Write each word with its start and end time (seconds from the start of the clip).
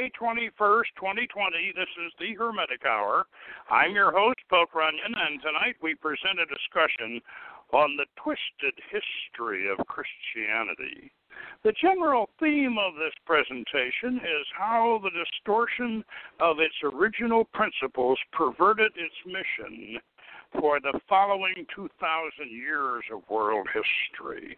May 0.00 0.08
21st, 0.18 0.96
2020. 0.96 1.74
This 1.76 1.92
is 2.06 2.12
the 2.18 2.32
Hermetic 2.32 2.86
Hour. 2.86 3.26
I'm 3.70 3.92
your 3.92 4.10
host, 4.10 4.38
Poke 4.48 4.74
Runyon, 4.74 5.12
and 5.14 5.42
tonight 5.42 5.76
we 5.82 5.94
present 5.94 6.40
a 6.40 6.48
discussion 6.48 7.20
on 7.74 7.98
the 7.98 8.06
twisted 8.16 8.80
history 8.88 9.68
of 9.68 9.76
Christianity. 9.92 11.12
The 11.64 11.74
general 11.76 12.30
theme 12.40 12.78
of 12.80 12.94
this 12.94 13.12
presentation 13.26 14.16
is 14.24 14.46
how 14.56 15.02
the 15.04 15.12
distortion 15.12 16.02
of 16.40 16.60
its 16.60 16.80
original 16.82 17.44
principles 17.52 18.18
perverted 18.32 18.92
its 18.96 19.20
mission 19.26 20.00
for 20.58 20.80
the 20.80 20.98
following 21.10 21.66
2,000 21.76 21.92
years 22.48 23.04
of 23.12 23.20
world 23.28 23.68
history. 23.68 24.56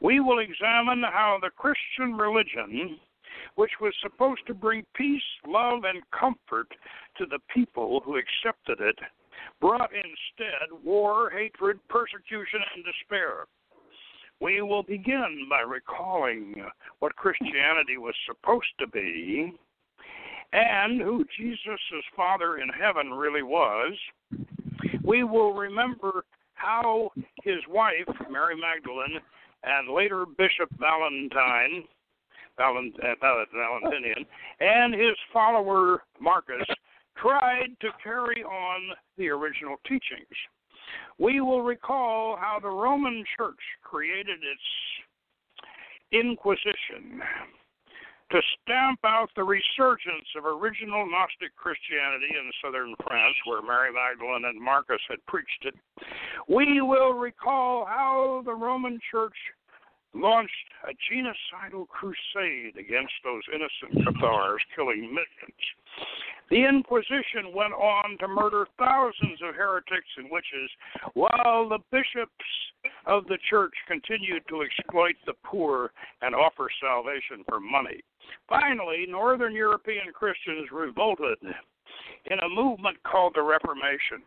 We 0.00 0.20
will 0.20 0.38
examine 0.38 1.02
how 1.02 1.38
the 1.42 1.50
Christian 1.50 2.14
religion, 2.16 3.00
which 3.56 3.72
was 3.80 3.94
supposed 4.02 4.46
to 4.46 4.54
bring 4.54 4.84
peace, 4.94 5.22
love, 5.46 5.84
and 5.84 6.02
comfort 6.10 6.68
to 7.18 7.26
the 7.26 7.38
people 7.52 8.02
who 8.04 8.16
accepted 8.16 8.80
it, 8.80 8.98
brought 9.60 9.90
instead 9.92 10.84
war, 10.84 11.30
hatred, 11.30 11.78
persecution, 11.88 12.60
and 12.74 12.84
despair. 12.84 13.46
We 14.40 14.62
will 14.62 14.82
begin 14.82 15.46
by 15.48 15.60
recalling 15.60 16.64
what 16.98 17.16
Christianity 17.16 17.98
was 17.98 18.14
supposed 18.26 18.72
to 18.80 18.86
be 18.88 19.52
and 20.52 21.00
who 21.00 21.24
Jesus' 21.36 22.04
Father 22.16 22.58
in 22.58 22.68
heaven 22.68 23.10
really 23.10 23.42
was. 23.42 23.92
We 25.02 25.24
will 25.24 25.52
remember 25.52 26.24
how 26.54 27.10
his 27.42 27.58
wife, 27.68 28.08
Mary 28.30 28.56
Magdalene, 28.56 29.20
and 29.64 29.92
later 29.92 30.24
Bishop 30.26 30.68
Valentine, 30.78 31.84
Uh, 32.56 33.44
Valentinian, 33.52 34.24
and 34.60 34.94
his 34.94 35.16
follower 35.32 36.02
Marcus 36.20 36.66
tried 37.20 37.74
to 37.80 37.88
carry 38.02 38.44
on 38.44 38.80
the 39.18 39.28
original 39.28 39.76
teachings. 39.84 40.38
We 41.18 41.40
will 41.40 41.62
recall 41.62 42.36
how 42.36 42.58
the 42.60 42.68
Roman 42.68 43.24
Church 43.36 43.60
created 43.82 44.38
its 44.38 44.62
Inquisition 46.12 47.20
to 48.30 48.40
stamp 48.62 49.00
out 49.04 49.28
the 49.34 49.42
resurgence 49.42 50.28
of 50.36 50.44
original 50.46 51.04
Gnostic 51.10 51.54
Christianity 51.56 52.30
in 52.30 52.50
southern 52.62 52.94
France, 53.02 53.34
where 53.46 53.62
Mary 53.62 53.90
Magdalene 53.92 54.44
and 54.44 54.60
Marcus 54.60 55.00
had 55.08 55.24
preached 55.26 55.64
it. 55.66 55.74
We 56.48 56.80
will 56.80 57.14
recall 57.14 57.84
how 57.84 58.42
the 58.44 58.54
Roman 58.54 59.00
Church 59.10 59.34
launched 60.14 60.52
a 60.88 60.92
genocidal 61.10 61.86
crusade 61.88 62.76
against 62.78 63.12
those 63.24 63.42
innocent 63.52 64.04
Cathars, 64.04 64.62
killing 64.74 65.02
millions. 65.02 65.64
The 66.50 66.64
Inquisition 66.64 67.54
went 67.54 67.72
on 67.72 68.16
to 68.18 68.28
murder 68.28 68.66
thousands 68.78 69.40
of 69.42 69.54
heretics 69.54 70.08
and 70.16 70.30
witches, 70.30 70.70
while 71.14 71.68
the 71.68 71.78
bishops 71.90 72.44
of 73.06 73.26
the 73.26 73.38
church 73.48 73.72
continued 73.88 74.42
to 74.48 74.62
exploit 74.62 75.16
the 75.26 75.32
poor 75.44 75.90
and 76.22 76.34
offer 76.34 76.68
salvation 76.80 77.44
for 77.48 77.60
money. 77.60 78.00
Finally, 78.48 79.06
Northern 79.08 79.54
European 79.54 80.12
Christians 80.12 80.68
revolted 80.70 81.38
in 82.26 82.38
a 82.40 82.48
movement 82.48 83.02
called 83.02 83.34
the 83.34 83.42
Reformation. 83.42 84.22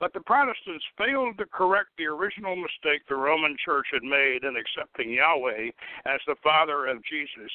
But 0.00 0.12
the 0.12 0.20
Protestants 0.20 0.84
failed 0.98 1.38
to 1.38 1.46
correct 1.46 1.90
the 1.96 2.06
original 2.06 2.56
mistake 2.56 3.02
the 3.08 3.16
Roman 3.16 3.56
Church 3.64 3.86
had 3.92 4.02
made 4.02 4.44
in 4.44 4.56
accepting 4.56 5.12
Yahweh 5.12 5.70
as 6.04 6.20
the 6.26 6.36
Father 6.42 6.86
of 6.86 7.02
Jesus 7.04 7.50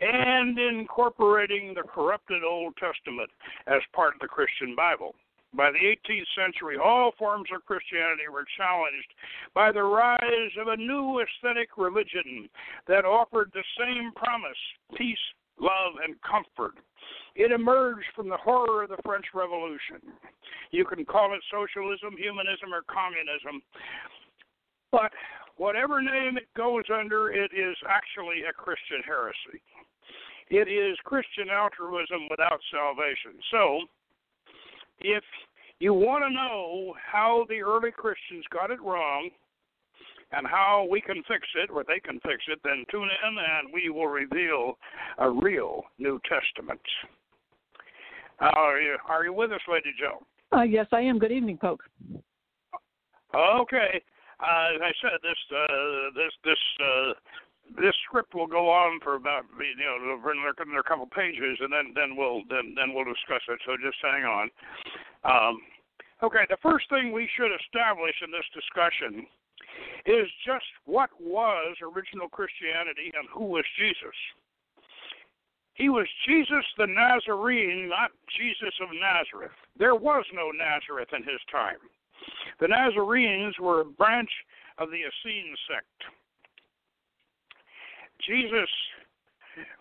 and 0.00 0.58
incorporating 0.58 1.72
the 1.72 1.82
corrupted 1.82 2.42
Old 2.44 2.74
Testament 2.76 3.30
as 3.66 3.80
part 3.94 4.14
of 4.14 4.20
the 4.20 4.28
Christian 4.28 4.74
Bible. 4.76 5.14
By 5.56 5.70
the 5.70 5.78
18th 5.78 6.26
century, 6.34 6.76
all 6.82 7.12
forms 7.16 7.48
of 7.54 7.64
Christianity 7.64 8.26
were 8.30 8.44
challenged 8.56 9.14
by 9.54 9.70
the 9.70 9.84
rise 9.84 10.50
of 10.58 10.66
a 10.66 10.76
new 10.76 11.20
aesthetic 11.20 11.78
religion 11.78 12.48
that 12.88 13.04
offered 13.04 13.52
the 13.54 13.62
same 13.78 14.10
promise 14.16 14.58
peace, 14.96 15.16
love, 15.60 15.94
and 16.02 16.20
comfort. 16.22 16.74
It 17.34 17.50
emerged 17.50 18.06
from 18.14 18.28
the 18.28 18.36
horror 18.36 18.84
of 18.84 18.90
the 18.90 19.02
French 19.04 19.26
Revolution. 19.34 20.00
You 20.70 20.84
can 20.84 21.04
call 21.04 21.34
it 21.34 21.40
socialism, 21.50 22.16
humanism, 22.16 22.72
or 22.72 22.82
communism. 22.86 23.62
But 24.92 25.10
whatever 25.56 26.00
name 26.00 26.36
it 26.36 26.46
goes 26.56 26.84
under, 26.92 27.30
it 27.32 27.50
is 27.52 27.76
actually 27.88 28.42
a 28.48 28.52
Christian 28.52 29.02
heresy. 29.04 29.62
It 30.50 30.68
is 30.68 30.96
Christian 31.04 31.48
altruism 31.50 32.28
without 32.30 32.60
salvation. 32.70 33.40
So, 33.50 33.80
if 35.00 35.24
you 35.80 35.94
want 35.94 36.24
to 36.24 36.30
know 36.30 36.94
how 37.00 37.46
the 37.48 37.60
early 37.62 37.90
Christians 37.90 38.44
got 38.52 38.70
it 38.70 38.80
wrong, 38.80 39.30
and 40.36 40.46
how 40.46 40.86
we 40.90 41.00
can 41.00 41.22
fix 41.28 41.46
it, 41.56 41.70
or 41.70 41.84
they 41.84 42.00
can 42.00 42.20
fix 42.20 42.44
it, 42.48 42.58
then 42.64 42.84
tune 42.90 43.08
in 43.08 43.36
and 43.38 43.72
we 43.72 43.90
will 43.90 44.08
reveal 44.08 44.78
a 45.18 45.30
real 45.30 45.82
New 45.98 46.20
Testament. 46.28 46.80
are 48.40 48.80
you 48.80 48.96
are 49.08 49.24
you 49.24 49.32
with 49.32 49.52
us, 49.52 49.60
Lady 49.70 49.92
Joe? 49.98 50.24
Uh, 50.56 50.62
yes, 50.62 50.86
I 50.92 51.00
am. 51.00 51.18
Good 51.18 51.32
evening, 51.32 51.58
Poke. 51.58 51.82
Okay. 53.34 54.02
Uh, 54.40 54.66
as 54.74 54.80
I 54.82 54.92
said, 55.00 55.18
this 55.22 55.40
uh, 55.50 56.10
this 56.14 56.32
this 56.44 56.62
uh, 56.82 57.12
this 57.80 57.94
script 58.06 58.34
will 58.34 58.46
go 58.46 58.68
on 58.68 59.00
for 59.00 59.14
about 59.14 59.44
you 59.58 59.84
know 59.86 60.18
there 60.22 60.76
are 60.76 60.80
a 60.80 60.84
couple 60.84 61.06
pages, 61.06 61.58
and 61.60 61.72
then 61.72 61.94
then 61.94 62.16
we'll 62.16 62.42
then 62.50 62.74
then 62.76 62.94
we'll 62.94 63.06
discuss 63.06 63.42
it. 63.48 63.58
So 63.66 63.76
just 63.78 63.98
hang 64.02 64.24
on. 64.24 64.50
Um, 65.24 65.62
okay, 66.22 66.44
the 66.50 66.58
first 66.62 66.90
thing 66.90 67.12
we 67.12 67.28
should 67.36 67.50
establish 67.54 68.14
in 68.22 68.30
this 68.30 68.46
discussion 68.52 69.26
is 70.06 70.28
just 70.44 70.66
what 70.84 71.10
was 71.20 71.76
original 71.82 72.28
Christianity 72.28 73.12
and 73.14 73.28
who 73.32 73.44
was 73.44 73.64
Jesus. 73.78 74.16
He 75.74 75.88
was 75.88 76.06
Jesus 76.26 76.64
the 76.78 76.86
Nazarene, 76.86 77.88
not 77.88 78.12
Jesus 78.38 78.74
of 78.80 78.88
Nazareth. 78.94 79.56
There 79.76 79.96
was 79.96 80.24
no 80.32 80.50
Nazareth 80.50 81.08
in 81.16 81.22
his 81.24 81.40
time. 81.50 81.82
The 82.60 82.68
Nazarenes 82.68 83.58
were 83.58 83.80
a 83.80 83.84
branch 83.84 84.30
of 84.78 84.90
the 84.90 85.02
Essene 85.02 85.54
sect. 85.68 86.12
Jesus 88.26 88.70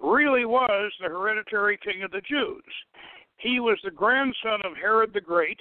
really 0.02 0.46
was 0.46 0.92
the 1.00 1.10
hereditary 1.10 1.78
king 1.78 2.04
of 2.04 2.12
the 2.12 2.22
Jews. 2.22 2.64
He 3.38 3.60
was 3.60 3.78
the 3.84 3.92
grandson 3.92 4.62
of 4.64 4.76
Herod 4.76 5.14
the 5.14 5.22
Great 5.22 5.60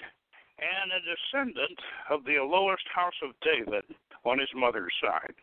and 0.58 0.92
a 0.92 1.00
descendant 1.02 1.78
of 2.10 2.24
the 2.24 2.38
lowest 2.42 2.84
house 2.94 3.16
of 3.22 3.34
David 3.42 3.84
on 4.24 4.38
his 4.38 4.48
mother's 4.54 4.92
side. 5.02 5.34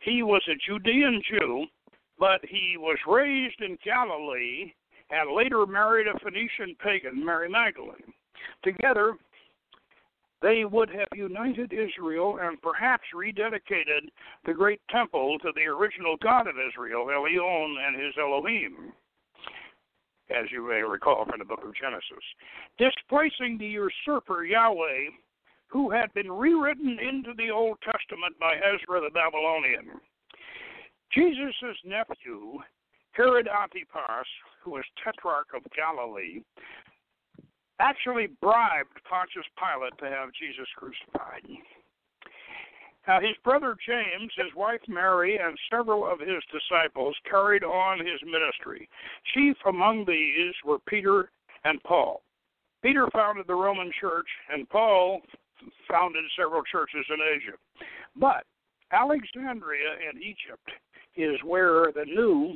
He 0.00 0.22
was 0.22 0.42
a 0.48 0.56
Judean 0.66 1.20
Jew, 1.28 1.66
but 2.18 2.40
he 2.44 2.76
was 2.78 2.98
raised 3.06 3.60
in 3.60 3.78
Galilee 3.84 4.72
and 5.10 5.34
later 5.34 5.66
married 5.66 6.06
a 6.06 6.18
Phoenician 6.18 6.76
pagan, 6.82 7.24
Mary 7.24 7.48
Magdalene. 7.48 8.12
Together, 8.62 9.14
they 10.40 10.64
would 10.64 10.90
have 10.90 11.08
united 11.14 11.72
Israel 11.72 12.38
and 12.40 12.60
perhaps 12.62 13.04
rededicated 13.14 14.08
the 14.44 14.54
great 14.54 14.80
temple 14.90 15.38
to 15.40 15.50
the 15.54 15.64
original 15.64 16.16
God 16.22 16.46
of 16.46 16.54
Israel, 16.68 17.06
Elyon 17.06 17.74
and 17.86 18.00
his 18.00 18.14
Elohim, 18.18 18.92
as 20.30 20.50
you 20.52 20.68
may 20.68 20.82
recall 20.82 21.24
from 21.24 21.40
the 21.40 21.44
book 21.44 21.64
of 21.64 21.74
Genesis. 21.74 22.24
Displacing 22.78 23.58
the 23.58 23.66
usurper 23.66 24.44
Yahweh 24.44 25.10
who 25.68 25.90
had 25.90 26.12
been 26.14 26.30
rewritten 26.32 26.98
into 26.98 27.34
the 27.36 27.50
Old 27.50 27.78
Testament 27.82 28.38
by 28.40 28.54
Ezra 28.56 29.00
the 29.00 29.10
Babylonian. 29.12 30.00
Jesus' 31.12 31.76
nephew, 31.84 32.58
Herod 33.12 33.48
Antipas, 33.48 34.26
who 34.62 34.72
was 34.72 34.84
tetrarch 35.02 35.48
of 35.54 35.62
Galilee, 35.76 36.42
actually 37.80 38.28
bribed 38.40 38.98
Pontius 39.08 39.46
Pilate 39.56 39.96
to 39.98 40.04
have 40.04 40.30
Jesus 40.32 40.68
crucified. 40.76 41.42
Now, 43.06 43.20
his 43.20 43.36
brother 43.42 43.74
James, 43.86 44.32
his 44.36 44.54
wife 44.54 44.82
Mary, 44.86 45.38
and 45.38 45.56
several 45.70 46.06
of 46.06 46.20
his 46.20 46.42
disciples 46.52 47.16
carried 47.28 47.64
on 47.64 48.00
his 48.00 48.20
ministry. 48.24 48.88
Chief 49.32 49.56
among 49.66 50.04
these 50.04 50.54
were 50.64 50.78
Peter 50.80 51.30
and 51.64 51.82
Paul. 51.84 52.22
Peter 52.82 53.08
founded 53.12 53.46
the 53.46 53.54
Roman 53.54 53.90
Church, 53.98 54.28
and 54.52 54.68
Paul 54.68 55.22
founded 55.90 56.24
several 56.38 56.62
churches 56.62 57.04
in 57.08 57.18
Asia. 57.20 57.56
But 58.16 58.44
Alexandria 58.92 59.96
in 60.10 60.22
Egypt 60.22 60.68
is 61.16 61.36
where 61.44 61.92
the 61.92 62.04
new 62.04 62.54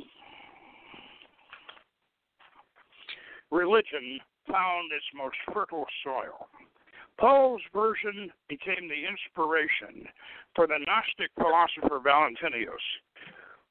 religion 3.51 4.19
found 4.49 4.91
its 4.91 5.05
most 5.15 5.35
fertile 5.53 5.85
soil. 6.03 6.47
Paul's 7.19 7.61
version 7.73 8.31
became 8.49 8.89
the 8.89 9.05
inspiration 9.05 10.07
for 10.55 10.65
the 10.65 10.79
Gnostic 10.79 11.29
philosopher 11.35 11.99
Valentinius, 12.03 12.81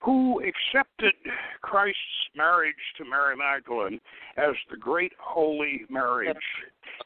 who 0.02 0.40
accepted 0.40 1.14
Christ's 1.60 1.98
marriage 2.34 2.74
to 2.98 3.04
Mary 3.04 3.36
Magdalene 3.36 4.00
as 4.36 4.54
the 4.70 4.76
great 4.76 5.12
holy 5.18 5.82
marriage 5.88 6.36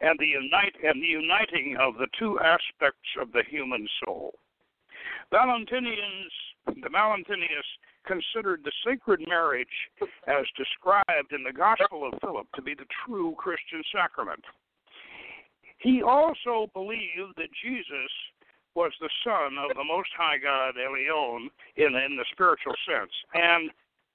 and 0.01 0.19
the 0.19 0.27
unite 0.27 0.75
and 0.83 1.03
the 1.03 1.07
uniting 1.07 1.77
of 1.79 1.95
the 1.95 2.09
two 2.19 2.39
aspects 2.41 3.09
of 3.21 3.33
the 3.33 3.43
human 3.51 3.87
soul. 4.05 4.35
Valentinians 5.31 6.33
the 6.67 6.91
Valentinius 6.91 7.67
considered 8.07 8.63
the 8.65 8.73
sacred 8.85 9.21
marriage 9.29 9.69
as 10.27 10.45
described 10.57 11.33
in 11.33 11.45
the 11.45 11.53
Gospel 11.53 12.09
of 12.09 12.19
Philip 12.21 12.47
to 12.55 12.63
be 12.63 12.75
the 12.75 12.87
true 13.05 13.35
Christian 13.39 13.83
sacrament. 13.95 14.43
He 15.79 16.03
also 16.03 16.71
believed 16.73 17.37
that 17.37 17.49
Jesus 17.63 18.11
was 18.77 18.93
the 19.01 19.11
Son 19.25 19.57
of 19.59 19.75
the 19.75 19.85
Most 19.85 20.11
High 20.17 20.39
God 20.39 20.75
Elyon 20.77 21.49
in, 21.77 21.97
in 21.97 22.17
the 22.17 22.29
spiritual 22.31 22.75
sense, 22.87 23.11
and 23.35 23.71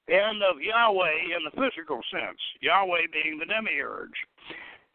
and 0.08 0.44
of 0.44 0.62
Yahweh 0.62 1.36
in 1.36 1.42
the 1.46 1.52
physical 1.52 2.02
sense, 2.12 2.40
Yahweh 2.62 3.08
being 3.13 3.40
the 3.40 3.46
demiurge. 3.46 4.16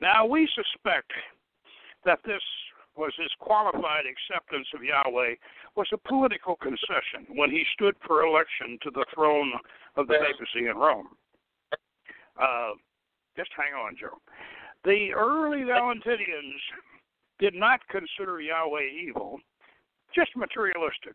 Now 0.00 0.26
we 0.26 0.48
suspect 0.54 1.10
that 2.04 2.18
this 2.24 2.42
was 2.96 3.12
his 3.18 3.30
qualified 3.38 4.04
acceptance 4.06 4.66
of 4.74 4.82
Yahweh 4.82 5.34
was 5.76 5.86
a 5.92 6.08
political 6.08 6.56
concession 6.56 7.26
when 7.34 7.50
he 7.50 7.64
stood 7.74 7.94
for 8.06 8.24
election 8.24 8.78
to 8.82 8.90
the 8.90 9.04
throne 9.14 9.52
of 9.96 10.06
the 10.06 10.14
papacy 10.14 10.68
in 10.68 10.76
Rome. 10.76 11.08
Uh, 12.40 12.72
just 13.36 13.50
hang 13.56 13.74
on, 13.74 13.96
Joe. 13.98 14.18
The 14.84 15.12
early 15.14 15.64
Valentinians 15.64 16.60
did 17.38 17.54
not 17.54 17.80
consider 17.88 18.40
Yahweh 18.40 18.88
evil, 19.02 19.38
just 20.16 20.34
materialistic. 20.36 21.14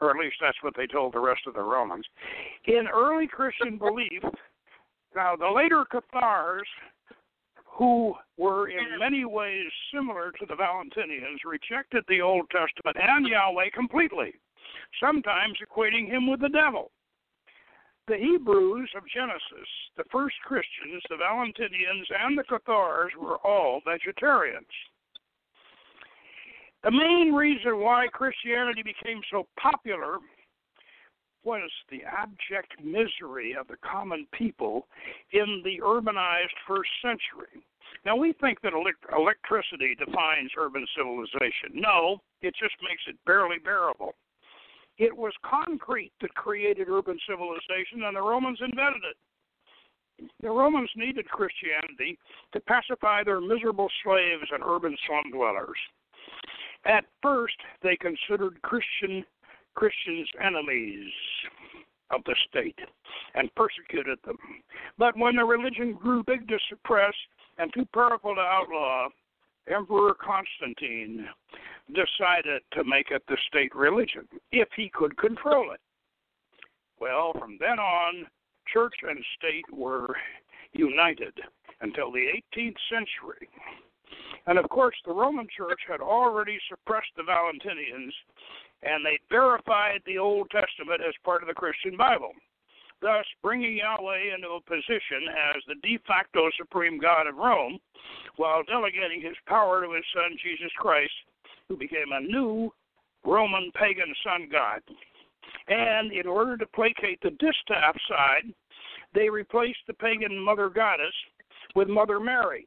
Or 0.00 0.10
at 0.10 0.16
least 0.16 0.36
that's 0.40 0.62
what 0.62 0.74
they 0.76 0.86
told 0.86 1.14
the 1.14 1.20
rest 1.20 1.42
of 1.46 1.54
the 1.54 1.62
Romans. 1.62 2.06
In 2.66 2.86
early 2.92 3.26
Christian 3.26 3.76
belief, 3.78 4.22
now 5.16 5.36
the 5.36 5.50
later 5.50 5.84
Cathars, 5.90 6.68
who 7.66 8.14
were 8.38 8.68
in 8.68 8.78
mm-hmm. 8.78 8.98
many 8.98 9.24
ways 9.24 9.66
similar 9.92 10.32
to 10.32 10.46
the 10.46 10.54
Valentinians, 10.54 11.40
rejected 11.44 12.04
the 12.08 12.20
Old 12.20 12.48
Testament 12.50 12.96
and 13.00 13.26
Yahweh 13.26 13.70
completely, 13.74 14.34
sometimes 15.02 15.58
equating 15.64 16.06
him 16.06 16.30
with 16.30 16.40
the 16.40 16.48
devil 16.48 16.92
the 18.10 18.16
Hebrews 18.16 18.90
of 18.96 19.04
Genesis, 19.14 19.70
the 19.96 20.02
first 20.10 20.34
Christians, 20.44 21.00
the 21.08 21.14
Valentinians, 21.14 22.06
and 22.10 22.36
the 22.36 22.42
Cathars 22.42 23.12
were 23.16 23.38
all 23.46 23.80
vegetarians. 23.86 24.66
The 26.82 26.90
main 26.90 27.34
reason 27.34 27.80
why 27.80 28.06
Christianity 28.12 28.82
became 28.82 29.20
so 29.30 29.46
popular 29.60 30.18
was 31.44 31.70
the 31.90 32.02
abject 32.04 32.72
misery 32.82 33.54
of 33.58 33.66
the 33.68 33.76
common 33.84 34.26
people 34.32 34.86
in 35.32 35.62
the 35.64 35.80
urbanized 35.82 36.56
first 36.66 36.90
century. 37.02 37.64
Now, 38.04 38.16
we 38.16 38.32
think 38.40 38.60
that 38.62 38.72
elect- 38.72 39.04
electricity 39.16 39.94
defines 39.94 40.50
urban 40.56 40.86
civilization. 40.96 41.72
No, 41.74 42.22
it 42.40 42.54
just 42.60 42.74
makes 42.82 43.02
it 43.06 43.16
barely 43.26 43.58
bearable. 43.58 44.14
It 44.96 45.16
was 45.16 45.32
concrete 45.42 46.12
that 46.20 46.34
created 46.34 46.88
urban 46.88 47.18
civilization, 47.28 48.04
and 48.04 48.16
the 48.16 48.22
Romans 48.22 48.60
invented 48.60 49.02
it. 49.04 50.30
The 50.42 50.50
Romans 50.50 50.90
needed 50.94 51.28
Christianity 51.28 52.18
to 52.52 52.60
pacify 52.60 53.24
their 53.24 53.40
miserable 53.40 53.88
slaves 54.04 54.44
and 54.52 54.62
urban 54.62 54.96
slum 55.06 55.32
dwellers. 55.32 55.78
At 56.84 57.04
first, 57.22 57.56
they 57.82 57.96
considered 57.96 58.60
Christian 58.62 59.24
Christians 59.74 60.28
enemies 60.42 61.12
of 62.10 62.22
the 62.24 62.34
state 62.48 62.78
and 63.34 63.54
persecuted 63.54 64.18
them. 64.24 64.36
But 64.98 65.16
when 65.16 65.36
the 65.36 65.44
religion 65.44 65.92
grew 65.92 66.24
big 66.24 66.48
to 66.48 66.58
suppress 66.68 67.14
and 67.58 67.72
too 67.72 67.86
powerful 67.94 68.34
to 68.34 68.40
outlaw, 68.40 69.08
Emperor 69.68 70.14
Constantine 70.14 71.28
decided 71.88 72.62
to 72.72 72.84
make 72.84 73.10
it 73.10 73.22
the 73.28 73.36
state 73.48 73.74
religion 73.74 74.26
if 74.50 74.68
he 74.74 74.90
could 74.92 75.16
control 75.16 75.72
it. 75.72 75.80
Well, 76.98 77.32
from 77.38 77.56
then 77.60 77.78
on, 77.78 78.26
church 78.72 78.94
and 79.02 79.18
state 79.38 79.64
were 79.72 80.14
united 80.72 81.34
until 81.80 82.10
the 82.12 82.26
18th 82.56 82.76
century. 82.90 83.48
And 84.46 84.58
of 84.58 84.68
course, 84.68 84.96
the 85.04 85.12
Roman 85.12 85.46
Church 85.56 85.80
had 85.88 86.00
already 86.00 86.58
suppressed 86.68 87.12
the 87.16 87.22
Valentinians, 87.22 88.12
and 88.82 89.04
they 89.04 89.18
verified 89.28 90.00
the 90.06 90.18
Old 90.18 90.50
Testament 90.50 91.00
as 91.06 91.14
part 91.24 91.42
of 91.42 91.48
the 91.48 91.54
Christian 91.54 91.96
Bible, 91.96 92.32
thus 93.02 93.26
bringing 93.42 93.76
Yahweh 93.76 94.34
into 94.34 94.48
a 94.48 94.60
position 94.60 95.28
as 95.54 95.62
the 95.68 95.76
de 95.82 95.98
facto 96.06 96.48
supreme 96.58 96.98
God 96.98 97.26
of 97.26 97.36
Rome, 97.36 97.78
while 98.36 98.62
delegating 98.64 99.20
his 99.20 99.36
power 99.46 99.84
to 99.84 99.92
his 99.92 100.04
son 100.14 100.36
Jesus 100.42 100.72
Christ 100.78 101.12
who 101.70 101.76
became 101.76 102.12
a 102.12 102.20
new 102.20 102.72
Roman 103.24 103.70
pagan 103.74 104.12
sun 104.24 104.48
god. 104.50 104.82
And 105.68 106.12
in 106.12 106.26
order 106.26 106.56
to 106.56 106.66
placate 106.66 107.20
the 107.22 107.30
distaff 107.30 107.96
side, 108.08 108.52
they 109.14 109.30
replaced 109.30 109.78
the 109.86 109.94
pagan 109.94 110.38
mother 110.38 110.68
goddess 110.68 111.14
with 111.76 111.88
Mother 111.88 112.18
Mary, 112.18 112.66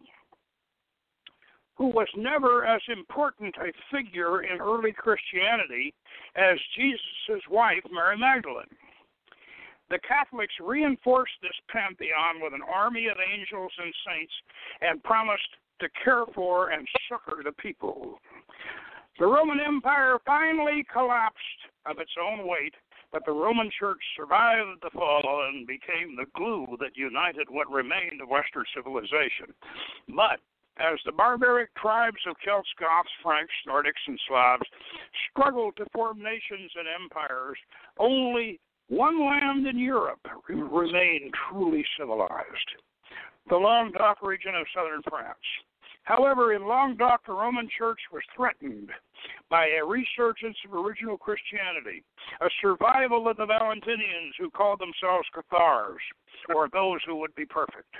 who 1.75 1.87
was 1.87 2.07
never 2.15 2.65
as 2.65 2.81
important 2.87 3.55
a 3.57 3.71
figure 3.95 4.43
in 4.43 4.59
early 4.59 4.91
Christianity 4.91 5.93
as 6.35 6.57
Jesus' 6.75 7.43
wife, 7.49 7.83
Mary 7.91 8.17
Magdalene. 8.17 8.65
The 9.89 9.99
Catholics 10.07 10.53
reinforced 10.59 11.33
this 11.41 11.57
pantheon 11.69 12.41
with 12.41 12.53
an 12.53 12.61
army 12.61 13.07
of 13.07 13.17
angels 13.19 13.71
and 13.77 13.93
saints 14.07 14.33
and 14.81 15.03
promised 15.03 15.49
to 15.81 15.89
care 16.03 16.25
for 16.33 16.69
and 16.69 16.87
succor 17.09 17.41
the 17.43 17.51
people. 17.51 18.19
The 19.19 19.27
Roman 19.27 19.59
Empire 19.59 20.17
finally 20.25 20.85
collapsed 20.91 21.61
of 21.85 21.99
its 21.99 22.13
own 22.19 22.47
weight, 22.47 22.73
but 23.11 23.23
the 23.25 23.31
Roman 23.31 23.69
Church 23.77 24.01
survived 24.17 24.81
the 24.81 24.89
fall 24.89 25.45
and 25.47 25.67
became 25.67 26.15
the 26.15 26.25
glue 26.35 26.77
that 26.79 26.97
united 26.97 27.47
what 27.49 27.69
remained 27.69 28.21
of 28.21 28.29
Western 28.29 28.65
civilization. 28.73 29.53
But 30.09 30.39
as 30.77 30.99
the 31.05 31.11
barbaric 31.11 31.73
tribes 31.75 32.17
of 32.27 32.35
Celts, 32.45 32.69
Goths, 32.79 33.09
Franks, 33.21 33.53
Nordics, 33.67 34.03
and 34.07 34.19
Slavs 34.27 34.65
struggled 35.29 35.75
to 35.77 35.85
form 35.93 36.21
nations 36.21 36.71
and 36.75 36.87
empires, 36.87 37.57
only 37.97 38.59
one 38.89 39.19
land 39.19 39.67
in 39.67 39.77
Europe 39.77 40.25
remained 40.49 41.33
truly 41.49 41.85
civilized 41.97 42.71
the 43.49 43.57
Languedoc 43.57 44.21
region 44.21 44.55
of 44.55 44.65
southern 44.73 45.01
France. 45.09 45.37
However, 46.03 46.53
in 46.53 46.67
Languedoc, 46.67 47.25
the 47.25 47.33
Roman 47.33 47.69
Church 47.77 47.99
was 48.11 48.23
threatened 48.35 48.89
by 49.49 49.67
a 49.67 49.85
resurgence 49.85 50.57
of 50.65 50.73
original 50.73 51.17
Christianity, 51.17 52.03
a 52.41 52.49
survival 52.61 53.27
of 53.27 53.37
the 53.37 53.45
Valentinians 53.45 54.33
who 54.37 54.49
called 54.49 54.79
themselves 54.79 55.27
Cathars, 55.33 56.01
or 56.53 56.67
those 56.69 56.99
who 57.05 57.15
would 57.17 57.33
be 57.35 57.45
perfect. 57.45 57.95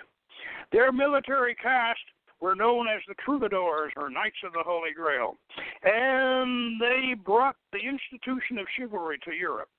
Their 0.72 0.92
military 0.92 1.56
caste 1.56 2.00
were 2.44 2.56
known 2.56 2.90
as 2.90 3.02
the 3.08 3.16
troubadours 3.24 3.94
or 3.96 4.10
knights 4.10 4.44
of 4.46 4.52
the 4.52 4.64
Holy 4.66 4.92
Grail, 4.94 5.38
and 5.82 6.80
they 6.80 7.14
brought 7.14 7.56
the 7.72 7.80
institution 7.80 8.58
of 8.60 8.68
chivalry 8.78 9.18
to 9.24 9.32
Europe. 9.32 9.70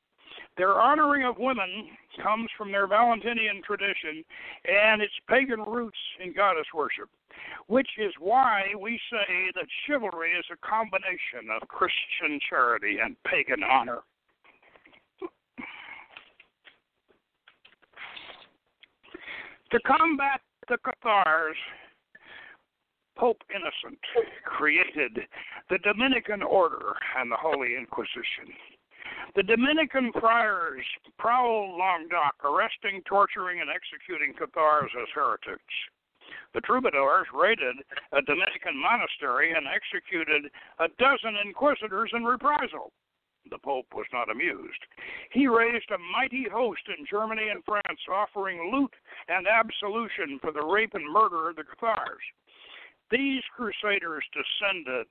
Their 0.57 0.81
honoring 0.81 1.27
of 1.27 1.37
women 1.39 1.91
comes 2.23 2.49
from 2.57 2.73
their 2.73 2.87
Valentinian 2.87 3.61
tradition 3.67 4.25
and 4.65 5.03
its 5.03 5.13
pagan 5.29 5.61
roots 5.61 5.99
in 6.25 6.33
goddess 6.33 6.65
worship, 6.75 7.11
which 7.67 7.91
is 7.99 8.15
why 8.19 8.63
we 8.81 8.99
say 9.13 9.51
that 9.55 9.67
chivalry 9.87 10.31
is 10.31 10.47
a 10.51 10.67
combination 10.67 11.53
of 11.55 11.69
Christian 11.69 12.41
charity 12.49 12.97
and 13.05 13.15
pagan 13.25 13.63
honor. 13.63 13.99
To 19.71 19.81
combat 19.81 20.41
the 20.69 20.79
Cathars, 20.79 21.57
Pope 23.17 23.43
Innocent 23.55 23.99
created 24.45 25.21
the 25.71 25.79
Dominican 25.79 26.43
Order 26.43 26.95
and 27.17 27.31
the 27.31 27.37
Holy 27.37 27.77
Inquisition. 27.77 28.53
The 29.37 29.43
Dominican 29.43 30.13
friars 30.19 30.85
prowled 31.19 31.79
Languedoc, 31.79 32.35
arresting, 32.45 33.03
torturing, 33.07 33.61
and 33.61 33.71
executing 33.71 34.35
Cathars 34.35 34.91
as 35.01 35.09
heretics. 35.15 35.75
The 36.55 36.61
troubadours 36.61 37.27
raided 37.35 37.77
a 38.13 38.23
Dominican 38.23 38.77
monastery 38.77 39.53
and 39.53 39.67
executed 39.67 40.51
a 40.79 40.89
dozen 40.99 41.37
inquisitors 41.45 42.11
in 42.15 42.25
reprisal. 42.25 42.93
The 43.51 43.59
Pope 43.59 43.93
was 43.95 44.07
not 44.13 44.31
amused. 44.31 44.81
He 45.31 45.49
raised 45.49 45.91
a 45.91 45.99
mighty 45.99 46.47
host 46.51 46.81
in 46.97 47.05
Germany 47.05 47.49
and 47.51 47.63
France, 47.65 48.01
offering 48.11 48.73
loot 48.73 48.95
and 49.29 49.47
absolution 49.47 50.39
for 50.41 50.51
the 50.51 50.65
rape 50.65 50.95
and 50.95 51.13
murder 51.13 51.51
of 51.51 51.57
the 51.57 51.65
Cathars. 51.65 52.23
These 53.11 53.43
crusaders 53.55 54.25
descended 54.33 55.07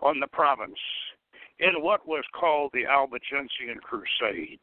on 0.00 0.20
the 0.20 0.26
province 0.28 0.78
in 1.60 1.82
what 1.82 2.06
was 2.06 2.24
called 2.38 2.70
the 2.72 2.86
Albigensian 2.86 3.78
Crusade 3.82 4.60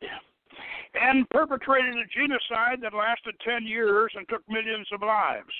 and 0.94 1.30
perpetrated 1.30 1.96
a 1.96 2.06
genocide 2.12 2.82
that 2.82 2.94
lasted 2.94 3.36
10 3.46 3.66
years 3.66 4.12
and 4.16 4.28
took 4.28 4.44
millions 4.50 4.88
of 4.92 5.02
lives. 5.02 5.54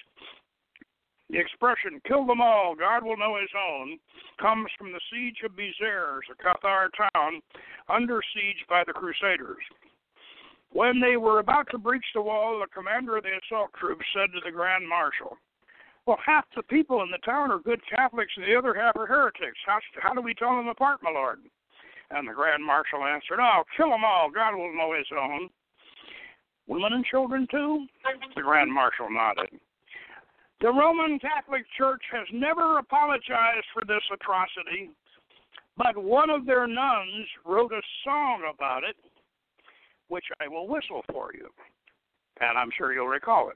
The 1.30 1.40
expression, 1.40 2.02
kill 2.06 2.26
them 2.26 2.42
all, 2.42 2.76
God 2.76 3.04
will 3.06 3.16
know 3.16 3.40
his 3.40 3.50
own, 3.56 3.98
comes 4.42 4.68
from 4.78 4.92
the 4.92 5.00
siege 5.10 5.38
of 5.46 5.54
Béziers, 5.54 6.28
a 6.30 6.36
Cathar 6.36 6.90
town 6.92 7.42
under 7.88 8.22
siege 8.36 8.66
by 8.68 8.84
the 8.86 8.92
Crusaders. 8.92 9.64
When 10.74 11.00
they 11.00 11.16
were 11.16 11.40
about 11.40 11.68
to 11.72 11.78
breach 11.78 12.06
the 12.14 12.22
wall, 12.22 12.60
the 12.60 12.68
commander 12.68 13.16
of 13.16 13.24
the 13.24 13.40
assault 13.46 13.72
troops 13.80 14.06
said 14.14 14.32
to 14.34 14.42
the 14.44 14.52
Grand 14.52 14.88
Marshal, 14.88 15.38
Well, 16.12 16.20
half 16.26 16.44
the 16.58 16.64
people 16.64 17.04
in 17.04 17.10
the 17.10 17.24
town 17.24 17.52
are 17.52 17.60
good 17.60 17.80
Catholics 17.88 18.34
and 18.36 18.46
the 18.46 18.54
other 18.54 18.74
half 18.74 18.98
are 18.98 19.08
heretics. 19.08 19.58
How, 19.66 19.80
how 20.02 20.14
do 20.14 20.20
we 20.20 20.34
tell 20.34 20.58
them 20.58 20.68
apart, 20.68 21.00
my 21.02 21.10
lord? 21.10 21.40
And 22.10 22.28
the 22.28 22.34
Grand 22.34 22.62
Marshal 22.62 23.06
answered, 23.06 23.40
Oh, 23.40 23.64
kill 23.78 23.92
them 23.92 24.04
all. 24.04 24.30
God 24.30 24.58
will 24.58 24.76
know 24.76 24.94
his 24.94 25.08
own. 25.18 25.48
Women 26.68 26.92
and 26.92 27.06
children, 27.06 27.48
too? 27.50 27.88
The 28.36 28.42
Grand 28.42 28.70
Marshal 28.70 29.10
nodded. 29.10 29.58
The 30.60 30.68
Roman 30.68 31.18
Catholic 31.18 31.64
Church 31.78 32.04
has 32.12 32.28
never 32.34 32.80
apologized 32.80 33.68
for 33.74 33.86
this 33.88 34.04
atrocity, 34.12 34.90
but 35.78 35.96
one 35.96 36.30
of 36.30 36.46
their 36.46 36.68
nuns 36.68 37.26
wrote 37.46 37.72
a 37.72 37.82
song 38.04 38.52
about 38.54 38.84
it, 38.84 38.98
which 40.10 40.26
I 40.42 40.50
will 40.50 40.68
whistle 40.68 41.06
for 41.14 41.32
you, 41.34 41.48
and 42.42 42.58
I'm 42.58 42.70
sure 42.78 42.92
you'll 42.92 43.08
recall 43.08 43.50
it. 43.50 43.56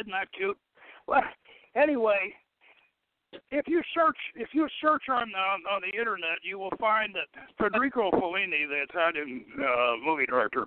Isn't 0.00 0.12
that 0.12 0.32
cute? 0.32 0.56
Well, 1.06 1.22
anyway, 1.76 2.32
if 3.50 3.66
you 3.66 3.82
search 3.94 4.16
if 4.34 4.48
you 4.52 4.68
search 4.80 5.04
on 5.08 5.32
uh, 5.34 5.74
on 5.74 5.82
the 5.82 5.98
internet, 5.98 6.38
you 6.42 6.58
will 6.58 6.72
find 6.80 7.14
that 7.14 7.28
Federico 7.58 8.10
Fellini, 8.10 8.66
the 8.68 8.84
Italian 8.88 9.44
uh, 9.58 9.96
movie 10.04 10.26
director, 10.26 10.64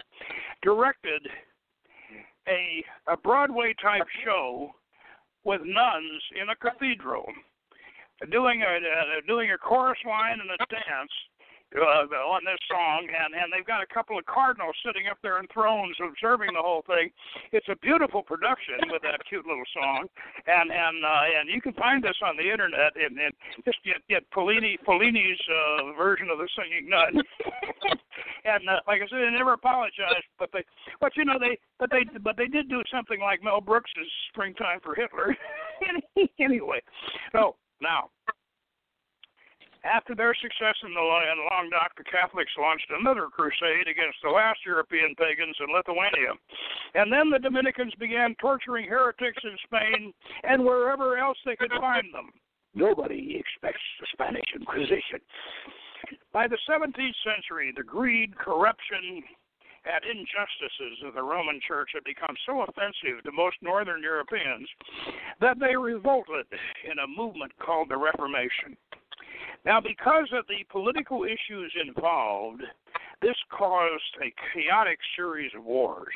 directed 0.61 1.27
a 2.47 2.83
a 3.11 3.17
Broadway 3.17 3.73
type 3.81 4.07
show 4.23 4.71
with 5.43 5.61
nuns 5.63 6.21
in 6.39 6.49
a 6.49 6.55
cathedral, 6.55 7.25
doing 8.31 8.61
a 8.61 8.65
uh, 8.65 9.21
doing 9.27 9.51
a 9.51 9.57
chorus 9.57 9.99
line 10.05 10.39
and 10.39 10.49
a 10.51 10.57
dance 10.69 11.11
uh, 11.75 12.07
on 12.31 12.45
this 12.45 12.59
song, 12.71 13.07
and 13.11 13.35
and 13.35 13.51
they've 13.51 13.67
got 13.67 13.83
a 13.83 13.89
couple 13.91 14.17
of 14.17 14.25
cardinals 14.25 14.75
sitting 14.85 15.07
up 15.11 15.17
there 15.21 15.39
in 15.39 15.47
thrones 15.51 15.95
observing 15.99 16.53
the 16.53 16.63
whole 16.63 16.83
thing. 16.87 17.11
It's 17.51 17.67
a 17.67 17.75
beautiful 17.75 18.23
production 18.23 18.87
with 18.87 19.01
that 19.03 19.19
cute 19.27 19.45
little 19.45 19.67
song, 19.73 20.07
and 20.47 20.71
and 20.71 21.03
uh, 21.03 21.39
and 21.39 21.49
you 21.49 21.61
can 21.61 21.73
find 21.73 22.03
this 22.03 22.15
on 22.23 22.37
the 22.37 22.47
internet 22.49 22.95
and, 22.95 23.19
and 23.19 23.33
just 23.65 23.83
get 23.83 23.99
get 24.07 24.23
Fellini 24.31 24.79
Fellini's 24.87 25.41
uh, 25.51 25.91
version 25.97 26.29
of 26.31 26.37
the 26.39 26.47
singing 26.55 26.87
nun. 26.87 27.19
and 28.45 28.63
uh, 28.69 28.79
like 28.87 29.01
I 29.03 29.07
said, 29.11 29.19
they 29.19 29.35
never 29.35 29.53
apologized, 29.53 30.31
but 30.39 30.49
they 30.53 30.63
but 31.01 31.15
you 31.17 31.25
know 31.25 31.37
they 31.39 31.59
but 31.79 31.91
they 31.91 32.07
but 32.23 32.37
they 32.37 32.47
did 32.47 32.69
do 32.69 32.81
something 32.91 33.19
like 33.19 33.43
Mel 33.43 33.59
Brooks's 33.59 34.07
"Springtime 34.31 34.79
for 34.79 34.95
Hitler." 34.95 35.35
anyway, 36.39 36.79
so 37.33 37.55
now 37.81 38.09
after 39.87 40.13
their 40.13 40.35
success 40.35 40.75
in 40.83 40.93
the 40.93 40.99
in 40.99 41.39
Languedoc, 41.49 41.95
the 41.95 42.03
Catholics 42.03 42.51
launched 42.59 42.91
another 42.91 43.27
crusade 43.31 43.87
against 43.87 44.19
the 44.21 44.29
last 44.29 44.59
European 44.65 45.15
pagans 45.15 45.55
in 45.59 45.73
Lithuania. 45.73 46.35
And 46.93 47.11
then 47.11 47.29
the 47.29 47.39
Dominicans 47.39 47.93
began 47.99 48.35
torturing 48.39 48.87
heretics 48.87 49.41
in 49.43 49.55
Spain 49.65 50.13
and 50.43 50.63
wherever 50.63 51.17
else 51.17 51.37
they 51.45 51.55
could 51.55 51.71
find 51.79 52.13
them. 52.13 52.31
Nobody 52.75 53.39
expects 53.39 53.81
the 53.99 54.07
Spanish 54.13 54.45
Inquisition. 54.53 55.23
By 56.31 56.47
the 56.47 56.59
17th 56.69 57.17
century, 57.23 57.73
the 57.75 57.83
greed, 57.83 58.37
corruption, 58.37 59.23
and 59.87 60.03
injustices 60.03 60.99
of 61.07 61.15
the 61.15 61.23
Roman 61.23 61.59
Church 61.67 61.91
had 61.93 62.03
become 62.03 62.35
so 62.45 62.61
offensive 62.61 63.23
to 63.23 63.31
most 63.31 63.55
Northern 63.61 64.03
Europeans 64.03 64.67
that 65.39 65.59
they 65.59 65.75
revolted 65.75 66.45
in 66.83 66.99
a 66.99 67.07
movement 67.07 67.51
called 67.59 67.89
the 67.89 67.97
Reformation. 67.97 68.75
Now, 69.67 69.81
because 69.81 70.29
of 70.31 70.47
the 70.47 70.63
political 70.71 71.25
issues 71.25 71.73
involved, 71.85 72.63
this 73.21 73.35
caused 73.51 74.15
a 74.23 74.33
chaotic 74.53 74.97
series 75.17 75.51
of 75.53 75.65
wars. 75.65 76.07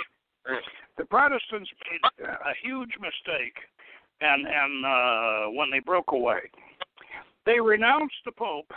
The 0.97 1.03
Protestants 1.03 1.69
made 1.91 2.25
a 2.25 2.53
huge 2.63 2.91
mistake, 3.01 3.57
and 4.21 4.47
and 4.47 4.85
uh, 4.85 5.51
when 5.51 5.69
they 5.69 5.79
broke 5.79 6.13
away, 6.13 6.49
they 7.45 7.59
renounced 7.59 8.15
the 8.23 8.31
Pope, 8.31 8.71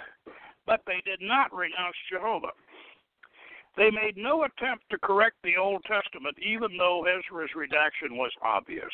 but 0.67 0.81
they 0.89 1.01
did 1.05 1.21
not 1.21 1.55
renounce 1.55 1.97
Jehovah. 2.11 2.53
They 3.77 3.93
made 3.93 4.17
no 4.17 4.43
attempt 4.43 4.91
to 4.91 4.99
correct 4.99 5.37
the 5.45 5.57
Old 5.57 5.85
Testament, 5.85 6.37
even 6.43 6.77
though 6.77 7.07
Ezra's 7.07 7.51
redaction 7.55 8.17
was 8.17 8.33
obvious. 8.43 8.93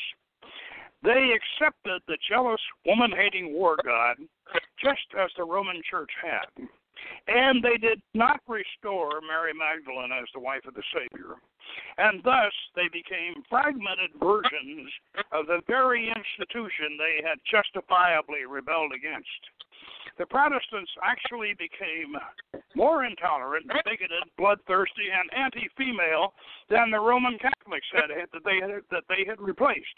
They 1.03 1.35
accepted 1.35 2.03
the 2.07 2.19
jealous, 2.29 2.61
woman 2.85 3.13
hating 3.13 3.55
war 3.55 3.77
god, 3.85 4.17
just 4.83 5.07
as 5.19 5.31
the 5.37 5.45
Roman 5.45 5.81
Church 5.89 6.11
had. 6.23 6.69
And 7.27 7.65
they 7.65 7.77
did 7.79 8.03
not 8.13 8.41
restore 8.47 9.21
Mary 9.27 9.53
Magdalene 9.55 10.13
as 10.13 10.29
the 10.35 10.41
wife 10.41 10.67
of 10.69 10.75
the 10.75 10.83
Savior. 10.93 11.37
And 11.97 12.23
thus 12.23 12.53
they 12.75 12.89
became 12.93 13.43
fragmented 13.49 14.11
versions 14.21 14.91
of 15.33 15.47
the 15.47 15.61
very 15.67 16.09
institution 16.09 16.99
they 16.99 17.27
had 17.27 17.39
justifiably 17.51 18.45
rebelled 18.45 18.93
against. 18.93 19.41
The 20.19 20.27
Protestants 20.27 20.91
actually 21.03 21.55
became 21.55 22.17
more 22.75 23.05
intolerant, 23.05 23.67
bigoted, 23.85 24.25
bloodthirsty, 24.37 25.09
and 25.09 25.33
anti-female 25.33 26.35
than 26.69 26.91
the 26.91 27.01
Roman 27.01 27.39
Catholics 27.39 27.87
had 27.93 28.11
that 28.11 28.45
they 28.45 28.61
had 28.61 28.83
that 28.91 29.05
they 29.09 29.25
had 29.27 29.41
replaced. 29.41 29.97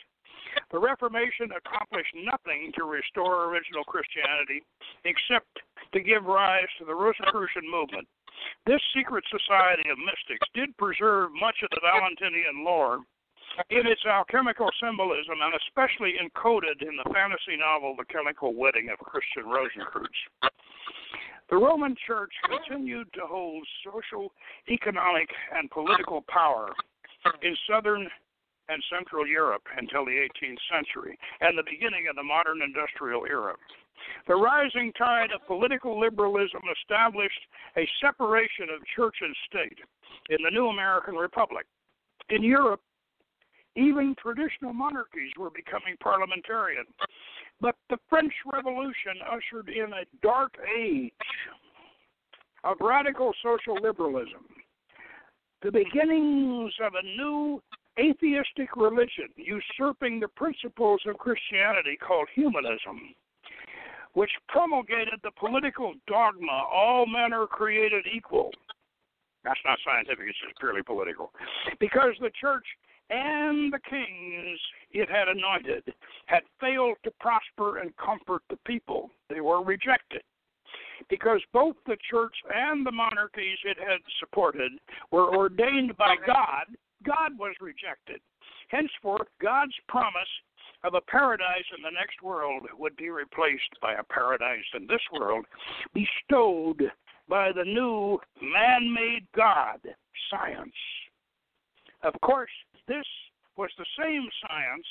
The 0.70 0.78
Reformation 0.78 1.50
accomplished 1.52 2.14
nothing 2.14 2.72
to 2.76 2.84
restore 2.84 3.50
original 3.50 3.84
Christianity 3.84 4.64
except 5.04 5.60
to 5.92 6.00
give 6.00 6.24
rise 6.24 6.68
to 6.78 6.84
the 6.84 6.94
Rosicrucian 6.94 7.68
movement. 7.70 8.08
This 8.66 8.80
secret 8.94 9.24
society 9.30 9.88
of 9.90 9.98
mystics 9.98 10.48
did 10.54 10.76
preserve 10.76 11.30
much 11.38 11.62
of 11.62 11.70
the 11.70 11.80
Valentinian 11.82 12.64
lore 12.64 13.00
in 13.70 13.86
its 13.86 14.04
alchemical 14.06 14.70
symbolism 14.80 15.36
and 15.42 15.54
especially 15.54 16.14
encoded 16.16 16.80
in 16.80 16.96
the 16.96 17.10
fantasy 17.12 17.56
novel 17.58 17.94
The 17.96 18.06
Chemical 18.06 18.54
Wedding 18.54 18.88
of 18.88 18.98
Christian 18.98 19.44
Rosencreutz. 19.44 20.50
The 21.50 21.56
Roman 21.56 21.94
Church 22.06 22.32
continued 22.48 23.12
to 23.12 23.26
hold 23.26 23.66
social, 23.84 24.32
economic, 24.70 25.28
and 25.54 25.70
political 25.70 26.24
power 26.28 26.72
in 27.42 27.54
southern 27.68 28.08
and 28.68 28.82
Central 28.90 29.26
Europe 29.26 29.62
until 29.76 30.04
the 30.04 30.28
18th 30.28 30.62
century 30.70 31.18
and 31.40 31.56
the 31.56 31.66
beginning 31.68 32.06
of 32.08 32.16
the 32.16 32.22
modern 32.22 32.62
industrial 32.62 33.24
era. 33.26 33.54
The 34.26 34.34
rising 34.34 34.92
tide 34.98 35.30
of 35.34 35.46
political 35.46 35.98
liberalism 35.98 36.62
established 36.80 37.40
a 37.76 37.88
separation 38.00 38.68
of 38.74 38.82
church 38.94 39.16
and 39.20 39.34
state 39.46 39.78
in 40.30 40.38
the 40.44 40.50
new 40.50 40.68
American 40.68 41.14
Republic. 41.14 41.66
In 42.30 42.42
Europe, 42.42 42.80
even 43.76 44.14
traditional 44.20 44.72
monarchies 44.72 45.32
were 45.38 45.50
becoming 45.50 45.96
parliamentarian. 46.02 46.84
But 47.60 47.76
the 47.90 47.98
French 48.08 48.32
Revolution 48.52 49.22
ushered 49.30 49.68
in 49.68 49.92
a 49.92 50.04
dark 50.22 50.54
age 50.76 51.12
of 52.64 52.76
radical 52.80 53.32
social 53.42 53.74
liberalism, 53.80 54.44
the 55.62 55.70
beginnings 55.70 56.72
of 56.84 56.92
a 56.94 57.06
new 57.16 57.62
atheistic 57.98 58.76
religion 58.76 59.28
usurping 59.36 60.20
the 60.20 60.28
principles 60.28 61.00
of 61.06 61.18
Christianity 61.18 61.96
called 61.96 62.28
humanism, 62.34 63.14
which 64.14 64.30
promulgated 64.48 65.20
the 65.22 65.30
political 65.38 65.94
dogma 66.06 66.64
all 66.72 67.06
men 67.06 67.32
are 67.32 67.46
created 67.46 68.06
equal. 68.12 68.50
That's 69.44 69.60
not 69.64 69.78
scientific, 69.84 70.26
it's 70.28 70.38
just 70.44 70.58
purely 70.58 70.82
political. 70.82 71.32
Because 71.80 72.14
the 72.20 72.30
church 72.40 72.64
and 73.10 73.72
the 73.72 73.80
kings 73.90 74.58
it 74.92 75.08
had 75.10 75.28
anointed 75.28 75.82
had 76.26 76.42
failed 76.60 76.96
to 77.04 77.10
prosper 77.20 77.78
and 77.78 77.96
comfort 77.96 78.42
the 78.48 78.58
people. 78.64 79.10
They 79.28 79.40
were 79.40 79.62
rejected. 79.62 80.22
Because 81.10 81.40
both 81.52 81.74
the 81.86 81.96
church 82.08 82.34
and 82.54 82.86
the 82.86 82.92
monarchies 82.92 83.58
it 83.64 83.76
had 83.78 83.98
supported 84.20 84.72
were 85.10 85.36
ordained 85.36 85.96
by 85.96 86.14
God 86.24 86.66
God 87.04 87.38
was 87.38 87.54
rejected. 87.60 88.20
Henceforth, 88.68 89.28
God's 89.40 89.74
promise 89.88 90.28
of 90.84 90.94
a 90.94 91.00
paradise 91.00 91.64
in 91.76 91.82
the 91.82 91.90
next 91.90 92.22
world 92.22 92.62
would 92.78 92.96
be 92.96 93.10
replaced 93.10 93.80
by 93.80 93.94
a 93.94 94.04
paradise 94.04 94.64
in 94.74 94.86
this 94.86 95.02
world, 95.12 95.44
bestowed 95.94 96.90
by 97.28 97.52
the 97.52 97.64
new 97.64 98.18
man 98.40 98.92
made 98.92 99.26
God, 99.36 99.80
science. 100.30 100.72
Of 102.02 102.14
course, 102.20 102.50
this 102.88 103.06
was 103.56 103.70
the 103.78 103.86
same 103.98 104.26
science 104.46 104.86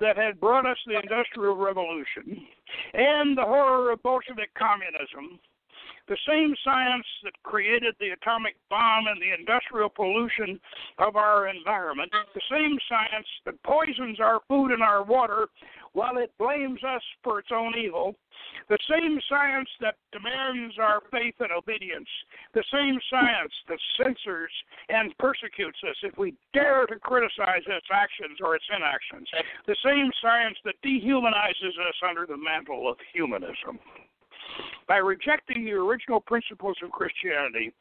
that 0.00 0.16
had 0.16 0.40
brought 0.40 0.66
us 0.66 0.78
the 0.86 0.98
Industrial 0.98 1.56
Revolution 1.56 2.46
and 2.94 3.36
the 3.36 3.42
horror 3.42 3.92
of 3.92 4.02
Bolshevik 4.02 4.54
communism 4.54 5.38
the 6.08 6.16
same 6.26 6.54
science 6.64 7.06
that 7.22 7.32
created 7.42 7.94
the 8.00 8.10
atomic 8.10 8.56
bomb 8.70 9.06
and 9.06 9.20
the 9.20 9.32
industrial 9.38 9.88
pollution 9.88 10.58
of 10.98 11.16
our 11.16 11.48
environment, 11.48 12.10
the 12.34 12.40
same 12.50 12.78
science 12.88 13.26
that 13.44 13.62
poisons 13.62 14.18
our 14.20 14.40
food 14.48 14.72
and 14.72 14.82
our 14.82 15.04
water 15.04 15.48
while 15.92 16.18
it 16.18 16.32
blames 16.38 16.80
us 16.84 17.02
for 17.22 17.38
its 17.38 17.48
own 17.52 17.74
evil, 17.76 18.14
the 18.68 18.78
same 18.88 19.18
science 19.28 19.68
that 19.80 19.96
demands 20.12 20.74
our 20.78 21.00
faith 21.10 21.34
and 21.40 21.50
obedience, 21.52 22.08
the 22.54 22.64
same 22.72 22.98
science 23.10 23.52
that 23.68 23.78
censors 23.96 24.52
and 24.88 25.16
persecutes 25.18 25.78
us 25.88 25.96
if 26.02 26.16
we 26.16 26.34
dare 26.52 26.86
to 26.86 26.96
criticize 26.96 27.62
its 27.66 27.86
actions 27.92 28.38
or 28.42 28.54
its 28.54 28.64
inactions, 28.74 29.28
the 29.66 29.76
same 29.84 30.10
science 30.22 30.56
that 30.64 30.80
dehumanizes 30.84 31.76
us 31.88 31.96
under 32.08 32.26
the 32.26 32.36
mantle 32.36 32.88
of 32.88 32.96
humanism. 33.12 33.78
By 34.88 34.96
rejecting 34.96 35.66
the 35.66 35.72
original 35.72 36.20
principles 36.20 36.78
of 36.82 36.90
Christianity, 36.90 37.72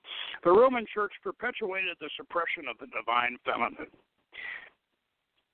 the 0.43 0.51
Roman 0.51 0.85
Church 0.93 1.13
perpetuated 1.23 1.95
the 2.01 2.09
suppression 2.17 2.67
of 2.69 2.77
the 2.79 2.87
divine 2.87 3.37
feminine. 3.45 3.89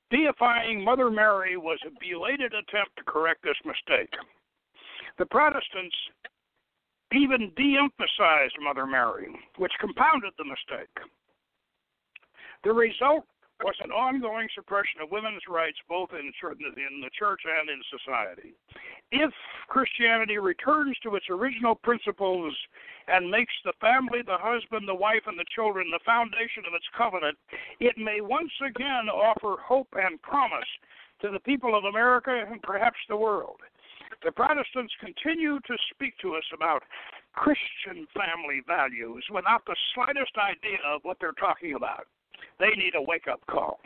Deifying 0.10 0.84
Mother 0.84 1.12
Mary 1.12 1.56
was 1.56 1.80
a 1.86 1.94
belated 2.00 2.54
attempt 2.54 2.98
to 2.98 3.04
correct 3.06 3.44
this 3.44 3.58
mistake. 3.66 4.10
The 5.20 5.28
Protestants 5.28 5.96
even 7.14 7.52
de 7.56 7.78
emphasized 7.78 8.58
Mother 8.60 8.88
Mary, 8.88 9.28
which 9.58 9.72
compounded 9.80 10.34
the 10.38 10.46
mistake. 10.46 10.90
The 12.64 12.74
result 12.74 13.26
was 13.64 13.76
an 13.82 13.92
ongoing 13.92 14.48
suppression 14.54 15.00
of 15.02 15.10
women's 15.10 15.48
rights 15.48 15.78
both 15.88 16.12
in, 16.12 16.28
in 16.28 17.02
the 17.02 17.10
church 17.18 17.42
and 17.48 17.70
in 17.70 17.80
society. 17.88 18.54
If 19.12 19.32
Christianity 19.68 20.38
returns 20.38 20.98
to 21.04 21.16
its 21.16 21.26
original 21.30 21.76
principles 21.76 22.54
and 23.08 23.32
makes 23.32 23.54
the 23.64 23.74
family, 23.80 24.20
the 24.26 24.38
husband, 24.38 24.88
the 24.88 24.96
wife, 24.96 25.24
and 25.28 25.40
the 25.40 25.48
children 25.56 25.88
the 25.92 26.04
foundation 26.06 26.68
of 26.68 26.74
its 26.76 26.88
covenant, 26.98 27.38
it 27.80 27.98
may 27.98 28.20
once 28.20 28.52
again 28.60 29.08
offer 29.08 29.56
hope 29.62 29.88
and 29.96 30.22
promise 30.22 30.70
to 31.22 31.32
the 31.32 31.40
people 31.40 31.76
of 31.78 31.86
America 31.86 32.44
and 32.50 32.62
perhaps 32.62 33.00
the 33.08 33.18
world. 33.18 33.62
The 34.24 34.32
Protestants 34.32 34.94
continue 35.00 35.60
to 35.60 35.76
speak 35.92 36.18
to 36.20 36.36
us 36.36 36.44
about 36.54 36.84
Christian 37.34 38.08
family 38.14 38.62
values 38.68 39.26
without 39.32 39.66
the 39.66 39.76
slightest 39.96 40.36
idea 40.38 40.80
of 40.86 41.02
what 41.04 41.18
they're 41.20 41.40
talking 41.40 41.76
about. 41.76 42.08
They 42.60 42.70
need 42.78 42.96
a 42.96 43.02
wake 43.02 43.28
up 43.32 43.42
call. 43.48 43.80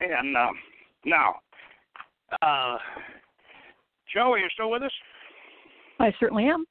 And 0.00 0.36
uh, 0.36 0.48
now, 1.04 1.36
uh, 2.42 2.78
Joe, 4.12 4.32
are 4.32 4.38
you 4.38 4.48
still 4.52 4.70
with 4.70 4.82
us? 4.82 4.92
I 6.00 6.12
certainly 6.20 6.44
am. 6.44 6.64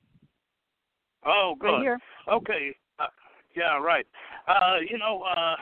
Oh, 1.26 1.56
good. 1.60 1.68
Right 1.68 1.82
here. 1.82 2.00
Okay. 2.32 2.76
Uh, 3.00 3.08
yeah, 3.56 3.78
right. 3.78 4.06
Uh, 4.48 4.78
you 4.90 4.98
know, 4.98 5.24
uh, 5.24 5.56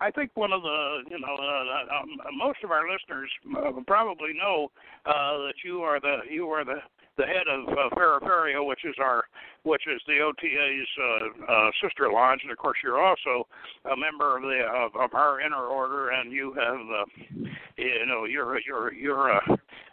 I 0.00 0.10
think 0.10 0.32
one 0.34 0.52
of 0.52 0.62
the, 0.62 0.98
you 1.08 1.18
know, 1.18 1.34
uh, 1.34 2.00
um, 2.00 2.08
most 2.36 2.58
of 2.64 2.70
our 2.70 2.82
listeners 2.90 3.30
uh, 3.56 3.70
probably 3.86 4.32
know 4.34 4.70
uh, 5.06 5.46
that 5.46 5.54
you 5.64 5.80
are 5.80 6.00
the 6.00 6.18
you 6.28 6.48
are 6.48 6.64
the 6.64 6.78
the 7.16 7.24
head 7.24 7.46
of 7.48 7.68
uh, 7.68 7.94
Feraferia, 7.94 8.64
which 8.64 8.84
is 8.84 8.94
our 8.98 9.24
which 9.64 9.82
is 9.86 10.00
the 10.06 10.18
OTA's 10.18 10.88
uh, 10.98 11.52
uh, 11.52 11.70
sister 11.82 12.10
lodge, 12.10 12.40
and 12.42 12.50
of 12.50 12.58
course 12.58 12.78
you're 12.82 13.02
also 13.02 13.46
a 13.92 13.96
member 13.96 14.36
of 14.36 14.42
the 14.42 14.60
of, 14.72 14.96
of 14.96 15.14
our 15.14 15.40
inner 15.40 15.66
order, 15.66 16.10
and 16.10 16.32
you 16.32 16.54
have 16.54 16.80
uh, 16.80 17.50
you 17.76 18.06
know 18.06 18.24
you're 18.24 18.58
you're 18.60 18.92
you're 18.92 19.28
a, 19.28 19.40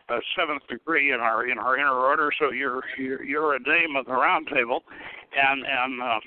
a 0.09 0.19
seventh 0.37 0.65
degree 0.67 1.13
in 1.13 1.19
our 1.19 1.47
in 1.47 1.57
our 1.57 1.77
inner 1.77 1.91
order, 1.93 2.31
so 2.39 2.51
you're 2.51 2.83
you're, 2.97 3.23
you're 3.23 3.55
a 3.55 3.63
dame 3.63 3.95
of 3.97 4.05
the 4.05 4.13
round 4.13 4.47
table, 4.53 4.83
and 5.35 5.65
and 5.65 6.01
uh, 6.01 6.19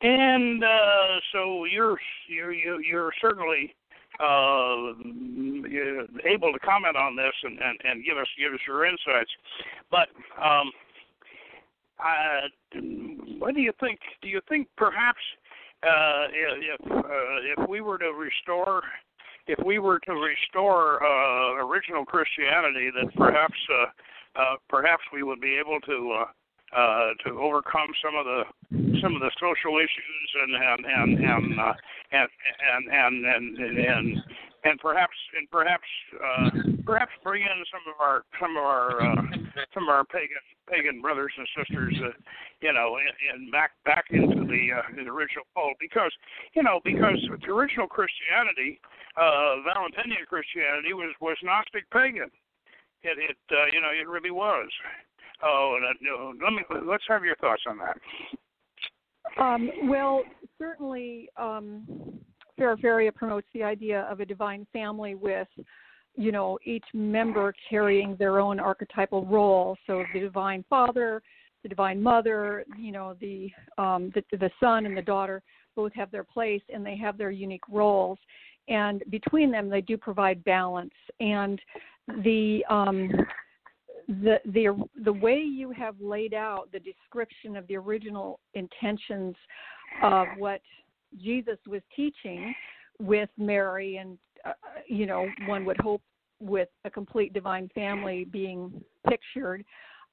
and 0.00 0.64
uh, 0.64 1.20
so 1.32 1.64
you're 1.64 1.98
you're 2.28 2.52
you're 2.52 3.12
certainly 3.20 3.74
uh, 4.22 4.92
able 6.24 6.52
to 6.52 6.58
comment 6.60 6.96
on 6.96 7.16
this 7.16 7.32
and, 7.42 7.58
and, 7.58 7.78
and 7.84 8.04
give 8.04 8.16
us 8.16 8.26
give 8.38 8.52
us 8.52 8.60
your 8.66 8.86
insights. 8.86 9.30
But 9.90 10.08
um, 10.40 10.70
uh, 11.98 12.78
what 13.38 13.54
do 13.54 13.60
you 13.60 13.72
think? 13.80 13.98
Do 14.22 14.28
you 14.28 14.40
think 14.48 14.68
perhaps 14.76 15.20
uh, 15.82 16.26
if 16.30 16.80
uh, 16.90 17.62
if 17.62 17.68
we 17.68 17.80
were 17.80 17.98
to 17.98 18.12
restore 18.12 18.82
if 19.46 19.58
we 19.64 19.78
were 19.78 19.98
to 20.00 20.12
restore 20.12 21.02
uh, 21.02 21.64
original 21.64 22.04
Christianity, 22.04 22.90
that 22.94 23.14
perhaps 23.16 23.58
uh, 23.70 24.40
uh, 24.40 24.56
perhaps 24.68 25.02
we 25.12 25.22
would 25.22 25.40
be 25.40 25.58
able 25.58 25.80
to 25.80 26.18
uh, 26.20 26.78
uh, 26.78 27.08
to 27.26 27.38
overcome 27.38 27.90
some 28.02 28.14
of 28.16 28.24
the 28.24 28.91
some 29.02 29.14
of 29.14 29.20
the 29.20 29.30
social 29.40 29.76
issues 29.78 30.28
and 30.40 30.52
and 30.54 30.80
and 30.86 31.10
and 31.18 31.60
uh, 31.60 31.74
and, 32.12 32.28
and, 32.70 32.84
and 32.88 33.58
and 33.58 33.78
and 33.78 34.22
and 34.64 34.78
perhaps 34.78 35.16
and 35.36 35.50
perhaps 35.50 35.88
uh, 36.14 36.50
perhaps 36.86 37.10
bring 37.24 37.42
in 37.42 37.58
some 37.66 37.82
of 37.90 37.98
our 38.00 38.22
some 38.40 38.56
of 38.56 38.62
our 38.62 39.02
uh, 39.02 39.22
some 39.74 39.82
of 39.84 39.88
our 39.90 40.04
pagan 40.04 40.38
pagan 40.70 41.02
brothers 41.02 41.32
and 41.36 41.46
sisters, 41.58 41.94
uh, 42.06 42.14
you 42.62 42.72
know, 42.72 42.96
and, 42.96 43.42
and 43.42 43.52
back 43.52 43.72
back 43.84 44.06
into 44.10 44.46
the, 44.46 44.62
uh, 44.70 44.82
the 44.94 45.10
original 45.10 45.44
fold 45.54 45.74
because 45.80 46.12
you 46.54 46.62
know 46.62 46.80
because 46.84 47.18
the 47.44 47.50
original 47.50 47.88
Christianity, 47.88 48.80
uh, 49.18 49.66
Valentinian 49.66 50.24
Christianity 50.28 50.94
was 50.94 51.10
was 51.20 51.36
Gnostic 51.42 51.90
pagan. 51.90 52.30
It 53.02 53.18
it 53.18 53.38
uh, 53.50 53.66
you 53.74 53.80
know 53.82 53.90
it 53.90 54.06
really 54.08 54.30
was. 54.30 54.70
Oh, 55.42 55.76
no, 56.00 56.32
let 56.40 56.52
me 56.52 56.62
let's 56.86 57.02
have 57.08 57.24
your 57.24 57.34
thoughts 57.36 57.62
on 57.66 57.78
that. 57.78 57.98
Um, 59.38 59.70
well, 59.84 60.22
certainly, 60.58 61.28
um, 61.36 61.84
Feraferia 62.58 63.14
promotes 63.14 63.46
the 63.54 63.62
idea 63.62 64.02
of 64.10 64.20
a 64.20 64.26
divine 64.26 64.66
family 64.72 65.14
with, 65.14 65.48
you 66.16 66.32
know, 66.32 66.58
each 66.64 66.84
member 66.92 67.54
carrying 67.68 68.16
their 68.16 68.40
own 68.40 68.60
archetypal 68.60 69.24
role. 69.26 69.76
So 69.86 70.04
the 70.12 70.20
divine 70.20 70.64
father, 70.68 71.22
the 71.62 71.68
divine 71.68 72.02
mother, 72.02 72.64
you 72.78 72.92
know, 72.92 73.16
the 73.20 73.50
um, 73.78 74.12
the, 74.14 74.22
the 74.36 74.50
son 74.60 74.86
and 74.86 74.96
the 74.96 75.02
daughter 75.02 75.42
both 75.74 75.92
have 75.94 76.10
their 76.10 76.24
place 76.24 76.62
and 76.72 76.84
they 76.84 76.96
have 76.96 77.16
their 77.16 77.30
unique 77.30 77.66
roles. 77.70 78.18
And 78.68 79.02
between 79.10 79.50
them, 79.50 79.68
they 79.68 79.80
do 79.80 79.96
provide 79.96 80.44
balance. 80.44 80.92
And 81.20 81.60
the 82.22 82.64
um, 82.68 83.10
the 84.20 84.36
the 84.46 84.84
the 85.04 85.12
way 85.12 85.38
you 85.38 85.70
have 85.70 85.94
laid 86.00 86.34
out 86.34 86.68
the 86.72 86.80
description 86.80 87.56
of 87.56 87.66
the 87.66 87.76
original 87.76 88.40
intentions 88.54 89.34
of 90.02 90.26
what 90.38 90.60
Jesus 91.22 91.58
was 91.66 91.82
teaching 91.94 92.54
with 92.98 93.30
Mary 93.38 93.96
and 93.96 94.18
uh, 94.44 94.52
you 94.86 95.06
know 95.06 95.26
one 95.46 95.64
would 95.64 95.80
hope 95.80 96.02
with 96.40 96.68
a 96.84 96.90
complete 96.90 97.32
divine 97.32 97.70
family 97.74 98.24
being 98.24 98.82
pictured 99.08 99.64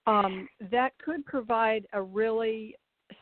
um, 0.06 0.48
that 0.72 0.92
could 1.04 1.26
provide 1.26 1.86
a 1.94 2.02
really 2.02 2.76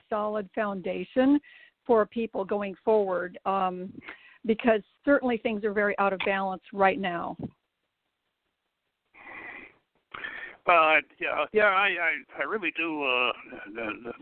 solid 0.10 0.50
foundation 0.54 1.40
for 1.86 2.06
people 2.06 2.44
going 2.44 2.76
forward 2.84 3.40
um, 3.46 3.92
because 4.46 4.82
certainly 5.06 5.38
things 5.38 5.64
are 5.64 5.74
very 5.74 5.98
out 6.00 6.12
of 6.12 6.20
balance 6.26 6.62
right 6.74 7.00
now 7.00 7.36
Uh, 10.68 11.00
yeah, 11.20 11.46
yeah, 11.54 11.72
I, 11.72 11.96
I, 11.96 12.42
I 12.42 12.44
really 12.44 12.74
do 12.76 13.04
uh, 13.04 13.32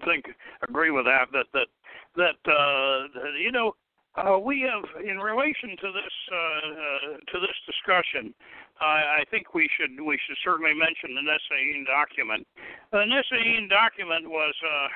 think 0.05 0.25
agree 0.69 0.91
with 0.91 1.05
that. 1.05 1.25
That 1.34 1.47
that 1.53 1.67
that 2.15 2.51
uh, 2.51 3.31
you 3.41 3.51
know, 3.51 3.73
uh, 4.15 4.38
we 4.38 4.62
have 4.62 4.86
in 5.03 5.17
relation 5.17 5.75
to 5.81 5.91
this 5.91 6.15
uh, 6.31 6.38
uh, 6.38 7.17
to 7.34 7.39
this 7.41 7.58
discussion. 7.65 8.34
I, 8.79 9.21
I 9.21 9.23
think 9.31 9.55
we 9.55 9.67
should 9.73 9.99
we 9.99 10.19
should 10.27 10.38
certainly 10.43 10.73
mention 10.73 11.15
the 11.15 11.25
Naassene 11.25 11.86
document. 11.88 12.45
The 12.91 13.10
Naassene 13.10 13.67
document 13.67 14.29
was 14.29 14.53
uh, 14.62 14.88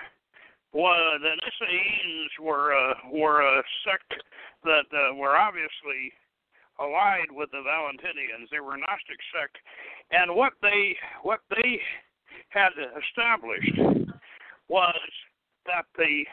was 0.74 1.20
the 1.22 1.34
Naassenes 1.34 2.46
were 2.46 2.78
uh, 2.78 2.94
were 3.12 3.42
a 3.42 3.64
sect 3.84 4.22
that 4.64 4.86
uh, 4.94 5.16
were 5.16 5.36
obviously 5.36 6.14
allied 6.80 7.32
with 7.32 7.52
the 7.52 7.62
Valentinians. 7.62 8.50
They 8.52 8.60
were 8.60 8.76
a 8.76 8.80
Gnostic 8.80 9.20
sect, 9.34 9.58
and 10.12 10.36
what 10.36 10.54
they 10.62 10.96
what 11.24 11.40
they 11.50 11.80
had 12.50 12.72
established 12.98 14.08
was 14.68 15.12
that 15.66 15.86
the 15.98 16.24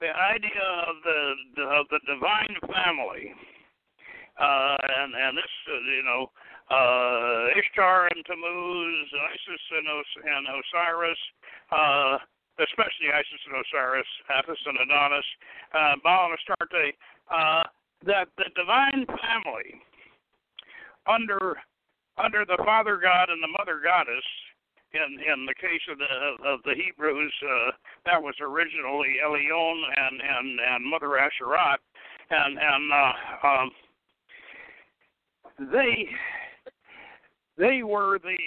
the 0.00 0.10
idea 0.10 0.66
of 0.88 0.96
the 1.04 1.62
of 1.62 1.86
the 1.90 2.00
divine 2.06 2.56
family 2.68 3.32
uh, 4.40 4.76
and 4.80 5.14
and 5.14 5.36
this 5.36 5.54
uh, 5.68 5.80
you 5.96 6.04
know 6.04 6.30
uh, 6.70 7.58
Ishtar 7.58 8.08
and 8.14 8.24
Tammuz, 8.24 9.08
Isis 9.10 9.64
and, 9.76 9.88
Os- 9.88 10.22
and 10.24 10.44
Osiris. 10.48 11.22
Uh, 11.70 12.18
especially 12.60 13.08
Isis 13.08 13.40
and 13.48 13.56
Osiris, 13.56 14.10
Apis 14.28 14.60
and 14.68 14.76
Adonis, 14.84 15.24
uh, 15.72 15.96
Baal 16.04 16.28
and 16.28 16.36
Astarte, 16.36 16.92
uh, 17.32 17.64
that 18.06 18.28
the 18.36 18.44
divine 18.56 19.06
family 19.06 19.80
under 21.06 21.56
under 22.16 22.44
the 22.44 22.58
Father 22.64 22.98
God 23.02 23.30
and 23.30 23.42
the 23.42 23.48
Mother 23.58 23.80
Goddess 23.82 24.24
in 24.92 25.20
in 25.20 25.46
the 25.46 25.54
case 25.54 25.82
of 25.90 25.98
the 25.98 26.48
of 26.48 26.60
the 26.64 26.74
Hebrews, 26.74 27.32
uh, 27.42 27.70
that 28.06 28.22
was 28.22 28.34
originally 28.40 29.16
Elyon 29.24 29.82
and 29.96 30.20
and 30.20 30.60
and 30.60 30.84
Mother 30.90 31.18
Asherat, 31.18 31.78
and 32.30 32.58
and 32.58 32.92
uh, 32.92 33.46
um, 33.46 33.70
they 35.72 36.08
they 37.56 37.82
were 37.82 38.18
the 38.18 38.38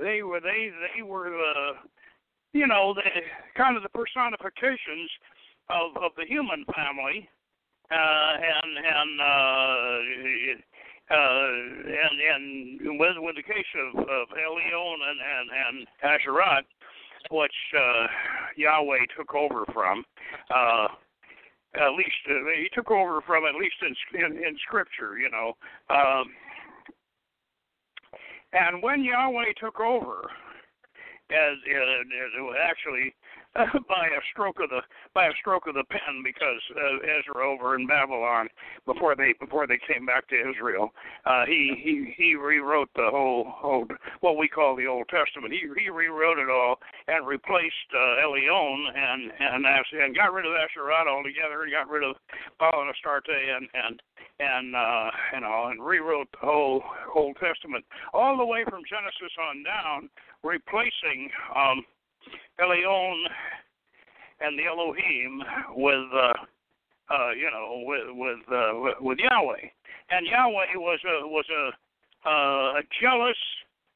they 0.00 0.22
were 0.22 0.40
they 0.40 0.70
they 0.96 1.02
were 1.02 1.30
the 1.30 2.58
you 2.58 2.66
know 2.66 2.94
the 2.94 3.02
kind 3.56 3.76
of 3.76 3.82
the 3.82 3.88
personifications 3.90 5.10
of 5.70 5.96
of 6.02 6.12
the 6.16 6.26
human 6.26 6.64
family, 6.74 7.28
uh, 7.90 8.32
and 8.40 8.72
and 8.78 9.20
uh, 9.20 9.98
uh, 11.10 11.48
and 11.86 12.16
and 12.34 12.98
with 12.98 13.16
with 13.18 13.36
the 13.36 13.42
case 13.42 13.72
of, 13.76 14.00
of 14.00 14.28
Elyon 14.32 14.98
and 15.08 15.20
and, 15.20 15.48
and 15.66 15.86
Asherat, 16.02 16.64
which 17.30 17.52
uh, 17.76 18.06
Yahweh 18.56 19.06
took 19.16 19.34
over 19.34 19.64
from, 19.72 20.04
uh, 20.54 20.88
at 21.74 21.92
least 21.96 22.22
uh, 22.30 22.34
he 22.56 22.68
took 22.72 22.90
over 22.90 23.20
from 23.20 23.44
at 23.44 23.54
least 23.54 23.76
in 23.82 24.24
in, 24.24 24.44
in 24.44 24.56
Scripture, 24.66 25.18
you 25.18 25.30
know. 25.30 25.52
Um, 25.90 26.32
and 28.52 28.82
when 28.82 29.02
Yahweh 29.02 29.52
took 29.58 29.80
over, 29.80 30.30
as, 31.30 31.56
as, 31.66 32.06
as 32.06 32.32
actually 32.62 33.14
by 33.88 34.06
a 34.06 34.22
stroke 34.32 34.58
of 34.60 34.70
the 34.70 34.80
by 35.14 35.26
a 35.26 35.32
stroke 35.38 35.66
of 35.66 35.74
the 35.74 35.84
pen 35.90 36.22
because 36.24 36.60
uh, 36.74 36.98
Ezra 37.06 37.46
over 37.46 37.76
in 37.76 37.86
Babylon 37.86 38.48
before 38.84 39.14
they 39.14 39.34
before 39.38 39.66
they 39.66 39.78
came 39.86 40.04
back 40.04 40.26
to 40.28 40.34
Israel 40.34 40.90
uh, 41.24 41.46
he 41.46 41.74
he 41.78 42.14
he 42.16 42.34
rewrote 42.34 42.90
the 42.96 43.08
whole 43.10 43.44
whole 43.46 43.86
what 44.20 44.36
we 44.36 44.48
call 44.48 44.74
the 44.74 44.86
Old 44.86 45.08
Testament. 45.08 45.52
He 45.52 45.62
he 45.78 45.88
rewrote 45.88 46.38
it 46.38 46.50
all 46.50 46.78
and 47.06 47.26
replaced 47.26 47.90
uh, 47.94 48.26
Elyon 48.26 48.90
and 48.96 49.32
and 49.38 49.64
and 49.64 50.16
got 50.16 50.32
rid 50.32 50.46
of 50.46 50.52
Asherah 50.52 51.06
altogether 51.08 51.62
and 51.62 51.72
got 51.72 51.88
rid 51.88 52.02
of 52.02 52.16
Baal 52.58 52.82
and 52.82 52.90
Astarte 52.90 53.30
and 53.30 53.68
and 53.74 54.02
and 54.40 54.74
uh 54.74 55.10
you 55.34 55.40
know 55.40 55.66
and 55.70 55.84
rewrote 55.84 56.28
the 56.32 56.46
whole 56.46 56.82
Old 57.14 57.36
Testament 57.38 57.84
all 58.12 58.36
the 58.36 58.44
way 58.44 58.64
from 58.64 58.82
Genesis 58.88 59.32
on 59.38 59.62
down 59.62 60.10
replacing 60.42 61.30
um 61.54 61.84
Elyon 62.60 63.16
and 64.40 64.58
the 64.58 64.66
Elohim 64.66 65.42
with 65.76 66.08
uh, 66.14 66.32
uh, 67.10 67.30
you 67.32 67.50
know 67.50 67.82
with 67.86 68.08
with 68.14 68.40
uh, 68.50 68.94
with 69.00 69.18
Yahweh, 69.18 69.68
and 70.10 70.26
Yahweh 70.26 70.76
was 70.76 71.00
a 71.04 71.26
was 71.26 71.46
a 71.50 72.28
uh, 72.28 72.80
a 72.80 72.82
jealous. 73.00 73.38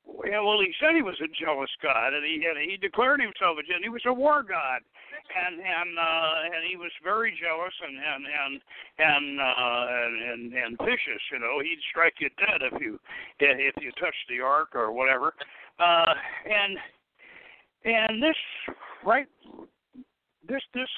Well, 0.09 0.61
he 0.64 0.73
said 0.81 0.97
he 0.97 1.03
was 1.03 1.21
a 1.21 1.29
jealous 1.29 1.68
God, 1.83 2.14
and 2.14 2.25
he 2.25 2.40
and 2.49 2.59
he 2.59 2.79
declared 2.79 3.21
himself 3.21 3.61
a 3.61 3.62
jealous. 3.62 3.85
He 3.85 3.92
was 3.92 4.07
a 4.07 4.12
war 4.12 4.42
god, 4.42 4.81
and 4.81 5.61
and 5.61 5.99
uh, 5.99 6.57
and 6.57 6.64
he 6.64 6.77
was 6.77 6.90
very 7.05 7.37
jealous 7.37 7.75
and 7.85 7.97
and 8.01 8.25
and 8.25 8.55
and 8.99 9.40
uh, 9.40 9.85
and, 9.88 10.14
and 10.33 10.42
and 10.55 10.79
vicious. 10.81 11.23
You 11.31 11.40
know, 11.40 11.61
he'd 11.61 11.81
strike 11.90 12.14
you 12.21 12.31
dead 12.40 12.64
if 12.73 12.81
you 12.81 12.99
if 13.38 13.75
you 13.81 13.92
touched 14.01 14.25
the 14.29 14.40
ark 14.40 14.75
or 14.75 14.92
whatever. 14.92 15.35
Uh, 15.79 16.14
and 16.49 16.79
and 17.85 18.23
this 18.23 18.37
right 19.05 19.27
this 20.49 20.62
this 20.75 20.88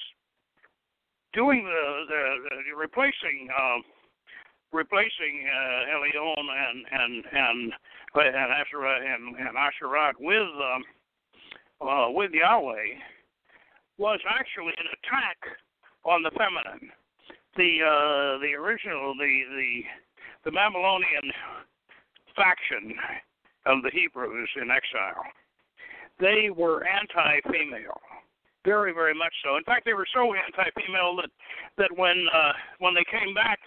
doing 1.32 1.64
the 1.64 2.04
the, 2.08 2.22
the 2.70 2.76
replacing 2.76 3.48
um 3.58 3.82
replacing 4.72 5.46
uh 5.46 5.96
Elyon 5.96 6.36
and 6.38 6.86
and 6.92 7.24
and 7.32 7.72
and 8.14 8.52
Asherah 8.52 9.00
and, 9.14 9.36
and 9.36 9.56
Asherat 9.56 10.14
with 10.18 10.42
um 10.42 10.82
uh 11.86 12.10
with 12.10 12.30
Yahweh 12.32 12.98
was 13.98 14.20
actually 14.28 14.72
an 14.78 14.86
attack 14.96 15.36
on 16.04 16.22
the 16.22 16.30
feminine. 16.30 16.90
The 17.56 17.82
uh 17.84 18.38
the 18.40 18.54
original 18.54 19.14
the 19.14 19.42
the 19.56 19.82
the 20.44 20.52
Babylonian 20.52 21.30
faction 22.34 22.94
of 23.66 23.82
the 23.82 23.90
Hebrews 23.92 24.48
in 24.56 24.70
exile 24.70 25.22
they 26.20 26.50
were 26.50 26.84
anti-female, 26.86 28.00
very, 28.64 28.92
very 28.92 29.14
much 29.14 29.32
so. 29.42 29.56
In 29.56 29.64
fact, 29.64 29.84
they 29.84 29.94
were 29.94 30.06
so 30.14 30.34
anti-female 30.34 31.16
that 31.16 31.30
that 31.78 31.90
when 31.96 32.26
uh, 32.32 32.52
when 32.78 32.94
they 32.94 33.04
came 33.10 33.34
back, 33.34 33.58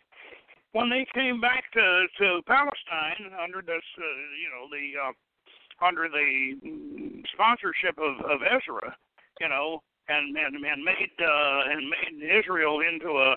when 0.72 0.90
they 0.90 1.06
came 1.14 1.42
back 1.42 1.64
to 1.74 2.06
to 2.20 2.42
Palestine 2.48 3.34
under 3.42 3.62
this, 3.62 3.84
uh, 3.98 4.04
you 4.38 4.50
know, 4.54 4.70
the 4.70 4.86
uh, 5.02 5.86
under 5.86 6.08
the 6.08 7.24
sponsorship 7.34 7.98
of 7.98 8.24
of 8.26 8.40
Ezra, 8.46 8.96
you 9.42 9.50
know, 9.50 9.82
and 10.08 10.38
and 10.38 10.56
and 10.56 10.84
made 10.84 11.14
uh, 11.20 11.60
and 11.72 11.90
made 11.90 12.40
Israel 12.40 12.82
into 12.82 13.10
a 13.18 13.36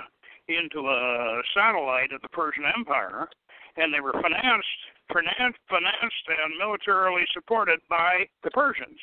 into 0.49 0.89
a 0.89 1.43
satellite 1.55 2.13
of 2.13 2.23
the 2.23 2.29
Persian 2.29 2.65
Empire, 2.77 3.29
and 3.77 3.93
they 3.93 4.01
were 4.01 4.13
financed 4.13 4.83
financed, 5.13 5.59
and 5.71 6.59
militarily 6.59 7.25
supported 7.33 7.81
by 7.89 8.27
the 8.43 8.51
Persians. 8.51 8.99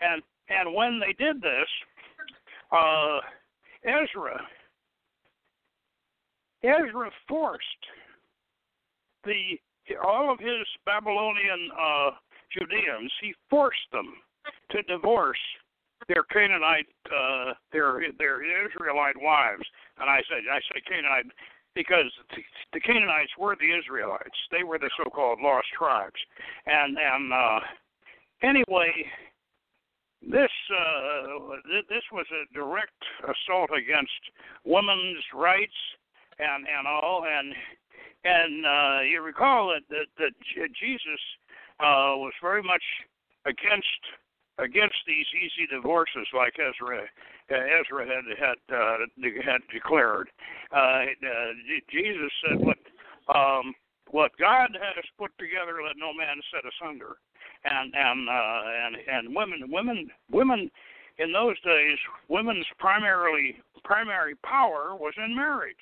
And 0.00 0.22
and 0.48 0.74
when 0.74 1.00
they 1.00 1.12
did 1.12 1.40
this, 1.40 1.68
uh, 2.72 3.20
Ezra 3.84 4.40
Ezra 6.62 7.10
forced 7.28 7.82
the 9.24 9.58
all 10.04 10.32
of 10.32 10.38
his 10.38 10.66
Babylonian 10.86 11.70
uh, 11.78 12.10
Judeans. 12.52 13.12
He 13.20 13.34
forced 13.50 13.90
them 13.92 14.14
to 14.70 14.82
divorce 14.82 15.38
their 16.08 16.22
Canaanite, 16.24 16.86
uh, 17.06 17.54
their 17.72 18.02
their 18.18 18.42
Israelite 18.42 19.20
wives, 19.20 19.64
and 19.98 20.08
I 20.08 20.18
say 20.28 20.42
I 20.50 20.58
say 20.58 20.80
Canaanite 20.86 21.26
because 21.74 22.10
the 22.72 22.80
Canaanites 22.80 23.32
were 23.38 23.56
the 23.56 23.72
Israelites. 23.76 24.36
They 24.50 24.62
were 24.62 24.78
the 24.78 24.90
so-called 24.96 25.40
lost 25.40 25.68
tribes. 25.76 26.20
And 26.66 26.96
and 26.98 27.32
uh, 27.32 27.60
anyway, 28.42 28.92
this 30.22 30.50
uh, 30.70 31.56
this 31.88 32.04
was 32.12 32.26
a 32.32 32.52
direct 32.54 33.02
assault 33.22 33.70
against 33.76 34.20
women's 34.64 35.24
rights 35.34 35.78
and 36.38 36.66
and 36.66 36.86
all. 36.86 37.24
And 37.26 37.54
and 38.24 38.66
uh, 38.66 39.00
you 39.02 39.22
recall 39.22 39.68
that 39.68 39.82
that, 39.90 40.06
that 40.18 40.72
Jesus 40.78 41.20
uh, 41.80 42.14
was 42.16 42.32
very 42.42 42.62
much 42.62 42.82
against 43.46 44.00
against 44.58 44.98
these 45.06 45.26
easy 45.36 45.66
divorces 45.70 46.26
like 46.34 46.54
Ezra 46.58 47.08
Ezra 47.50 48.06
had 48.06 48.24
had 48.38 48.60
uh, 48.74 48.96
had 49.44 49.60
declared. 49.72 50.28
Uh, 50.72 50.76
uh, 50.76 51.52
Jesus 51.90 52.32
said, 52.46 52.58
"What 52.60 52.78
um, 53.34 53.74
what 54.10 54.32
God 54.38 54.70
has 54.72 55.04
put 55.18 55.30
together, 55.38 55.82
let 55.84 55.96
no 55.96 56.12
man 56.12 56.40
set 56.52 56.64
asunder." 56.64 57.16
And 57.64 57.94
and 57.94 58.28
uh, 58.28 58.62
and 58.86 58.96
and 59.08 59.36
women 59.36 59.70
women 59.70 60.10
women 60.30 60.70
in 61.18 61.32
those 61.32 61.60
days, 61.60 61.98
women's 62.28 62.66
primarily 62.78 63.60
primary 63.84 64.34
power 64.36 64.96
was 64.96 65.14
in 65.16 65.34
marriage. 65.34 65.76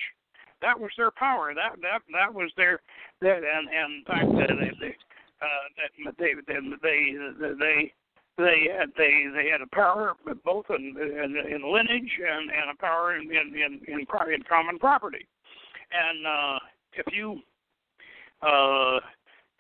That 0.63 0.79
was 0.79 0.91
their 0.97 1.11
power. 1.11 1.55
That 1.55 1.81
that 1.83 2.03
that 2.13 2.33
was 2.33 2.51
their 2.57 2.81
that 3.21 3.43
and 3.45 3.69
and 3.69 3.93
in 3.99 4.05
fact 4.07 4.31
they 4.33 4.87
they 4.87 4.97
uh, 5.41 6.13
they 6.19 6.35
they 6.43 6.63
they 6.83 7.55
they 7.59 7.93
they 8.41 8.69
had 8.77 8.91
they 8.97 9.27
they 9.35 9.49
had 9.49 9.61
a 9.61 9.75
power 9.75 10.15
both 10.45 10.67
in 10.71 10.97
in, 10.99 11.37
in 11.53 11.73
lineage 11.73 12.19
and 12.19 12.51
and 12.51 12.71
a 12.73 12.77
power 12.81 13.17
in 13.17 13.31
in 13.31 13.55
in, 13.55 13.81
in, 13.87 14.01
in 14.01 14.43
common 14.49 14.79
property, 14.79 15.27
and 15.93 16.27
uh, 16.27 16.59
if 16.95 17.07
you 17.13 17.41
uh, 18.43 18.99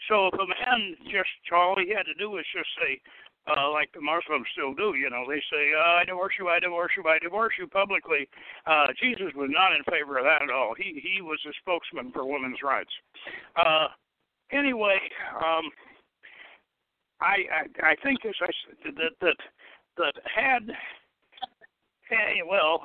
so 0.08 0.28
if 0.28 0.34
a 0.34 0.46
man 0.46 0.96
just 1.04 1.30
all 1.52 1.76
he 1.76 1.92
had 1.94 2.04
to 2.04 2.14
do 2.18 2.30
was 2.30 2.44
just 2.54 2.68
say. 2.80 3.00
Uh, 3.48 3.72
like 3.72 3.90
the 3.94 4.00
Muslims 4.00 4.46
still 4.52 4.74
do, 4.74 4.94
you 4.94 5.08
know, 5.08 5.24
they 5.26 5.40
say, 5.50 5.72
uh, 5.72 5.96
"I 5.96 6.04
divorce 6.04 6.34
you, 6.38 6.48
I 6.48 6.60
divorce 6.60 6.92
you, 6.94 7.02
I 7.08 7.18
divorce 7.18 7.54
you" 7.58 7.66
publicly. 7.66 8.28
Uh, 8.66 8.88
Jesus 9.00 9.32
was 9.34 9.48
not 9.50 9.72
in 9.72 9.82
favor 9.90 10.18
of 10.18 10.24
that 10.24 10.42
at 10.42 10.50
all. 10.50 10.74
He 10.76 11.00
he 11.02 11.22
was 11.22 11.40
a 11.48 11.52
spokesman 11.58 12.12
for 12.12 12.26
women's 12.26 12.62
rights. 12.62 12.92
Uh, 13.56 13.88
anyway, 14.52 15.00
um, 15.34 15.72
I, 17.20 17.44
I 17.82 17.94
think 18.02 18.24
as 18.24 18.34
I 18.40 18.50
said 18.66 18.94
that 18.96 19.12
that 19.20 19.36
that 19.96 20.14
had 20.24 20.70
hey, 22.08 22.40
well 22.48 22.82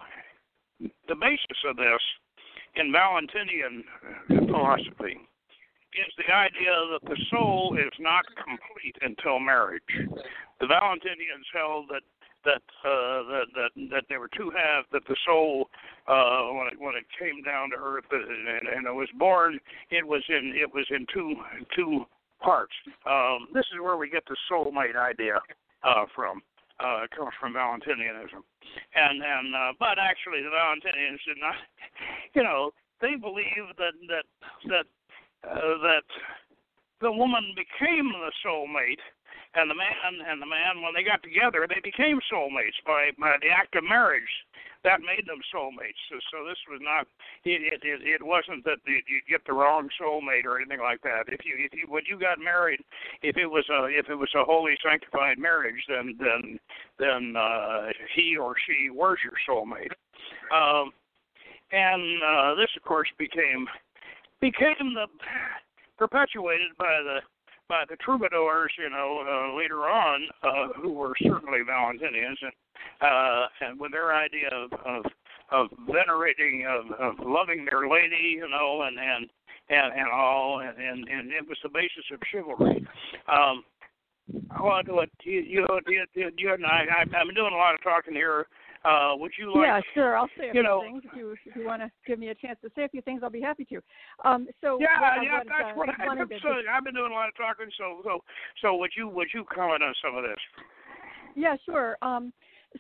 the 0.80 1.16
basis 1.16 1.60
of 1.68 1.78
this 1.78 2.02
in 2.76 2.92
Valentinian 2.92 3.84
philosophy 4.28 5.18
is 5.96 6.12
the 6.18 6.34
idea 6.34 6.76
that 6.92 7.08
the 7.08 7.18
soul 7.32 7.78
is 7.80 7.94
not 8.00 8.26
complete 8.36 8.96
until 9.02 9.40
marriage. 9.40 9.88
The 10.60 10.68
Valentinians 10.68 11.48
held 11.54 11.88
that 11.90 12.04
that 12.44 12.62
uh, 12.86 13.24
that 13.32 13.48
that 13.56 13.72
that 13.92 14.04
there 14.10 14.20
were 14.20 14.30
two 14.38 14.52
halves. 14.52 14.88
That 14.92 15.02
the 15.08 15.16
soul, 15.26 15.70
uh, 16.08 16.52
when 16.52 16.68
it 16.68 16.80
when 16.80 16.96
it 16.96 17.06
came 17.18 17.42
down 17.44 17.72
to 17.72 17.78
earth 17.78 18.06
and, 18.12 18.48
and, 18.48 18.68
and 18.68 18.88
it 18.88 18.94
was 18.94 19.10
born, 19.18 19.60
it 19.90 20.06
was 20.06 20.24
in 20.30 20.54
it 20.56 20.72
was 20.74 20.86
in 20.92 21.06
two 21.14 21.36
two 21.76 22.06
parts. 22.42 22.74
Um, 23.06 23.48
this 23.54 23.66
is 23.74 23.82
where 23.82 23.98
we 23.98 24.10
get 24.10 24.24
the 24.28 24.36
soulmate 24.52 24.96
idea 24.96 25.40
uh, 25.84 26.06
from. 26.16 26.42
Uh, 26.76 27.08
comes 27.16 27.32
from 27.40 27.54
Valentinianism, 27.54 28.44
and 28.96 29.24
and 29.24 29.56
uh, 29.56 29.72
but 29.80 29.96
actually 29.96 30.44
the 30.44 30.52
Valentinians 30.52 31.24
did 31.24 31.40
not, 31.40 31.56
you 32.36 32.44
know, 32.44 32.72
they 33.00 33.16
believe 33.16 33.72
that 33.78 33.96
that 34.12 34.28
that 34.68 34.86
uh, 35.48 35.80
that 35.80 36.04
the 37.00 37.12
woman 37.12 37.56
became 37.56 38.12
the 38.12 38.32
soulmate 38.44 39.00
and 39.56 39.70
the 39.70 39.76
man 39.76 40.20
and 40.28 40.42
the 40.42 40.46
man 40.46 40.82
when 40.84 40.94
they 40.94 41.04
got 41.04 41.24
together 41.24 41.68
they 41.68 41.80
became 41.84 42.20
soulmates 42.32 42.80
by 42.86 43.10
by 43.20 43.36
the 43.42 43.50
act 43.50 43.76
of 43.76 43.84
marriage 43.84 44.32
that 44.86 45.02
made 45.02 45.26
them 45.26 45.42
soulmates. 45.50 45.98
So, 46.08 46.16
so 46.32 46.46
this 46.46 46.62
was 46.70 46.80
not 46.82 47.10
it 47.44 47.82
it 47.84 48.00
it 48.06 48.22
wasn't 48.24 48.64
that 48.64 48.78
you 48.86 49.02
you 49.10 49.20
get 49.28 49.42
the 49.46 49.54
wrong 49.54 49.90
soulmate 50.00 50.46
or 50.46 50.62
anything 50.62 50.80
like 50.80 51.02
that. 51.02 51.26
If 51.28 51.44
you 51.44 51.58
if 51.58 51.74
you 51.74 51.90
when 51.90 52.04
you 52.08 52.18
got 52.18 52.40
married 52.40 52.80
if 53.22 53.36
it 53.36 53.48
was 53.48 53.66
a 53.74 53.90
if 53.90 54.08
it 54.10 54.16
was 54.16 54.30
a 54.38 54.46
holy 54.46 54.78
sanctified 54.86 55.38
marriage 55.38 55.84
then 55.90 56.16
then 56.22 56.60
then 57.00 57.34
uh 57.36 57.90
he 58.16 58.38
or 58.38 58.56
she 58.66 58.90
was 58.90 59.18
your 59.26 59.36
soulmate. 59.44 59.92
Um 60.54 60.94
and 61.74 62.22
uh 62.22 62.56
this 62.56 62.70
of 62.78 62.84
course 62.84 63.10
became 63.18 63.68
became 64.40 64.94
the 64.94 65.08
perpetuated 65.98 66.78
by 66.78 67.02
the 67.04 67.20
by 67.68 67.84
the 67.90 67.96
troubadours, 67.98 68.72
you 68.78 68.90
know, 68.90 69.24
uh, 69.26 69.58
later 69.58 69.88
on, 69.90 70.28
uh, 70.44 70.68
who 70.80 70.94
were 70.94 71.14
certainly 71.22 71.60
Valentinians, 71.68 72.38
and 72.42 72.54
uh, 73.02 73.48
and 73.62 73.80
with 73.80 73.92
their 73.92 74.14
idea 74.14 74.50
of 74.52 74.72
of, 74.86 75.06
of 75.52 75.68
venerating, 75.88 76.66
of, 76.68 76.92
of 77.00 77.26
loving 77.26 77.66
their 77.66 77.88
lady, 77.90 78.36
you 78.38 78.48
know, 78.48 78.84
and 78.84 78.98
and 79.00 79.30
and, 79.70 79.94
and 79.94 80.12
all, 80.12 80.60
and, 80.60 80.78
and 80.78 81.08
and 81.08 81.32
it 81.32 81.48
was 81.48 81.58
the 81.64 81.70
basis 81.70 82.06
of 82.14 82.20
chivalry. 82.32 82.86
Um, 83.28 83.64
what 84.60 84.88
what 84.90 85.10
you 85.24 85.42
you 85.42 85.66
you, 85.88 86.06
you, 86.14 86.32
you 86.38 86.54
and 86.54 86.66
I 86.66 86.86
I've 87.02 87.10
been 87.10 87.36
doing 87.36 87.54
a 87.54 87.58
lot 87.58 87.76
of 87.76 87.84
talking 87.84 88.14
here 88.14 88.48
uh, 88.86 89.16
would 89.16 89.32
you 89.38 89.54
like? 89.54 89.66
Yeah, 89.66 89.82
sure. 89.94 90.18
I'll 90.18 90.30
say 90.38 90.46
a 90.46 90.48
you 90.48 90.52
few 90.54 90.64
know, 90.64 90.82
things 90.82 91.04
if 91.06 91.18
you 91.18 91.32
if 91.32 91.56
you 91.56 91.66
want 91.66 91.82
to 91.82 91.92
give 92.06 92.20
me 92.20 92.30
a 92.30 92.36
chance 92.36 92.58
to 92.64 92.70
say 92.76 92.84
a 92.84 92.90
few 92.90 93.02
things. 93.02 93.22
I'll 93.24 93.30
be 93.30 93.42
happy 93.42 93.66
to. 93.66 93.82
Um, 94.24 94.48
so 94.62 94.78
yeah, 94.80 95.02
what, 95.02 95.24
yeah, 95.24 95.40
that's 95.48 95.72
uh, 95.72 95.78
what 95.78 95.90
I, 95.90 96.06
wanted 96.06 96.22
am 96.22 96.30
to, 96.30 96.62
I've 96.72 96.84
been 96.84 96.94
doing 96.94 97.12
a 97.12 97.16
lot 97.16 97.28
of 97.28 97.36
talking. 97.36 97.68
So 97.78 98.02
so 98.04 98.20
so 98.62 98.76
would 98.76 98.92
you 98.96 99.08
would 99.08 99.28
you 99.34 99.44
comment 99.54 99.84
on 99.84 99.94
some 100.04 100.16
of 100.16 100.24
this? 100.24 100.40
Yeah, 101.36 101.56
sure. 101.66 101.98
Um, 102.02 102.32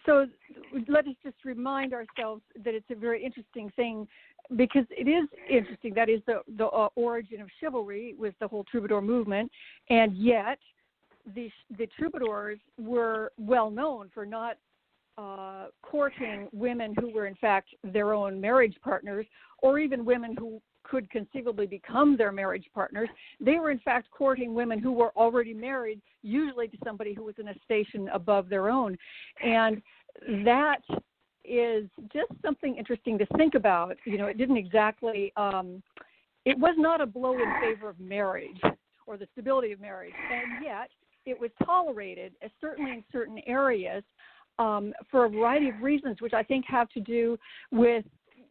so 0.05 0.27
let 0.87 1.07
us 1.07 1.15
just 1.23 1.37
remind 1.43 1.93
ourselves 1.93 2.41
that 2.63 2.73
it's 2.73 2.89
a 2.91 2.95
very 2.95 3.23
interesting 3.23 3.71
thing 3.75 4.07
because 4.55 4.85
it 4.89 5.07
is 5.07 5.27
interesting. 5.49 5.93
That 5.93 6.09
is 6.09 6.21
the 6.27 6.41
the 6.57 6.65
uh, 6.65 6.89
origin 6.95 7.41
of 7.41 7.49
chivalry 7.59 8.15
with 8.17 8.35
the 8.39 8.47
whole 8.47 8.63
troubadour 8.63 9.01
movement, 9.01 9.51
and 9.89 10.15
yet 10.15 10.59
the 11.33 11.49
the 11.77 11.87
troubadours 11.97 12.59
were 12.77 13.31
well 13.37 13.69
known 13.69 14.09
for 14.13 14.25
not 14.25 14.57
uh, 15.17 15.65
courting 15.81 16.47
women 16.51 16.93
who 16.99 17.13
were 17.13 17.25
in 17.25 17.35
fact 17.35 17.69
their 17.83 18.13
own 18.13 18.39
marriage 18.39 18.75
partners, 18.83 19.25
or 19.59 19.79
even 19.79 20.05
women 20.05 20.35
who 20.37 20.61
could 20.83 21.09
conceivably 21.09 21.65
become 21.65 22.15
their 22.15 22.31
marriage 22.31 22.65
partners. 22.73 23.09
They 23.39 23.55
were 23.55 23.71
in 23.71 23.79
fact 23.79 24.09
courting 24.11 24.53
women 24.53 24.79
who 24.79 24.91
were 24.91 25.11
already 25.15 25.53
married, 25.53 26.01
usually 26.21 26.67
to 26.67 26.77
somebody 26.83 27.13
who 27.13 27.23
was 27.23 27.35
in 27.39 27.47
a 27.47 27.55
station 27.63 28.09
above 28.13 28.49
their 28.49 28.69
own, 28.69 28.97
and 29.43 29.81
that 30.43 30.81
is 31.43 31.87
just 32.13 32.31
something 32.43 32.75
interesting 32.75 33.17
to 33.17 33.25
think 33.37 33.55
about. 33.55 33.97
You 34.05 34.17
know, 34.17 34.27
it 34.27 34.37
didn't 34.37 34.57
exactly. 34.57 35.31
Um, 35.37 35.81
it 36.45 36.57
was 36.59 36.75
not 36.77 37.01
a 37.01 37.05
blow 37.07 37.33
in 37.33 37.51
favor 37.59 37.89
of 37.89 37.99
marriage 37.99 38.61
or 39.07 39.17
the 39.17 39.27
stability 39.33 39.71
of 39.71 39.79
marriage, 39.79 40.13
and 40.31 40.63
yet 40.63 40.89
it 41.25 41.39
was 41.39 41.49
tolerated, 41.63 42.33
uh, 42.43 42.49
certainly 42.61 42.91
in 42.91 43.03
certain 43.11 43.39
areas, 43.47 44.03
um, 44.59 44.93
for 45.11 45.25
a 45.25 45.29
variety 45.29 45.69
of 45.69 45.81
reasons, 45.81 46.21
which 46.21 46.33
I 46.33 46.43
think 46.43 46.65
have 46.67 46.89
to 46.89 46.99
do 46.99 47.37
with, 47.71 48.05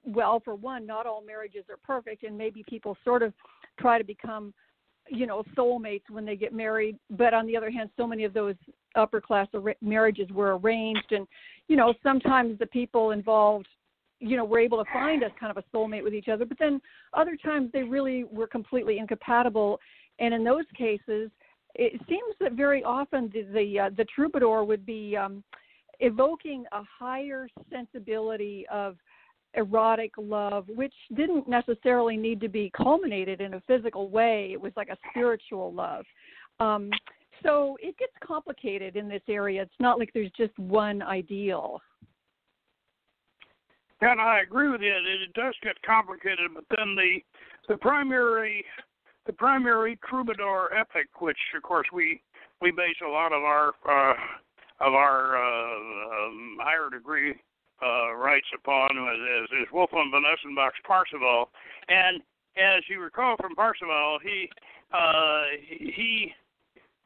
well, 0.04 0.40
for 0.44 0.54
one, 0.54 0.86
not 0.86 1.06
all 1.06 1.22
marriages 1.22 1.64
are 1.70 1.78
perfect, 1.84 2.24
and 2.24 2.36
maybe 2.36 2.64
people 2.68 2.96
sort 3.04 3.22
of 3.22 3.32
try 3.80 3.98
to 3.98 4.04
become, 4.04 4.52
you 5.08 5.26
know, 5.26 5.42
soulmates 5.56 6.10
when 6.10 6.24
they 6.24 6.36
get 6.36 6.52
married. 6.52 6.98
But 7.10 7.32
on 7.34 7.46
the 7.46 7.56
other 7.56 7.70
hand, 7.70 7.90
so 7.96 8.06
many 8.06 8.24
of 8.24 8.34
those 8.34 8.56
upper 8.94 9.20
class 9.20 9.48
ar- 9.54 9.76
marriages 9.80 10.30
were 10.30 10.58
arranged, 10.58 11.12
and 11.12 11.26
you 11.68 11.76
know, 11.76 11.94
sometimes 12.02 12.58
the 12.58 12.66
people 12.66 13.12
involved 13.12 13.66
you 14.20 14.36
know 14.36 14.44
were 14.44 14.58
able 14.58 14.82
to 14.82 14.90
find 14.92 15.22
us 15.22 15.30
kind 15.38 15.50
of 15.50 15.56
a 15.56 15.76
soulmate 15.76 16.02
with 16.02 16.14
each 16.14 16.28
other 16.28 16.44
but 16.44 16.58
then 16.58 16.80
other 17.12 17.36
times 17.36 17.68
they 17.72 17.82
really 17.82 18.24
were 18.24 18.46
completely 18.46 18.98
incompatible 18.98 19.78
and 20.18 20.32
in 20.32 20.44
those 20.44 20.64
cases 20.76 21.30
it 21.74 22.00
seems 22.08 22.34
that 22.40 22.52
very 22.52 22.82
often 22.84 23.30
the 23.34 23.42
the, 23.52 23.80
uh, 23.80 23.90
the 23.96 24.04
troubadour 24.14 24.64
would 24.64 24.86
be 24.86 25.16
um 25.16 25.42
evoking 26.04 26.64
a 26.72 26.82
higher 26.98 27.48
sensibility 27.72 28.66
of 28.70 28.96
erotic 29.54 30.12
love, 30.18 30.66
which 30.68 30.94
didn't 31.14 31.48
necessarily 31.48 32.16
need 32.16 32.40
to 32.40 32.48
be 32.48 32.70
culminated 32.76 33.40
in 33.40 33.54
a 33.54 33.62
physical 33.66 34.08
way. 34.08 34.50
It 34.52 34.60
was 34.60 34.72
like 34.76 34.88
a 34.88 34.96
spiritual 35.10 35.72
love. 35.72 36.04
Um, 36.60 36.90
so 37.42 37.76
it 37.80 37.96
gets 37.98 38.12
complicated 38.24 38.96
in 38.96 39.08
this 39.08 39.22
area. 39.28 39.62
It's 39.62 39.80
not 39.80 39.98
like 39.98 40.10
there's 40.14 40.30
just 40.36 40.56
one 40.58 41.02
ideal. 41.02 41.80
And 44.00 44.20
I 44.20 44.40
agree 44.40 44.68
with 44.68 44.82
you. 44.82 44.92
that 44.92 45.22
It 45.22 45.32
does 45.34 45.54
get 45.62 45.80
complicated, 45.82 46.50
but 46.54 46.64
then 46.76 46.94
the 46.94 47.20
the 47.68 47.78
primary 47.78 48.64
the 49.26 49.32
primary 49.32 49.98
troubadour 50.06 50.74
epic, 50.74 51.08
which 51.20 51.38
of 51.56 51.62
course 51.62 51.86
we 51.92 52.20
we 52.60 52.70
base 52.70 52.96
a 53.06 53.08
lot 53.08 53.32
of 53.32 53.42
our 53.42 53.72
uh, 53.88 54.14
of 54.84 54.92
our 54.92 55.36
uh, 55.36 56.28
um, 56.28 56.58
higher 56.60 56.90
degree 56.92 57.34
uh, 57.82 58.14
rites 58.14 58.46
upon 58.54 58.90
is, 58.92 59.50
is 59.62 59.72
Wolfram 59.72 60.10
von 60.10 60.22
Eschenbach's 60.22 60.80
Parzival, 60.86 61.48
and 61.88 62.20
as 62.56 62.82
you 62.88 63.00
recall 63.00 63.36
from 63.40 63.56
Parzival, 63.56 64.18
he 64.22 64.48
uh, 64.92 65.42
he 65.66 66.32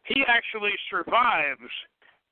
he 0.05 0.25
actually 0.27 0.75
survives 0.91 1.73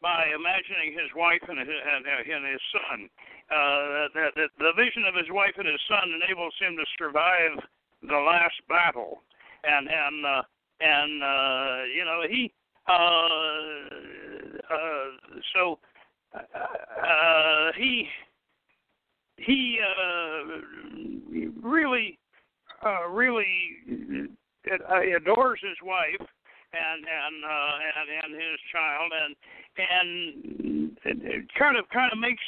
by 0.02 0.26
imagining 0.34 0.92
his 0.92 1.08
wife 1.16 1.40
and 1.48 1.58
his, 1.58 1.68
and, 1.68 2.04
and 2.04 2.44
his 2.44 2.60
son. 2.72 3.08
Uh, 3.46 4.10
that, 4.12 4.30
that 4.34 4.50
the 4.58 4.72
vision 4.76 5.04
of 5.08 5.14
his 5.14 5.30
wife 5.30 5.54
and 5.56 5.66
his 5.66 5.80
son 5.88 6.10
enables 6.20 6.52
him 6.60 6.76
to 6.76 6.84
survive 6.98 7.56
the 8.02 8.18
last 8.18 8.58
battle, 8.68 9.22
and 9.64 9.88
and 9.88 10.26
uh, 10.26 10.42
and 10.82 11.22
uh, 11.22 11.78
you 11.94 12.04
know 12.04 12.20
he 12.28 12.52
uh, 12.90 14.25
uh, 14.70 15.38
so 15.54 15.78
uh, 16.34 17.72
he 17.76 18.08
he 19.36 19.78
uh, 19.80 20.42
really 21.62 22.18
uh, 22.84 23.08
really 23.08 23.46
uh, 24.70 25.16
adores 25.16 25.60
his 25.62 25.76
wife 25.82 26.28
and 26.72 27.04
and 27.04 27.44
uh, 27.44 27.78
and 27.98 28.08
and 28.24 28.34
his 28.34 28.58
child 28.72 29.12
and 29.12 29.36
and 29.78 30.98
it 31.04 31.44
kind 31.58 31.76
of 31.76 31.88
kind 31.90 32.12
of 32.12 32.18
makes 32.18 32.42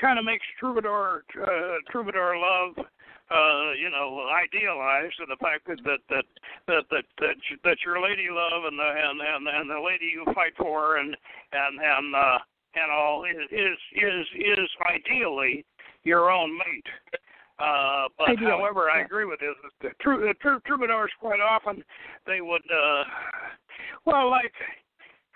kind 0.00 0.18
of 0.18 0.24
makes 0.24 0.44
troubadour 0.58 1.24
uh, 1.42 1.76
troubadour 1.90 2.36
love 2.36 2.86
uh, 3.30 3.72
you 3.78 3.90
know, 3.90 4.26
idealized, 4.28 5.14
and 5.20 5.30
the 5.30 5.40
fact 5.40 5.66
that 5.68 5.78
that 5.84 6.00
that 6.10 6.24
that 6.66 6.84
that 6.90 7.04
that, 7.18 7.36
that 7.64 7.78
your 7.84 8.02
lady 8.02 8.28
love 8.30 8.64
and 8.66 8.78
the 8.78 8.90
and 8.90 9.20
and 9.20 9.46
and 9.46 9.70
the 9.70 9.80
lady 9.80 10.10
you 10.12 10.24
fight 10.34 10.52
for 10.58 10.96
and 10.96 11.16
and 11.52 11.78
and 11.80 12.14
uh, 12.14 12.38
and 12.74 12.90
all 12.90 13.24
is 13.24 13.46
is 13.50 13.78
is 13.94 14.26
is 14.34 14.68
ideally 14.90 15.64
your 16.04 16.30
own 16.30 16.56
mate. 16.58 16.86
Uh, 17.60 18.08
but 18.16 18.30
Ideally, 18.30 18.50
however, 18.50 18.88
yeah. 18.88 19.00
I 19.00 19.04
agree 19.04 19.26
with 19.26 19.40
this. 19.40 19.54
The, 19.82 19.90
true, 20.00 20.26
the 20.26 20.32
true 20.40 20.60
troubadours 20.66 21.10
quite 21.20 21.40
often 21.40 21.84
they 22.26 22.40
would, 22.40 22.62
uh, 22.72 23.04
well, 24.06 24.30
like 24.30 24.54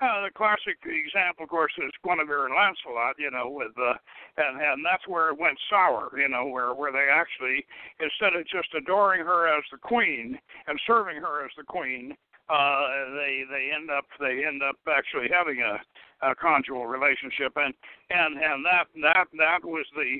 uh, 0.00 0.26
the 0.26 0.30
classic 0.34 0.78
example, 0.82 1.44
of 1.44 1.50
course, 1.50 1.72
is 1.78 1.92
Guinevere 2.02 2.46
and 2.46 2.54
Lancelot. 2.54 3.14
You 3.18 3.30
know, 3.30 3.50
with 3.50 3.72
uh, 3.78 3.94
and 4.36 4.60
and 4.60 4.84
that's 4.84 5.06
where 5.06 5.30
it 5.30 5.38
went 5.38 5.58
sour. 5.70 6.10
You 6.18 6.28
know, 6.28 6.46
where 6.46 6.74
where 6.74 6.90
they 6.90 7.06
actually 7.10 7.64
instead 8.00 8.34
of 8.34 8.46
just 8.48 8.74
adoring 8.74 9.24
her 9.24 9.46
as 9.46 9.62
the 9.70 9.78
queen 9.78 10.38
and 10.66 10.80
serving 10.86 11.22
her 11.22 11.44
as 11.44 11.52
the 11.56 11.62
queen, 11.62 12.16
uh, 12.48 13.14
they 13.14 13.44
they 13.48 13.70
end 13.74 13.90
up 13.90 14.04
they 14.18 14.44
end 14.44 14.62
up 14.62 14.76
actually 14.90 15.28
having 15.30 15.62
a, 15.62 15.78
a 16.26 16.34
conjugal 16.34 16.86
relationship, 16.86 17.52
and 17.56 17.72
and 18.10 18.36
and 18.42 18.64
that 18.66 18.90
that 19.00 19.26
that 19.38 19.60
was 19.62 19.86
the 19.94 20.18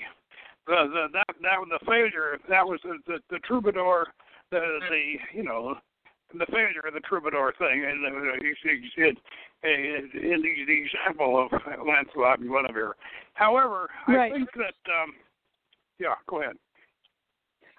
the, 0.66 0.86
the 0.86 1.06
that 1.12 1.34
that 1.42 1.58
was 1.58 1.68
the 1.70 1.84
failure. 1.84 2.38
That 2.48 2.66
was 2.66 2.80
the 2.84 2.98
the, 3.06 3.18
the 3.28 3.38
troubadour, 3.40 4.06
the 4.50 4.78
the 4.88 5.36
you 5.36 5.42
know 5.42 5.74
the 6.32 6.46
failure 6.46 6.82
of 6.86 6.94
the 6.94 7.00
troubadour 7.00 7.52
thing, 7.58 7.84
and 7.84 8.04
uh, 8.04 8.34
it, 8.42 9.18
in 9.62 10.42
the, 10.42 10.64
the 10.66 10.84
example 10.84 11.38
of 11.40 11.50
Lancelot 11.86 12.40
and 12.40 12.48
Guinevere. 12.48 12.94
However, 13.34 13.88
right. 14.08 14.32
I 14.32 14.36
think 14.36 14.48
that 14.54 14.92
um, 14.92 15.14
yeah, 15.98 16.14
go 16.28 16.42
ahead. 16.42 16.56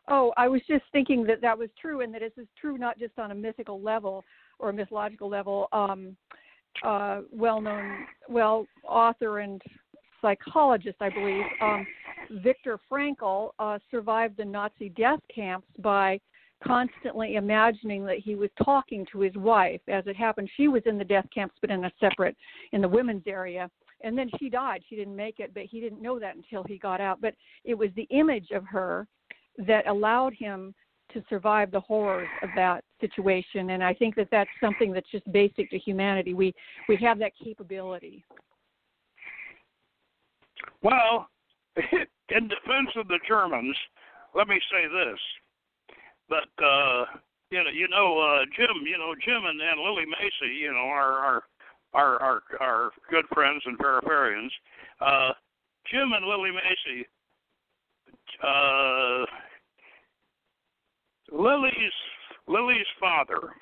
Oh, 0.08 0.34
I 0.38 0.48
was 0.48 0.62
just 0.68 0.84
thinking 0.92 1.24
that 1.26 1.42
that 1.42 1.58
was 1.58 1.70
true, 1.80 2.02
and 2.02 2.14
that 2.14 2.22
this 2.22 2.32
is 2.38 2.48
true 2.60 2.78
not 2.78 3.00
just 3.00 3.18
on 3.18 3.32
a 3.32 3.36
mythical 3.36 3.82
level 3.82 4.24
or 4.60 4.70
a 4.70 4.74
mythological 4.74 5.30
level. 5.30 5.68
Um, 5.72 6.16
uh, 6.84 7.22
well-known, 7.32 8.06
well, 8.28 8.68
author 8.84 9.40
and 9.40 9.62
psychologist, 10.22 10.98
I 11.00 11.10
believe, 11.10 11.46
um, 11.62 11.88
Viktor 12.44 12.80
Frankl, 12.92 13.52
uh, 13.60 13.80
survived 13.90 14.38
the 14.38 14.46
Nazi 14.46 14.90
death 14.90 15.20
camps 15.34 15.68
by 15.80 16.20
constantly 16.64 17.36
imagining 17.36 18.06
that 18.06 18.20
he 18.20 18.36
was 18.36 18.50
talking 18.64 19.06
to 19.12 19.20
his 19.20 19.36
wife. 19.36 19.82
As 19.88 20.06
it 20.08 20.16
happened, 20.16 20.50
she 20.56 20.68
was 20.68 20.82
in 20.86 20.98
the 20.98 21.04
death 21.04 21.28
camps, 21.34 21.56
but 21.62 21.70
in 21.70 21.86
a 21.86 21.92
separate, 22.00 22.36
in 22.72 22.82
the 22.82 22.90
women's 22.90 23.24
area. 23.28 23.70
And 24.02 24.18
then 24.18 24.30
she 24.40 24.50
died. 24.50 24.82
She 24.90 24.96
didn't 24.96 25.16
make 25.16 25.40
it, 25.40 25.54
but 25.54 25.64
he 25.64 25.80
didn't 25.80 26.02
know 26.02 26.20
that 26.20 26.36
until 26.36 26.64
he 26.64 26.78
got 26.78 27.02
out. 27.02 27.22
But 27.22 27.34
it 27.64 27.74
was 27.74 27.90
the 27.96 28.08
image 28.12 28.52
of 28.52 28.66
her 28.66 29.08
that 29.58 29.88
allowed 29.88 30.34
him 30.34 30.74
to 31.14 31.24
survive 31.30 31.72
the 31.72 31.80
horrors 31.80 32.28
of 32.42 32.50
that 32.56 32.84
situation. 33.00 33.72
And 33.72 33.84
I 33.84 33.94
think 33.94 34.16
that 34.16 34.28
that's 34.32 34.50
something 34.60 34.92
that's 34.92 35.10
just 35.12 35.30
basic 35.32 35.70
to 35.72 35.78
humanity. 35.78 36.34
We 36.34 36.54
we 36.90 36.98
have 36.98 37.20
that 37.20 37.32
capability. 37.42 38.26
Well, 40.82 41.30
in 41.78 42.48
defense 42.48 42.90
of 42.96 43.08
the 43.08 43.20
Germans, 43.28 43.76
let 44.34 44.48
me 44.48 44.60
say 44.72 44.88
this: 44.88 45.20
that 46.30 46.64
uh, 46.64 47.06
you 47.52 47.64
know, 47.64 47.70
you 47.70 47.88
know, 47.88 48.20
uh, 48.20 48.46
Jim, 48.56 48.86
you 48.86 48.98
know, 48.98 49.14
Jim 49.24 49.46
and, 49.46 49.62
and 49.62 49.82
Lily 49.82 50.06
Macy, 50.06 50.54
you 50.56 50.72
know, 50.72 50.88
are 50.88 51.14
are 51.14 51.44
are 51.94 52.22
are, 52.22 52.42
are 52.60 52.92
good 53.10 53.26
friends 53.34 53.62
and 53.66 53.78
Feraferians. 53.78 54.50
Uh, 55.00 55.32
Jim 55.92 56.12
and 56.14 56.26
Lily 56.26 56.52
Macy. 56.52 57.06
Uh, 58.44 59.26
Lily's 61.32 61.74
Lily's 62.48 62.86
father, 63.00 63.54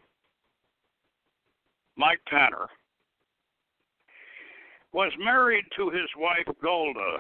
Mike 1.98 2.22
Tanner, 2.30 2.68
was 4.94 5.12
married 5.20 5.66
to 5.78 5.90
his 5.90 6.10
wife 6.18 6.56
Golda 6.62 7.18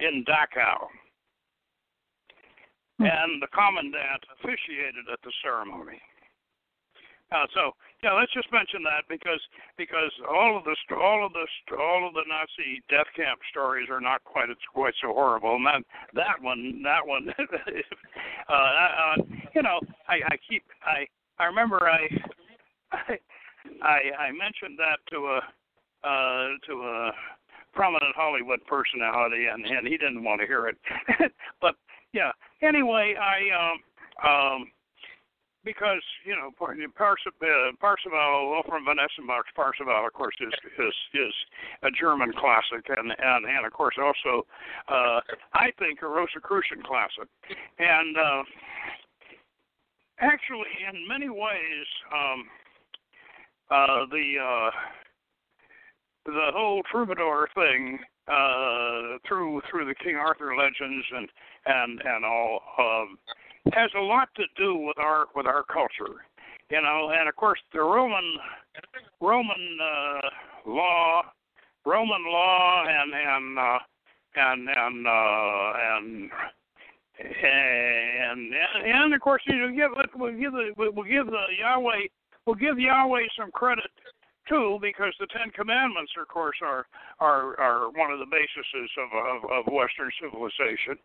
in 0.00 0.24
Dachau. 0.24 0.86
Hmm. 2.98 3.06
And 3.06 3.42
the 3.42 3.48
commandant 3.54 4.26
officiated 4.38 5.06
at 5.12 5.22
the 5.22 5.32
ceremony. 5.42 6.02
Uh, 7.30 7.44
so 7.52 7.72
yeah, 8.02 8.12
let's 8.12 8.32
just 8.32 8.50
mention 8.52 8.82
that 8.82 9.04
because 9.08 9.40
because 9.76 10.10
all 10.30 10.56
of 10.56 10.64
the 10.64 10.74
all 10.96 11.26
of 11.26 11.32
the 11.32 11.46
all 11.76 12.08
of 12.08 12.14
the 12.14 12.24
Nazi 12.26 12.82
death 12.88 13.06
camp 13.14 13.40
stories 13.50 13.88
are 13.90 14.00
not 14.00 14.24
quite 14.24 14.48
quite 14.72 14.94
so 15.02 15.12
horrible, 15.12 15.56
and 15.56 15.66
that 15.66 15.82
that 16.14 16.40
one 16.40 16.80
that 16.84 17.06
one, 17.06 17.28
uh, 18.48 18.52
uh, 18.52 19.16
you 19.54 19.62
know, 19.62 19.78
I, 20.08 20.20
I 20.26 20.36
keep 20.48 20.64
I 20.82 21.06
I 21.38 21.46
remember 21.46 21.90
I 21.90 22.08
I 22.92 23.98
I, 24.18 24.32
mentioned 24.32 24.78
that 24.78 24.98
to 25.10 25.18
a 25.26 26.08
uh, 26.08 26.48
to 26.66 26.72
a 26.80 27.12
prominent 27.74 28.14
Hollywood 28.16 28.60
personality, 28.66 29.46
and 29.52 29.66
and 29.66 29.86
he 29.86 29.98
didn't 29.98 30.24
want 30.24 30.40
to 30.40 30.46
hear 30.46 30.66
it, 30.68 30.78
but 31.60 31.74
yeah. 32.14 32.32
Anyway, 32.62 33.14
I 33.14 33.38
um 33.54 33.78
um 34.28 34.72
because 35.64 36.02
you 36.24 36.34
know 36.34 36.50
Parzival, 36.56 37.72
Parzival 37.80 38.48
Wolfram 38.48 38.84
von 38.84 38.96
Eschenbach's 38.96 39.52
Parzival, 39.54 40.06
of 40.06 40.12
course, 40.12 40.34
is 40.40 40.52
is 40.78 40.94
is 41.14 41.34
a 41.82 41.90
German 41.90 42.32
classic, 42.32 42.88
and 42.88 43.12
and 43.12 43.44
and 43.44 43.66
of 43.66 43.72
course 43.72 43.96
also 44.00 44.46
uh, 44.88 45.20
I 45.54 45.70
think 45.78 46.00
a 46.02 46.08
Rosicrucian 46.08 46.82
classic, 46.82 47.28
and 47.78 48.16
uh, 48.16 48.42
actually 50.20 50.72
in 50.88 51.06
many 51.06 51.28
ways 51.28 51.86
um, 52.14 52.46
uh, 53.70 54.06
the 54.10 54.34
uh, 54.40 54.70
the 56.26 56.50
whole 56.54 56.82
troubadour 56.90 57.48
thing 57.54 57.98
uh, 58.30 59.18
through 59.26 59.60
through 59.70 59.86
the 59.86 59.94
King 59.94 60.16
Arthur 60.16 60.56
legends 60.56 61.06
and 61.14 61.28
and 61.66 62.00
and 62.04 62.24
all 62.24 62.60
um, 62.78 63.18
has 63.72 63.90
a 63.96 64.02
lot 64.02 64.28
to 64.36 64.44
do 64.56 64.76
with 64.76 64.98
our 64.98 65.26
with 65.34 65.46
our 65.46 65.64
culture, 65.64 66.24
you 66.70 66.80
know. 66.82 67.12
And 67.18 67.28
of 67.28 67.36
course, 67.36 67.60
the 67.72 67.80
Roman 67.80 68.36
Roman 69.20 69.78
uh, 69.80 70.70
law, 70.70 71.22
Roman 71.84 72.24
law, 72.26 72.84
and 72.86 73.12
and 73.14 73.58
uh, 73.58 73.78
and 74.36 74.68
and 74.68 75.06
uh, 75.06 75.72
and 75.96 76.30
and 77.18 78.54
and 78.84 79.14
of 79.14 79.20
course, 79.20 79.42
you 79.46 79.56
know, 79.56 79.68
give 79.68 79.90
we'll 80.16 80.38
give 80.38 80.52
the 80.52 80.72
we'll 80.76 81.04
give 81.04 81.26
the 81.26 81.44
Yahweh 81.58 82.06
we'll 82.46 82.54
give 82.54 82.78
Yahweh 82.78 83.22
some 83.38 83.50
credit 83.50 83.90
too, 84.48 84.78
because 84.80 85.14
the 85.20 85.26
Ten 85.26 85.50
Commandments, 85.50 86.12
of 86.20 86.28
course, 86.28 86.56
are 86.62 86.86
are 87.20 87.58
are 87.60 87.90
one 87.90 88.10
of 88.10 88.18
the 88.18 88.26
bases 88.26 88.90
of 88.98 89.08
of, 89.12 89.50
of 89.50 89.72
Western 89.72 90.10
civilization, 90.20 90.96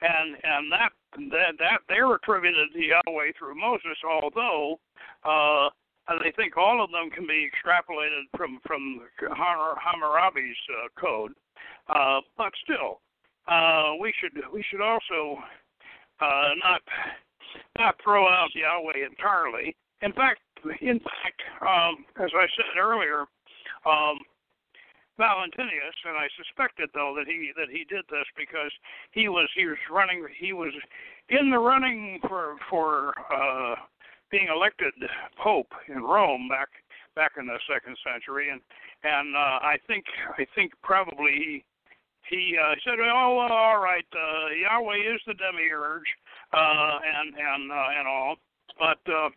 and 0.00 0.36
and 0.42 0.72
that 0.72 0.92
that 1.30 1.52
that 1.58 1.80
they're 1.88 2.14
attributed 2.14 2.72
to 2.72 2.80
Yahweh 2.80 3.32
through 3.38 3.54
Moses, 3.54 3.98
although. 4.04 4.80
Uh, 5.24 5.70
and 6.08 6.20
I 6.22 6.30
think 6.36 6.56
all 6.56 6.84
of 6.84 6.92
them 6.92 7.10
can 7.10 7.26
be 7.26 7.50
extrapolated 7.50 8.30
from 8.36 8.60
from 8.64 9.00
Hammurabi's 9.18 10.56
uh, 10.70 11.00
code, 11.00 11.32
uh, 11.88 12.20
but 12.38 12.52
still, 12.62 13.00
uh, 13.48 13.94
we 14.00 14.12
should 14.20 14.40
we 14.52 14.64
should 14.70 14.80
also 14.80 15.42
uh, 16.20 16.48
not 16.62 16.80
not 17.78 17.96
throw 18.02 18.28
out 18.28 18.54
Yahweh 18.54 19.04
entirely. 19.04 19.76
In 20.02 20.12
fact, 20.12 20.40
in 20.80 21.00
fact, 21.00 21.40
um, 21.62 22.04
as 22.22 22.30
I 22.34 22.46
said 22.56 22.78
earlier, 22.80 23.24
um, 23.86 24.18
Valentinius, 25.18 25.96
and 26.04 26.16
I 26.16 26.28
suspected 26.36 26.90
though 26.92 27.14
that 27.16 27.26
he 27.26 27.50
that 27.56 27.68
he 27.70 27.84
did 27.84 28.04
this 28.10 28.26
because 28.36 28.70
he 29.12 29.28
was 29.28 29.48
he 29.56 29.64
was 29.64 29.78
running 29.90 30.26
he 30.38 30.52
was 30.52 30.72
in 31.30 31.50
the 31.50 31.58
running 31.58 32.20
for 32.28 32.56
for 32.68 33.14
uh, 33.32 33.76
being 34.30 34.48
elected 34.54 34.92
pope 35.42 35.72
in 35.88 36.02
Rome 36.02 36.48
back 36.48 36.68
back 37.14 37.32
in 37.38 37.46
the 37.46 37.58
second 37.72 37.96
century, 38.04 38.50
and 38.50 38.60
and 39.04 39.34
uh, 39.34 39.58
I 39.64 39.78
think 39.86 40.04
I 40.38 40.46
think 40.54 40.72
probably 40.82 41.32
he 41.32 41.64
he 42.28 42.58
uh, 42.60 42.74
said, 42.84 42.98
"Oh, 43.00 43.36
well, 43.38 43.56
all 43.56 43.80
right, 43.80 44.06
uh, 44.12 44.48
Yahweh 44.52 45.14
is 45.14 45.20
the 45.26 45.34
demiurge, 45.34 46.08
uh, 46.52 46.98
and 47.00 47.34
and 47.34 47.72
uh, 47.72 47.88
and 47.98 48.06
all, 48.06 48.36
but 48.78 48.98
uh, 49.10 49.30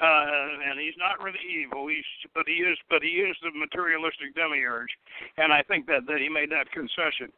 uh, 0.00 0.70
and 0.70 0.80
he's 0.80 0.96
not 0.96 1.22
really 1.22 1.42
evil. 1.44 1.86
He's 1.88 2.06
but 2.34 2.44
he 2.46 2.64
is 2.64 2.78
but 2.88 3.02
he 3.02 3.20
is 3.20 3.36
the 3.42 3.50
materialistic 3.52 4.34
demiurge, 4.34 4.90
and 5.36 5.52
I 5.52 5.62
think 5.62 5.86
that 5.86 6.06
that 6.06 6.18
he 6.18 6.28
made 6.28 6.50
that 6.50 6.70
concession. 6.72 7.28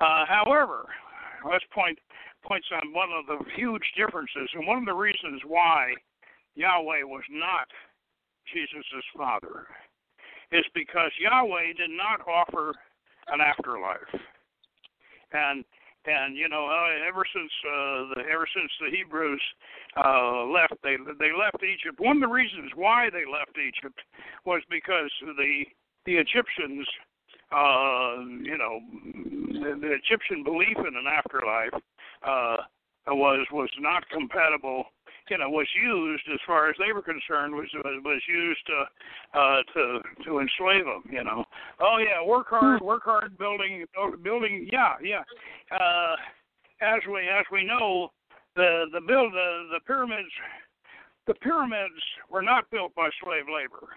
Uh, 0.00 0.24
however, 0.26 0.86
let's 1.44 1.64
point 1.72 1.98
points 2.44 2.68
on 2.72 2.94
one 2.94 3.10
of 3.12 3.26
the 3.26 3.44
huge 3.54 3.84
differences, 3.96 4.48
and 4.54 4.66
one 4.66 4.78
of 4.78 4.86
the 4.86 4.94
reasons 4.94 5.42
why 5.46 5.92
Yahweh 6.54 7.02
was 7.04 7.24
not 7.30 7.68
Jesus' 8.52 9.04
father 9.16 9.66
is 10.50 10.64
because 10.74 11.10
Yahweh 11.20 11.74
did 11.76 11.90
not 11.90 12.26
offer 12.26 12.72
an 13.28 13.40
afterlife, 13.40 14.08
and 15.32 15.64
and 16.08 16.36
you 16.36 16.48
know 16.48 16.66
uh, 16.66 17.08
ever 17.08 17.24
since 17.32 17.52
uh, 17.66 18.14
the 18.14 18.22
ever 18.32 18.48
since 18.54 18.70
the 18.80 18.90
Hebrews 18.96 19.42
uh, 19.96 20.44
left 20.44 20.74
they 20.82 20.96
they 21.18 21.32
left 21.36 21.62
Egypt. 21.62 22.00
One 22.00 22.16
of 22.16 22.22
the 22.22 22.32
reasons 22.32 22.72
why 22.74 23.10
they 23.10 23.24
left 23.30 23.56
Egypt 23.58 24.00
was 24.44 24.62
because 24.70 25.10
the 25.20 25.64
the 26.06 26.16
Egyptians 26.16 26.86
uh, 27.52 28.24
you 28.42 28.56
know 28.56 28.80
the, 29.60 29.78
the 29.80 29.92
Egyptian 29.92 30.42
belief 30.44 30.76
in 30.78 30.94
an 30.96 31.06
afterlife 31.06 31.76
uh, 32.26 32.56
was 33.08 33.46
was 33.52 33.70
not 33.78 34.08
compatible 34.10 34.84
you 35.30 35.38
know 35.38 35.48
was 35.48 35.68
used 35.80 36.24
as 36.32 36.40
far 36.46 36.68
as 36.68 36.76
they 36.78 36.92
were 36.92 37.02
concerned 37.02 37.54
was 37.54 37.68
was 38.04 38.22
used 38.28 38.60
to 38.66 39.38
uh 39.38 39.62
to 39.74 40.00
to 40.24 40.40
enslave 40.40 40.84
them 40.84 41.02
you 41.10 41.24
know. 41.24 41.44
Oh 41.80 41.98
yeah 41.98 42.24
work 42.24 42.48
hard 42.48 42.80
work 42.82 43.04
hard 43.04 43.36
building 43.38 43.84
building 44.22 44.68
yeah 44.72 44.94
yeah. 45.02 45.22
Uh 45.70 46.16
as 46.80 47.00
we 47.12 47.28
as 47.28 47.44
we 47.50 47.64
know 47.64 48.10
the 48.56 48.86
the 48.92 49.00
build 49.00 49.32
the 49.32 49.68
the 49.72 49.80
pyramids 49.86 50.30
the 51.26 51.34
pyramids 51.34 52.00
were 52.30 52.42
not 52.42 52.70
built 52.70 52.94
by 52.94 53.10
slave 53.22 53.44
labor. 53.52 53.94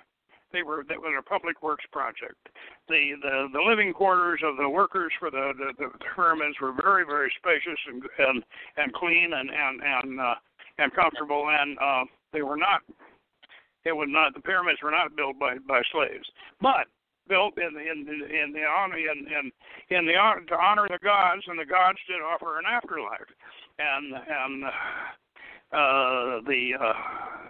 They 0.52 0.64
were 0.64 0.84
that 0.90 1.00
was 1.00 1.16
a 1.18 1.24
public 1.24 1.64
works 1.64 1.86
project. 1.92 2.50
The 2.90 3.14
the 3.22 3.48
the 3.54 3.62
living 3.62 3.94
quarters 3.94 4.42
of 4.44 4.58
the 4.58 4.68
workers 4.68 5.14
for 5.18 5.32
the 5.32 5.54
the, 5.58 5.72
the 5.80 5.90
pyramids 6.14 6.58
were 6.62 6.74
very 6.74 7.06
very 7.06 7.32
spacious 7.38 7.80
and 7.88 8.04
and 8.20 8.44
and 8.76 8.94
clean 8.94 9.32
and 9.34 9.50
and 9.50 9.82
and 9.82 10.20
uh, 10.20 10.36
and 10.82 10.94
comfortable, 10.94 11.48
and 11.50 11.78
uh, 11.80 12.04
they 12.34 12.42
were 12.42 12.58
not. 12.58 12.82
It 13.86 13.94
was 13.94 14.08
not 14.10 14.34
the 14.34 14.42
pyramids 14.42 14.80
were 14.84 14.92
not 14.92 15.16
built 15.16 15.40
by 15.40 15.58
by 15.68 15.82
slaves, 15.92 16.28
but 16.62 16.88
built 17.28 17.58
in 17.58 17.78
in 17.78 18.08
in 18.08 18.54
the 18.54 18.66
honor 18.66 18.98
in 18.98 19.26
in 19.28 19.52
in 19.96 20.06
the 20.06 20.16
honor 20.16 20.42
to 20.48 20.56
honor 20.56 20.88
the 20.90 21.00
gods, 21.04 21.44
and 21.48 21.58
the 21.58 21.66
gods 21.66 21.98
did 22.08 22.22
offer 22.22 22.60
an 22.60 22.66
afterlife, 22.66 23.30
and 23.80 24.14
and 24.14 24.64
uh, 25.72 26.42
the 26.46 26.72
uh, 26.80 26.94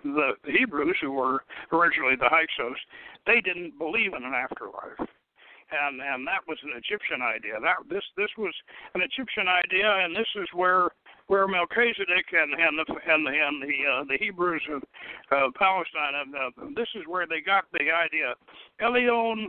the 0.03 0.32
Hebrews 0.45 0.97
who 1.01 1.11
were 1.11 1.43
originally 1.71 2.15
the 2.15 2.29
Hyksos, 2.29 2.77
they 3.25 3.41
didn't 3.41 3.77
believe 3.77 4.13
in 4.13 4.23
an 4.23 4.34
afterlife, 4.34 4.99
and 4.99 5.99
and 5.99 6.27
that 6.27 6.47
was 6.47 6.57
an 6.63 6.71
Egyptian 6.77 7.21
idea. 7.21 7.59
That 7.59 7.89
this 7.89 8.03
this 8.15 8.29
was 8.38 8.53
an 8.93 9.01
Egyptian 9.01 9.47
idea, 9.47 9.89
and 10.05 10.15
this 10.15 10.29
is 10.36 10.47
where 10.53 10.89
where 11.32 11.47
Melchizedek 11.47 12.25
and 12.34 12.51
and 12.59 12.77
the 12.77 12.86
and 13.07 13.25
the 13.25 13.32
and 13.32 13.63
the, 13.63 13.89
uh, 13.89 14.03
the 14.03 14.17
Hebrews 14.19 14.63
of 14.69 14.84
uh, 15.32 15.47
Palestine, 15.57 16.13
and 16.13 16.36
uh, 16.36 16.73
this 16.75 16.89
is 16.93 17.03
where 17.07 17.25
they 17.25 17.39
got 17.39 17.63
the 17.71 17.88
idea. 17.89 18.36
Elyon, 18.82 19.47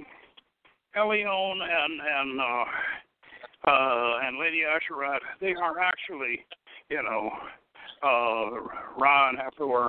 Elyon, 0.96 1.58
and 1.60 2.00
and 2.00 2.40
uh, 2.40 2.64
uh, 3.68 4.18
and 4.22 4.38
Lady 4.38 4.62
Asherat, 4.62 5.18
they 5.40 5.54
are 5.54 5.80
actually, 5.80 6.46
you 6.88 7.02
know, 7.02 7.30
uh, 8.04 8.60
Ra 8.96 9.30
and 9.30 9.38
Hathor, 9.38 9.88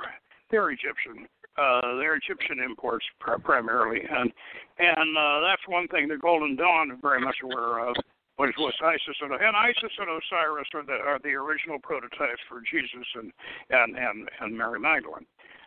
they're 0.50 0.70
Egyptian. 0.70 1.28
Uh, 1.56 1.94
they're 1.98 2.16
Egyptian 2.16 2.58
imports 2.58 3.06
pr- 3.20 3.38
primarily, 3.38 4.00
and 4.00 4.32
and 4.80 5.16
uh, 5.16 5.40
that's 5.46 5.62
one 5.68 5.86
thing 5.86 6.08
the 6.08 6.18
Golden 6.18 6.56
Dawn 6.56 6.90
is 6.90 6.98
very 7.00 7.20
much 7.20 7.36
aware 7.44 7.88
of, 7.88 7.94
which 8.36 8.54
was 8.58 8.74
Isis 8.82 9.16
and, 9.20 9.32
and 9.32 9.56
Isis 9.56 9.92
and 9.98 10.08
Osiris 10.10 10.68
are 10.74 10.84
the 10.84 10.98
are 11.04 11.18
the 11.22 11.34
original 11.34 11.78
prototypes 11.78 12.40
for 12.48 12.60
Jesus 12.60 13.06
and 13.14 13.32
and 13.70 13.96
and, 13.96 14.28
and 14.40 14.56
Mary 14.56 14.80
Magdalene. 14.80 15.26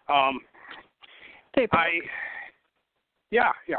Um, 0.09 0.39
I, 1.71 1.99
yeah, 3.31 3.51
yeah. 3.67 3.77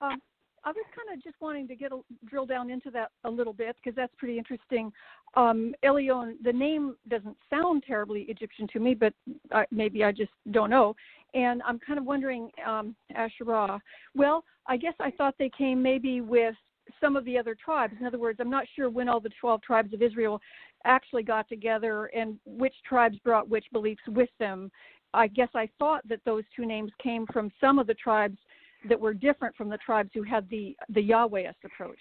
Um, 0.00 0.20
I 0.64 0.70
was 0.70 0.84
kind 0.94 1.16
of 1.16 1.22
just 1.22 1.36
wanting 1.40 1.68
to 1.68 1.76
get 1.76 1.92
a, 1.92 2.00
drill 2.28 2.46
down 2.46 2.70
into 2.70 2.90
that 2.90 3.10
a 3.24 3.30
little 3.30 3.52
bit 3.52 3.76
because 3.76 3.94
that's 3.94 4.12
pretty 4.16 4.38
interesting. 4.38 4.92
Um, 5.34 5.74
Elyon, 5.84 6.34
the 6.42 6.52
name 6.52 6.96
doesn't 7.08 7.36
sound 7.50 7.84
terribly 7.86 8.22
Egyptian 8.22 8.66
to 8.72 8.80
me, 8.80 8.94
but 8.94 9.12
I, 9.52 9.64
maybe 9.70 10.02
I 10.04 10.12
just 10.12 10.32
don't 10.50 10.70
know. 10.70 10.94
And 11.34 11.62
I'm 11.66 11.78
kind 11.78 11.98
of 11.98 12.04
wondering, 12.04 12.50
um, 12.66 12.96
Asherah. 13.14 13.80
Well, 14.14 14.44
I 14.66 14.76
guess 14.76 14.94
I 15.00 15.10
thought 15.12 15.34
they 15.38 15.50
came 15.56 15.82
maybe 15.82 16.20
with 16.20 16.54
some 17.00 17.16
of 17.16 17.24
the 17.24 17.38
other 17.38 17.54
tribes. 17.54 17.94
In 17.98 18.06
other 18.06 18.18
words, 18.18 18.38
I'm 18.40 18.50
not 18.50 18.66
sure 18.74 18.90
when 18.90 19.08
all 19.08 19.20
the 19.20 19.30
12 19.40 19.62
tribes 19.62 19.92
of 19.92 20.02
Israel 20.02 20.40
actually 20.84 21.22
got 21.22 21.48
together 21.48 22.06
and 22.06 22.38
which 22.44 22.74
tribes 22.88 23.18
brought 23.24 23.48
which 23.48 23.66
beliefs 23.72 24.02
with 24.08 24.30
them. 24.38 24.70
I 25.14 25.26
guess 25.26 25.48
I 25.54 25.68
thought 25.78 26.06
that 26.08 26.20
those 26.24 26.44
two 26.54 26.66
names 26.66 26.92
came 27.02 27.26
from 27.32 27.50
some 27.60 27.78
of 27.78 27.86
the 27.86 27.94
tribes 27.94 28.38
that 28.88 29.00
were 29.00 29.14
different 29.14 29.56
from 29.56 29.68
the 29.68 29.78
tribes 29.78 30.10
who 30.14 30.22
had 30.22 30.48
the 30.50 30.76
the 30.90 31.08
Yahwehist 31.08 31.64
approach? 31.64 31.98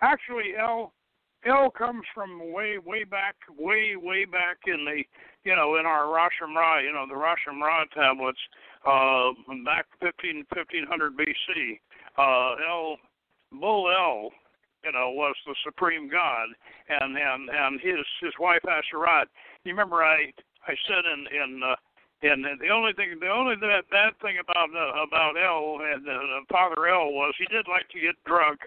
Actually, 0.00 0.54
El 0.58 0.92
El 1.44 1.70
comes 1.70 2.02
from 2.14 2.52
way 2.52 2.78
way 2.84 3.04
back, 3.04 3.36
way 3.58 3.94
way 3.96 4.24
back 4.24 4.58
in 4.66 4.84
the 4.84 5.02
you 5.44 5.56
know 5.56 5.76
in 5.76 5.86
our 5.86 6.12
Ras 6.12 6.30
Shamra, 6.40 6.82
you 6.82 6.92
know 6.92 7.06
the 7.08 7.16
Ras 7.16 7.38
Shamra 7.46 7.84
tablets 7.94 8.38
uh, 8.86 9.30
back 9.64 9.86
15 10.00 10.44
1500 10.52 11.16
BC. 11.16 11.80
Uh, 12.18 12.54
El 12.68 12.96
Bull 13.52 13.90
El 13.90 14.30
you 14.84 14.90
know, 14.90 15.10
was 15.10 15.34
the 15.46 15.54
supreme 15.64 16.10
god, 16.10 16.48
and 16.88 17.16
and 17.16 17.48
and 17.48 17.80
his 17.80 18.04
his 18.20 18.32
wife 18.40 18.62
Asherat. 18.66 19.26
You 19.64 19.72
remember 19.72 20.02
I 20.02 20.32
I 20.66 20.74
said 20.88 21.04
in 21.06 21.26
in 21.30 21.62
uh, 21.62 21.76
and 22.22 22.44
the 22.44 22.70
only 22.70 22.92
thing, 22.92 23.18
the 23.18 23.26
only 23.26 23.56
bad, 23.56 23.82
bad 23.90 24.12
thing 24.22 24.38
about 24.38 24.70
uh, 24.70 25.02
about 25.02 25.34
El 25.34 25.82
and 25.82 26.06
uh, 26.06 26.46
Father 26.50 26.86
El 26.86 27.10
was 27.10 27.34
he 27.38 27.46
did 27.46 27.66
like 27.66 27.88
to 27.90 28.00
get 28.00 28.14
drunk, 28.24 28.60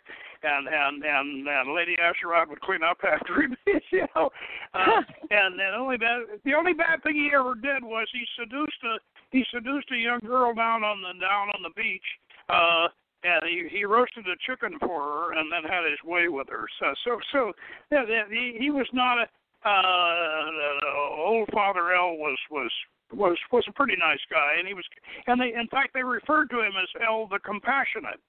and 0.43 0.67
and 0.67 1.03
and, 1.03 1.47
and 1.47 1.73
Lady 1.73 1.95
Asherah 1.99 2.45
would 2.49 2.59
clean 2.61 2.83
up 2.83 2.97
after 3.07 3.41
him, 3.41 3.55
you 3.91 4.07
know. 4.15 4.29
Uh, 4.73 5.01
and 5.31 5.57
the 5.57 5.71
only 5.75 5.97
bad, 5.97 6.23
the 6.43 6.53
only 6.53 6.73
bad 6.73 7.01
thing 7.03 7.15
he 7.15 7.31
ever 7.33 7.55
did 7.55 7.83
was 7.83 8.07
he 8.11 8.25
seduced 8.35 8.83
a 8.83 8.99
he 9.31 9.45
seduced 9.51 9.91
a 9.91 9.97
young 9.97 10.19
girl 10.19 10.53
down 10.53 10.83
on 10.83 11.01
the 11.01 11.15
down 11.19 11.47
on 11.55 11.63
the 11.63 11.71
beach. 11.75 12.07
Uh, 12.49 12.87
and 13.25 13.41
he 13.49 13.67
he 13.69 13.85
roasted 13.85 14.25
a 14.27 14.37
chicken 14.45 14.77
for 14.79 15.01
her 15.01 15.33
and 15.33 15.51
then 15.51 15.63
had 15.63 15.89
his 15.89 15.99
way 16.05 16.27
with 16.27 16.47
her. 16.49 16.67
So 16.79 16.93
so 17.03 17.19
so 17.31 17.53
yeah, 17.91 18.05
he 18.29 18.57
he 18.59 18.69
was 18.69 18.87
not 18.93 19.17
a 19.17 19.27
uh 19.65 21.25
old 21.25 21.49
Father 21.51 21.93
El 21.93 22.17
was 22.17 22.37
was 22.51 22.71
was 23.13 23.37
was 23.51 23.65
a 23.67 23.73
pretty 23.73 23.95
nice 23.97 24.21
guy, 24.29 24.55
and 24.59 24.67
he 24.67 24.73
was, 24.73 24.85
and 25.27 25.41
they 25.41 25.53
in 25.53 25.67
fact 25.69 25.93
they 25.93 26.03
referred 26.03 26.49
to 26.51 26.61
him 26.61 26.73
as 26.81 26.89
El 27.05 27.27
the 27.27 27.39
Compassionate, 27.39 28.21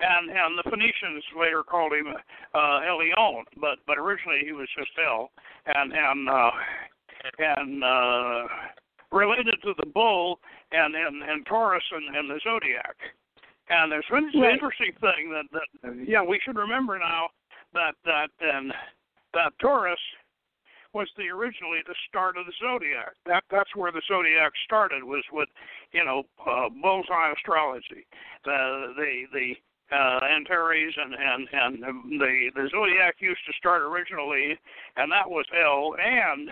and 0.00 0.30
and 0.30 0.58
the 0.58 0.68
Phoenicians 0.68 1.24
later 1.38 1.62
called 1.62 1.92
him 1.92 2.12
uh, 2.54 2.80
Elyon, 2.84 3.44
but 3.60 3.78
but 3.86 3.98
originally 3.98 4.40
he 4.44 4.52
was 4.52 4.68
just 4.76 4.90
El, 4.98 5.30
and 5.66 5.92
and 5.92 6.28
uh, 6.28 6.50
and 7.38 7.84
uh, 7.84 8.46
related 9.12 9.56
to 9.62 9.72
the 9.78 9.86
bull 9.86 10.40
and 10.72 10.94
and 10.94 11.22
and 11.22 11.46
Taurus 11.46 11.84
and, 11.92 12.16
and 12.16 12.30
the 12.30 12.40
zodiac. 12.44 12.96
And 13.70 13.92
there's 13.92 14.06
an 14.10 14.30
right. 14.40 14.52
interesting 14.52 14.92
thing 15.00 15.30
that 15.30 15.44
that 15.52 16.06
yeah 16.06 16.22
we 16.22 16.40
should 16.44 16.56
remember 16.56 16.98
now 16.98 17.28
that 17.74 17.94
that 18.04 18.28
and 18.40 18.72
that 19.34 19.52
Taurus 19.60 20.00
was 20.94 21.08
the 21.16 21.28
originally 21.28 21.80
the 21.86 21.94
start 22.08 22.36
of 22.36 22.46
the 22.46 22.52
zodiac. 22.60 23.12
That 23.26 23.44
that's 23.50 23.74
where 23.76 23.92
the 23.92 24.02
zodiac 24.08 24.52
started 24.64 25.04
was 25.04 25.24
with, 25.32 25.48
you 25.92 26.04
know, 26.04 26.24
uh, 26.46 26.68
bullseye 26.82 27.32
astrology. 27.36 28.06
The 28.44 28.94
the 28.96 29.24
the 29.32 29.54
uh, 29.94 30.20
Antares 30.24 30.94
and 30.96 31.14
and 31.14 31.48
and 31.52 32.20
the 32.20 32.50
the 32.54 32.68
zodiac 32.70 33.16
used 33.20 33.44
to 33.46 33.52
start 33.58 33.82
originally, 33.82 34.58
and 34.96 35.10
that 35.12 35.28
was 35.28 35.44
El, 35.54 35.94
and 36.02 36.50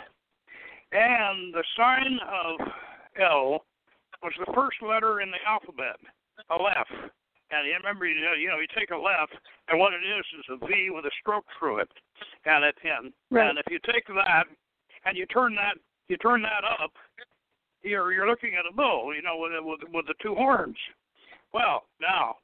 and 0.92 1.54
the 1.54 1.64
sign 1.76 2.18
of 2.28 2.68
El 3.20 3.64
was 4.22 4.32
the 4.38 4.52
first 4.52 4.82
letter 4.82 5.20
in 5.20 5.30
the 5.30 5.42
alphabet, 5.46 5.96
Aleph. 6.50 7.10
And 7.50 7.66
you 7.66 7.74
remember, 7.78 8.06
you 8.06 8.20
know, 8.20 8.34
you 8.34 8.48
know, 8.48 8.58
you 8.58 8.66
take 8.76 8.90
Aleph, 8.90 9.30
and 9.68 9.78
what 9.78 9.92
it 9.94 10.02
is 10.02 10.24
is 10.38 10.46
a 10.50 10.66
V 10.66 10.90
with 10.90 11.04
a 11.04 11.14
stroke 11.20 11.46
through 11.58 11.78
it, 11.78 11.88
and 12.44 12.64
it 12.64 12.74
and 12.82 13.12
right. 13.30 13.48
and 13.48 13.58
if 13.58 13.66
you 13.70 13.78
take 13.86 14.06
that 14.08 14.46
and 15.04 15.16
you 15.16 15.26
turn 15.26 15.54
that 15.54 15.78
you 16.08 16.16
turn 16.16 16.42
that 16.42 16.64
up, 16.64 16.90
you're 17.82 18.12
you're 18.12 18.28
looking 18.28 18.54
at 18.58 18.70
a 18.70 18.74
bull, 18.74 19.14
you 19.14 19.22
know, 19.22 19.36
with 19.38 19.52
with 19.62 19.80
with 19.94 20.06
the 20.06 20.14
two 20.20 20.34
horns. 20.34 20.76
Well, 21.52 21.84
now, 22.00 22.36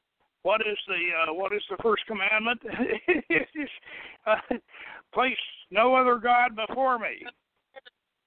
what 0.43 0.61
is 0.61 0.77
the 0.87 1.31
uh, 1.31 1.33
what 1.33 1.53
is 1.53 1.63
the 1.69 1.77
first 1.83 2.03
commandment? 2.07 2.61
uh, 4.25 4.35
place 5.13 5.37
no 5.69 5.95
other 5.95 6.17
god 6.17 6.55
before 6.55 6.97
me. 6.97 7.25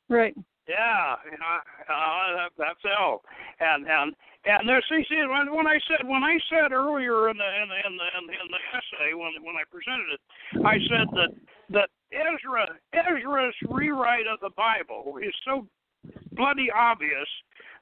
Right. 0.09 0.37
Yeah, 0.69 1.15
uh, 1.15 1.93
uh, 1.93 2.49
that's 2.59 2.83
El, 2.85 3.23
and 3.61 3.87
and 3.87 4.15
and 4.45 4.69
there, 4.69 4.83
see, 4.89 5.05
see, 5.09 5.23
when 5.27 5.67
I 5.67 5.79
said 5.87 6.07
when 6.07 6.25
I 6.25 6.39
said 6.51 6.73
earlier 6.73 7.31
in 7.31 7.37
the 7.37 7.51
in 7.63 7.69
the 7.69 7.79
in 7.87 7.97
the 7.97 8.09
in 8.19 8.27
the, 8.27 8.33
in 8.35 8.49
the 8.51 8.63
essay 8.75 9.15
when 9.15 9.31
when 9.47 9.55
I 9.55 9.63
presented 9.71 10.11
it, 10.11 10.21
I 10.67 10.79
said 10.91 11.07
that 11.15 11.31
that 11.71 11.89
Ezra 12.11 12.67
Ezra's 12.93 13.55
rewrite 13.69 14.27
of 14.27 14.41
the 14.41 14.51
Bible 14.57 15.19
is 15.23 15.35
so 15.45 15.67
bloody 16.33 16.69
obvious 16.71 17.29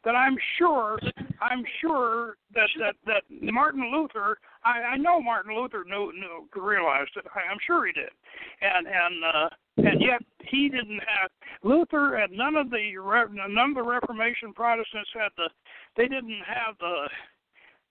that 0.04 0.14
I'm 0.14 0.36
sure 0.58 0.98
I'm 1.40 1.64
sure 1.80 2.36
that 2.54 2.68
that 2.78 2.96
that 3.06 3.22
Martin 3.30 3.90
Luther 3.92 4.38
I, 4.64 4.94
I 4.94 4.96
know 4.96 5.20
Martin 5.20 5.54
Luther 5.54 5.84
knew, 5.84 6.12
knew 6.12 6.48
realized 6.60 7.10
it 7.16 7.26
I, 7.34 7.50
I'm 7.50 7.58
sure 7.66 7.86
he 7.86 7.92
did 7.92 8.10
and 8.60 8.86
and 8.86 9.24
uh, 9.24 9.48
and 9.76 10.00
yet 10.00 10.22
he 10.48 10.68
didn't 10.68 11.00
have 11.00 11.30
Luther 11.62 12.16
and 12.16 12.36
none 12.36 12.56
of 12.56 12.70
the 12.70 12.92
none 13.48 13.70
of 13.70 13.74
the 13.74 13.82
Reformation 13.82 14.52
Protestants 14.52 15.10
had 15.14 15.30
the 15.36 15.50
they 15.96 16.08
didn't 16.08 16.42
have 16.46 16.76
the 16.78 17.06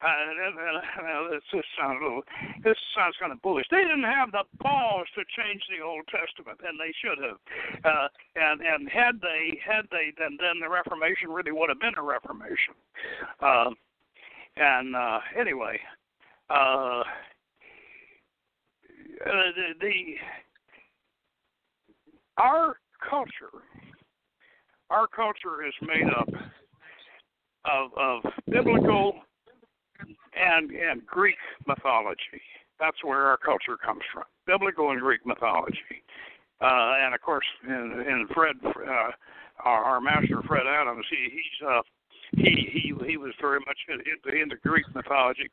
uh, 0.03 1.31
this 1.31 1.43
just 1.51 1.67
sounds 1.79 1.99
a 2.01 2.03
little, 2.03 2.23
this 2.63 2.75
sounds 2.95 3.15
kind 3.19 3.31
of 3.31 3.41
bullish. 3.41 3.65
They 3.71 3.87
didn't 3.87 4.03
have 4.03 4.31
the 4.31 4.43
balls 4.59 5.07
to 5.15 5.23
change 5.31 5.63
the 5.71 5.83
Old 5.83 6.03
Testament, 6.11 6.59
and 6.59 6.75
they 6.75 6.91
should 6.99 7.19
have. 7.23 7.39
Uh, 7.85 8.07
and 8.35 8.61
and 8.61 8.89
had 8.89 9.21
they 9.21 9.59
had 9.63 9.87
they, 9.91 10.11
then 10.19 10.37
then 10.39 10.59
the 10.59 10.67
Reformation 10.67 11.31
really 11.31 11.51
would 11.51 11.69
have 11.69 11.79
been 11.79 11.95
a 11.97 12.03
Reformation. 12.03 12.75
Uh, 13.39 13.71
and 14.57 14.95
uh, 14.95 15.19
anyway, 15.39 15.79
uh, 16.49 17.03
the, 19.25 19.73
the 19.81 20.15
our 22.37 22.75
culture, 23.09 23.63
our 24.89 25.07
culture 25.07 25.65
is 25.65 25.73
made 25.81 26.09
up 26.17 26.29
of, 27.65 27.91
of 27.97 28.33
biblical 28.49 29.13
and 30.35 30.71
and 30.71 31.05
Greek 31.05 31.37
mythology. 31.67 32.41
That's 32.79 32.97
where 33.03 33.27
our 33.27 33.37
culture 33.37 33.77
comes 33.77 34.01
from, 34.11 34.23
biblical 34.45 34.91
and 34.91 34.99
Greek 34.99 35.25
mythology. 35.25 35.77
Uh, 36.61 36.95
and 37.03 37.13
of 37.13 37.21
course, 37.21 37.45
in, 37.67 38.03
in 38.07 38.27
Fred, 38.33 38.55
uh, 38.65 39.11
our, 39.63 39.83
our 39.83 40.01
master 40.01 40.41
Fred 40.47 40.63
Adams, 40.67 41.05
he 41.09 41.29
he's 41.31 41.67
uh, 41.67 41.81
he 42.35 42.69
he 42.71 42.93
he 43.05 43.17
was 43.17 43.33
very 43.39 43.59
much 43.59 43.77
into, 43.87 44.41
into 44.41 44.55
Greek 44.63 44.85
mythology, 44.95 45.49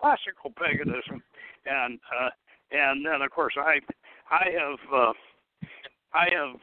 classical 0.00 0.52
paganism, 0.56 1.22
and 1.66 1.98
uh, 2.20 2.30
and 2.70 3.04
then 3.04 3.22
of 3.22 3.30
course 3.30 3.54
I 3.56 3.80
I 4.30 4.50
have 4.50 4.78
uh, 4.92 5.12
I 6.12 6.28
have 6.32 6.60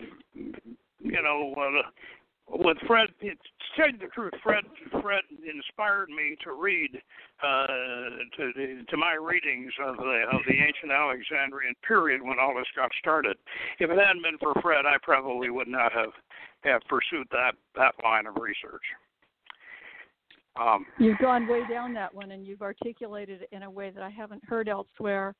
you 0.99 1.21
know 1.21 1.53
uh, 1.57 1.89
with 2.53 2.77
Fred, 2.85 3.07
to 3.21 3.31
tell 3.77 3.89
you 3.89 3.97
the 3.97 4.07
truth, 4.07 4.33
Fred 4.43 4.63
Fred 5.01 5.23
inspired 5.47 6.09
me 6.09 6.35
to 6.43 6.53
read 6.53 6.91
uh, 7.43 7.67
to 8.37 8.83
to 8.83 8.97
my 8.97 9.13
readings 9.13 9.71
of 9.83 9.97
the 9.97 10.23
of 10.31 10.41
the 10.47 10.55
ancient 10.55 10.91
Alexandrian 10.91 11.73
period 11.87 12.21
when 12.21 12.39
all 12.39 12.55
this 12.55 12.67
got 12.75 12.91
started. 12.99 13.37
If 13.79 13.89
it 13.89 13.97
hadn't 13.97 14.23
been 14.23 14.37
for 14.37 14.59
Fred, 14.61 14.85
I 14.85 14.97
probably 15.01 15.49
would 15.49 15.67
not 15.69 15.93
have 15.93 16.11
have 16.63 16.81
pursued 16.89 17.27
that 17.31 17.53
that 17.75 17.95
line 18.03 18.27
of 18.27 18.35
research. 18.35 18.83
Um, 20.59 20.85
you've 20.99 21.17
gone 21.19 21.47
way 21.47 21.61
down 21.69 21.93
that 21.93 22.13
one, 22.13 22.31
and 22.31 22.45
you've 22.45 22.61
articulated 22.61 23.43
it 23.43 23.49
in 23.51 23.63
a 23.63 23.69
way 23.69 23.89
that 23.89 24.03
I 24.03 24.09
haven't 24.09 24.43
heard 24.45 24.67
elsewhere. 24.67 25.33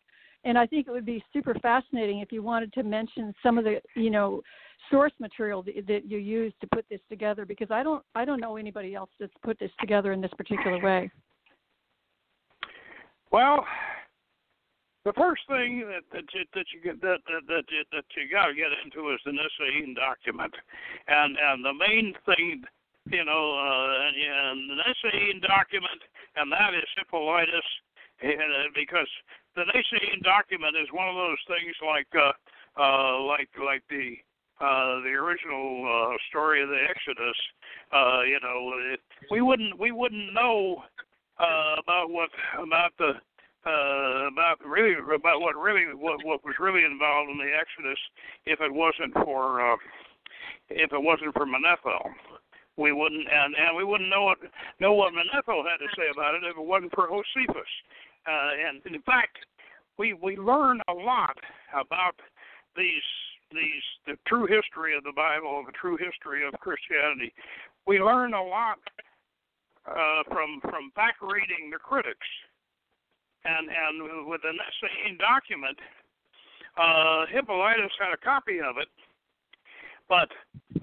And 0.43 0.57
I 0.57 0.65
think 0.65 0.87
it 0.87 0.91
would 0.91 1.05
be 1.05 1.23
super 1.33 1.53
fascinating 1.61 2.19
if 2.19 2.31
you 2.31 2.41
wanted 2.41 2.73
to 2.73 2.83
mention 2.83 3.33
some 3.43 3.57
of 3.57 3.63
the, 3.63 3.79
you 3.95 4.09
know, 4.09 4.41
source 4.89 5.11
material 5.19 5.61
that, 5.63 5.85
that 5.87 6.09
you 6.09 6.17
used 6.17 6.55
to 6.61 6.67
put 6.73 6.85
this 6.89 7.01
together 7.09 7.45
because 7.45 7.69
I 7.69 7.83
don't 7.83 8.03
I 8.15 8.25
don't 8.25 8.39
know 8.39 8.57
anybody 8.57 8.95
else 8.95 9.11
that's 9.19 9.33
put 9.43 9.59
this 9.59 9.69
together 9.79 10.13
in 10.13 10.21
this 10.21 10.31
particular 10.37 10.81
way. 10.81 11.11
Well, 13.31 13.65
the 15.05 15.13
first 15.13 15.41
thing 15.47 15.79
that 15.87 16.03
that 16.11 16.25
you, 16.33 16.43
that 16.53 16.65
you 16.73 16.81
get 16.83 17.01
that 17.01 17.19
that 17.27 17.47
that 17.47 17.63
you, 17.69 17.83
that 17.91 18.05
you 18.17 18.29
got 18.31 18.47
to 18.47 18.53
get 18.53 18.67
into 18.83 19.11
is 19.13 19.19
the 19.25 19.31
Naassene 19.31 19.95
document, 19.95 20.53
and 21.07 21.37
and 21.37 21.63
the 21.63 21.73
main 21.73 22.13
thing, 22.25 22.63
you 23.09 23.25
know, 23.25 23.43
uh, 23.57 24.07
and, 24.07 24.15
and 24.15 24.57
the 24.69 24.75
Naassene 24.77 25.41
document, 25.41 26.01
and 26.35 26.51
that 26.51 26.73
is 26.73 26.85
Hippolytus, 26.97 27.65
and, 28.21 28.37
uh, 28.37 28.69
because 28.75 29.09
the 29.55 29.63
Naassene 29.63 30.21
document 30.23 30.75
is 30.77 30.87
one 30.91 31.09
of 31.09 31.15
those 31.15 31.41
things 31.47 31.75
like 31.81 32.07
uh, 32.13 32.31
uh, 32.79 33.23
like 33.23 33.49
like 33.57 33.83
the 33.89 34.15
uh, 34.61 35.01
the 35.01 35.09
original 35.17 35.81
uh, 35.89 36.15
story 36.29 36.61
of 36.61 36.69
the 36.69 36.77
Exodus, 36.87 37.35
uh, 37.91 38.21
you 38.21 38.39
know, 38.43 38.73
it, 38.93 38.99
we 39.31 39.41
wouldn't 39.41 39.77
we 39.79 39.91
wouldn't 39.91 40.33
know 40.33 40.83
uh, 41.39 41.75
about 41.81 42.09
what 42.09 42.29
about 42.61 42.91
the 42.99 43.13
uh, 43.65 44.27
about 44.27 44.57
really 44.65 44.93
about 44.93 45.41
what 45.41 45.55
really 45.55 45.85
what 45.95 46.23
what 46.23 46.43
was 46.45 46.55
really 46.59 46.85
involved 46.85 47.29
in 47.31 47.37
the 47.37 47.51
Exodus 47.51 47.99
if 48.45 48.61
it 48.61 48.73
wasn't 48.73 49.13
for 49.25 49.73
uh, 49.73 49.77
if 50.69 50.93
it 50.93 51.01
wasn't 51.01 51.33
for 51.33 51.45
Manetho. 51.45 52.13
We 52.77 52.91
wouldn't 52.91 53.27
and, 53.27 53.55
and 53.55 53.75
we 53.75 53.83
wouldn't 53.83 54.09
know 54.09 54.23
what 54.23 54.37
know 54.79 54.93
what 54.93 55.13
Manetho 55.13 55.63
had 55.63 55.77
to 55.77 55.89
say 55.95 56.07
about 56.11 56.35
it 56.35 56.43
if 56.43 56.57
it 56.57 56.63
wasn't 56.63 56.93
for 56.93 57.07
Josephus. 57.07 57.71
Uh, 58.25 58.51
and 58.67 58.81
in 58.85 59.01
fact, 59.01 59.37
we 59.97 60.13
we 60.13 60.37
learn 60.37 60.81
a 60.87 60.93
lot 60.93 61.37
about 61.73 62.15
these 62.75 63.09
these 63.51 63.83
the 64.07 64.15
true 64.27 64.47
history 64.47 64.95
of 64.95 65.03
the 65.03 65.13
Bible, 65.15 65.63
the 65.65 65.75
true 65.75 65.97
history 65.97 66.47
of 66.47 66.53
Christianity, 66.59 67.33
we 67.87 67.99
learn 67.99 68.33
a 68.33 68.43
lot 68.43 68.79
uh, 69.85 70.23
from 70.29 70.61
from 70.61 70.91
back 70.95 71.15
reading 71.21 71.69
the 71.71 71.77
critics, 71.77 72.27
and 73.45 73.67
and 73.69 74.27
with 74.27 74.41
the 74.41 74.53
Naassene 74.53 75.17
document, 75.17 75.77
uh, 76.77 77.25
Hippolytus 77.31 77.91
had 77.99 78.13
a 78.13 78.17
copy 78.17 78.59
of 78.59 78.77
it, 78.77 78.87
but 80.11 80.27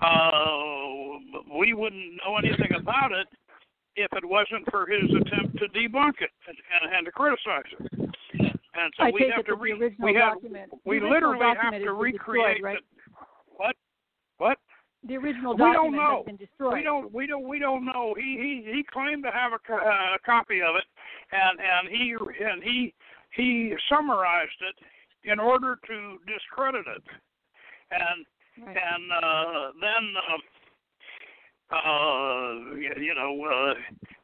uh, 0.00 1.20
we 1.60 1.74
wouldn't 1.74 2.16
know 2.24 2.38
anything 2.38 2.72
about 2.80 3.12
it 3.12 3.28
if 3.94 4.10
it 4.16 4.24
wasn't 4.24 4.64
for 4.70 4.86
his 4.86 5.04
attempt 5.04 5.58
to 5.58 5.68
debunk 5.68 6.24
it 6.24 6.30
and, 6.48 6.56
and, 6.56 6.96
and 6.96 7.04
to 7.04 7.12
criticize 7.12 7.68
it. 7.78 8.08
And 8.40 8.92
so 8.96 9.04
I 9.04 9.10
we 9.12 9.30
have 9.34 9.44
to 9.44 9.56
re- 9.56 9.96
we 9.98 10.14
have 10.14 10.34
document. 10.34 10.70
we 10.86 11.00
literally 11.00 11.44
have 11.60 11.82
to 11.82 11.92
recreate 11.92 12.62
right? 12.62 12.78
What? 13.56 13.74
What? 14.38 14.56
The 15.06 15.16
original 15.16 15.54
we 15.54 15.58
document 15.58 15.74
don't 15.74 15.96
know. 15.96 16.16
has 16.18 16.26
been 16.26 16.36
destroyed. 16.36 16.74
We 16.74 16.82
don't. 16.82 17.12
We 17.12 17.26
don't. 17.26 17.48
We 17.48 17.58
don't 17.58 17.84
know. 17.84 18.14
He 18.16 18.38
he 18.38 18.72
he 18.72 18.84
claimed 18.90 19.24
to 19.24 19.32
have 19.32 19.52
a, 19.52 19.60
uh, 19.74 20.14
a 20.14 20.18
copy 20.24 20.62
of 20.62 20.76
it, 20.76 20.84
and 21.32 21.58
and 21.58 21.88
he 21.90 22.14
and 22.14 22.62
he 22.62 22.94
he 23.34 23.74
summarized 23.90 24.60
it 24.62 25.30
in 25.30 25.40
order 25.40 25.76
to 25.88 26.18
discredit 26.24 26.86
it, 26.86 27.02
and 27.90 28.24
right. 28.66 28.76
and 28.76 29.12
uh, 29.12 29.72
then. 29.80 30.14
Uh, 30.16 30.38
uh 31.70 32.54
you 32.96 33.14
know 33.14 33.44
uh 33.44 33.74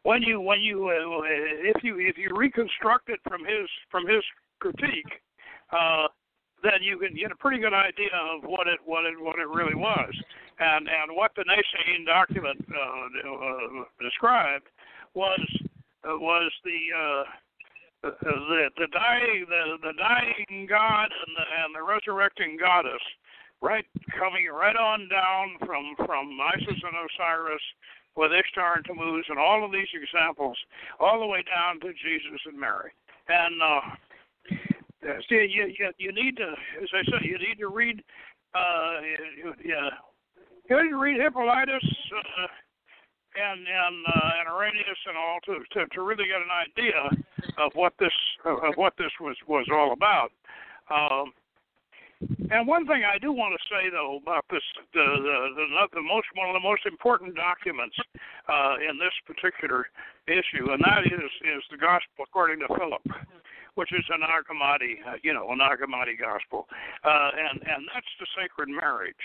when 0.03 0.22
you 0.22 0.41
when 0.41 0.62
you 0.62 0.89
uh, 0.89 1.20
if 1.62 1.85
you 1.85 1.99
if 1.99 2.16
you 2.16 2.30
reconstruct 2.35 3.11
it 3.11 3.20
from 3.22 3.45
his 3.45 3.68
from 3.91 4.07
his 4.07 4.24
critique 4.61 5.20
uh 5.72 6.09
then 6.62 6.80
you 6.80 6.97
can 6.97 7.14
get 7.14 7.30
a 7.30 7.37
pretty 7.37 7.61
good 7.61 7.74
idea 7.74 8.09
of 8.32 8.49
what 8.49 8.66
it 8.66 8.80
what 8.87 9.05
it 9.05 9.12
what 9.20 9.39
it 9.39 9.49
really 9.49 9.74
was 9.74 10.11
and 10.59 10.89
and 10.89 11.14
what 11.14 11.32
the 11.37 11.45
Naassene 11.45 12.07
document 12.07 12.64
uh, 12.72 13.28
uh 13.28 13.85
described 14.01 14.64
was 15.12 15.41
uh, 16.09 16.16
was 16.16 16.51
the 16.64 16.80
uh 16.97 17.24
the 18.03 18.68
the 18.76 18.89
dying 18.93 19.45
the 19.49 19.76
the 19.82 19.93
dying 19.99 20.66
god 20.66 21.12
and 21.12 21.37
the 21.37 21.45
and 21.62 21.74
the 21.74 21.82
resurrecting 21.82 22.57
goddess 22.57 23.03
right 23.64 23.86
coming 24.18 24.44
right 24.52 24.76
on 24.76 25.08
down 25.08 25.56
from 25.64 25.96
from 26.04 26.36
Isis 26.52 26.76
and 26.84 26.96
Osiris 27.00 27.64
with 28.16 28.30
Ishtar 28.30 28.76
and 28.76 28.84
Tammuz 28.84 29.24
and 29.28 29.38
all 29.38 29.64
of 29.64 29.72
these 29.72 29.88
examples, 29.90 30.56
all 31.00 31.18
the 31.18 31.26
way 31.26 31.42
down 31.42 31.80
to 31.80 31.90
Jesus 31.96 32.40
and 32.46 32.60
Mary. 32.60 32.92
And 33.26 33.56
uh, 33.62 33.80
see, 35.28 35.48
you, 35.48 35.72
you 35.72 35.90
you 35.98 36.12
need 36.12 36.36
to, 36.36 36.52
as 36.82 36.88
I 36.92 37.02
said, 37.10 37.24
you 37.24 37.38
need 37.38 37.58
to 37.58 37.68
read. 37.68 38.02
Uh, 38.54 39.00
yeah, 39.64 39.90
you 40.70 40.82
need 40.82 40.90
to 40.90 41.00
read 41.00 41.20
Hippolytus 41.20 41.82
uh, 41.82 42.46
and 43.34 43.60
and 43.66 43.96
uh, 44.06 44.30
and 44.40 44.48
Irenaeus 44.48 45.02
and 45.08 45.16
all 45.16 45.40
to, 45.46 45.58
to 45.72 45.86
to 45.94 46.02
really 46.02 46.26
get 46.26 46.36
an 46.36 46.52
idea 46.52 47.24
of 47.58 47.72
what 47.74 47.94
this 47.98 48.12
of 48.44 48.74
what 48.76 48.92
this 48.98 49.10
was 49.20 49.36
was 49.48 49.66
all 49.72 49.92
about. 49.92 50.30
Um, 50.90 51.32
and 52.51 52.66
one 52.66 52.87
thing 52.87 53.03
I 53.05 53.18
do 53.18 53.33
want 53.33 53.55
to 53.57 53.62
say 53.68 53.91
though 53.91 54.20
about 54.22 54.45
this, 54.51 54.62
the 54.93 55.03
the, 55.03 55.37
the, 55.57 56.01
the 56.01 56.05
most 56.05 56.27
one 56.35 56.49
of 56.49 56.55
the 56.55 56.62
most 56.62 56.87
important 56.87 57.35
documents 57.35 57.97
uh, 58.49 58.77
in 58.81 58.99
this 58.99 59.14
particular 59.27 59.87
issue, 60.29 60.72
and 60.72 60.81
that 60.85 61.07
is 61.07 61.31
is 61.43 61.62
the 61.70 61.79
Gospel 61.79 62.25
according 62.25 62.61
to 62.61 62.68
Philip, 62.79 63.05
which 63.75 63.93
is 63.93 64.05
an 64.11 64.20
Nag 64.20 64.45
Hammadi, 64.47 65.01
uh, 65.07 65.16
you 65.22 65.33
know, 65.33 65.51
a 65.51 65.57
Nag 65.57 65.81
Hammadi 65.81 66.18
Gospel, 66.18 66.66
uh, 67.05 67.31
and 67.35 67.61
and 67.64 67.81
that's 67.93 68.12
the 68.20 68.27
sacred 68.37 68.68
marriage, 68.68 69.25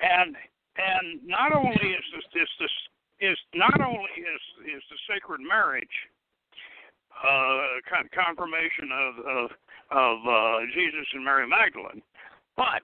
and 0.00 0.36
and 0.78 1.22
not 1.26 1.54
only 1.54 1.74
is 1.74 2.04
this 2.14 2.26
is 2.42 2.50
this 2.58 2.74
is 3.20 3.38
not 3.54 3.80
only 3.80 4.12
is 4.18 4.44
is 4.66 4.82
the 4.90 4.98
sacred 5.08 5.40
marriage 5.40 5.96
uh, 7.20 7.80
kind 7.88 8.04
of 8.06 8.10
confirmation 8.12 8.88
of 8.92 9.12
of 9.24 9.44
of 9.90 10.18
uh, 10.26 10.60
Jesus 10.74 11.06
and 11.14 11.24
Mary 11.24 11.46
Magdalene, 11.46 12.02
but 12.56 12.82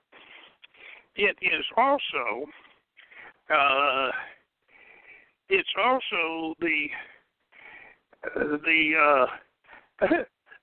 it 1.16 1.36
is 1.42 1.64
also 1.76 2.46
uh, 3.50 4.10
it's 5.48 5.68
also 5.78 6.54
the 6.60 6.86
the 8.34 9.26
uh, 10.00 10.06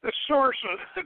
the 0.03 0.11
source 0.27 0.57
of 0.97 1.05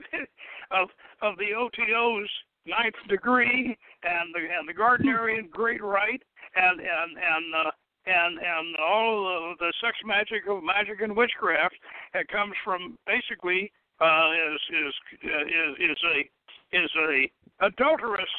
of 0.70 0.88
of 1.22 1.38
the 1.38 1.54
OTO's 1.56 2.28
ninth 2.66 2.94
degree 3.08 3.76
and 4.02 4.34
the 4.34 4.40
and 4.40 4.68
the 4.68 4.74
Gardnerian 4.74 5.50
great 5.50 5.82
rite 5.82 6.22
and 6.56 6.80
and 6.80 7.16
and 7.16 7.54
uh, 7.54 7.70
and 8.06 8.38
and 8.38 8.76
all 8.76 9.50
of 9.52 9.58
the 9.58 9.72
sex 9.80 9.96
magic 10.04 10.48
of 10.48 10.62
magic 10.62 11.00
and 11.00 11.16
witchcraft 11.16 11.76
that 12.12 12.28
comes 12.28 12.54
from 12.64 12.98
basically 13.06 13.70
uh, 14.00 14.30
is 14.32 14.60
is 14.70 14.94
is 15.22 15.90
is 15.90 15.98
a 16.04 16.76
is 16.76 16.90
a 16.96 17.30
adulterous 17.66 18.34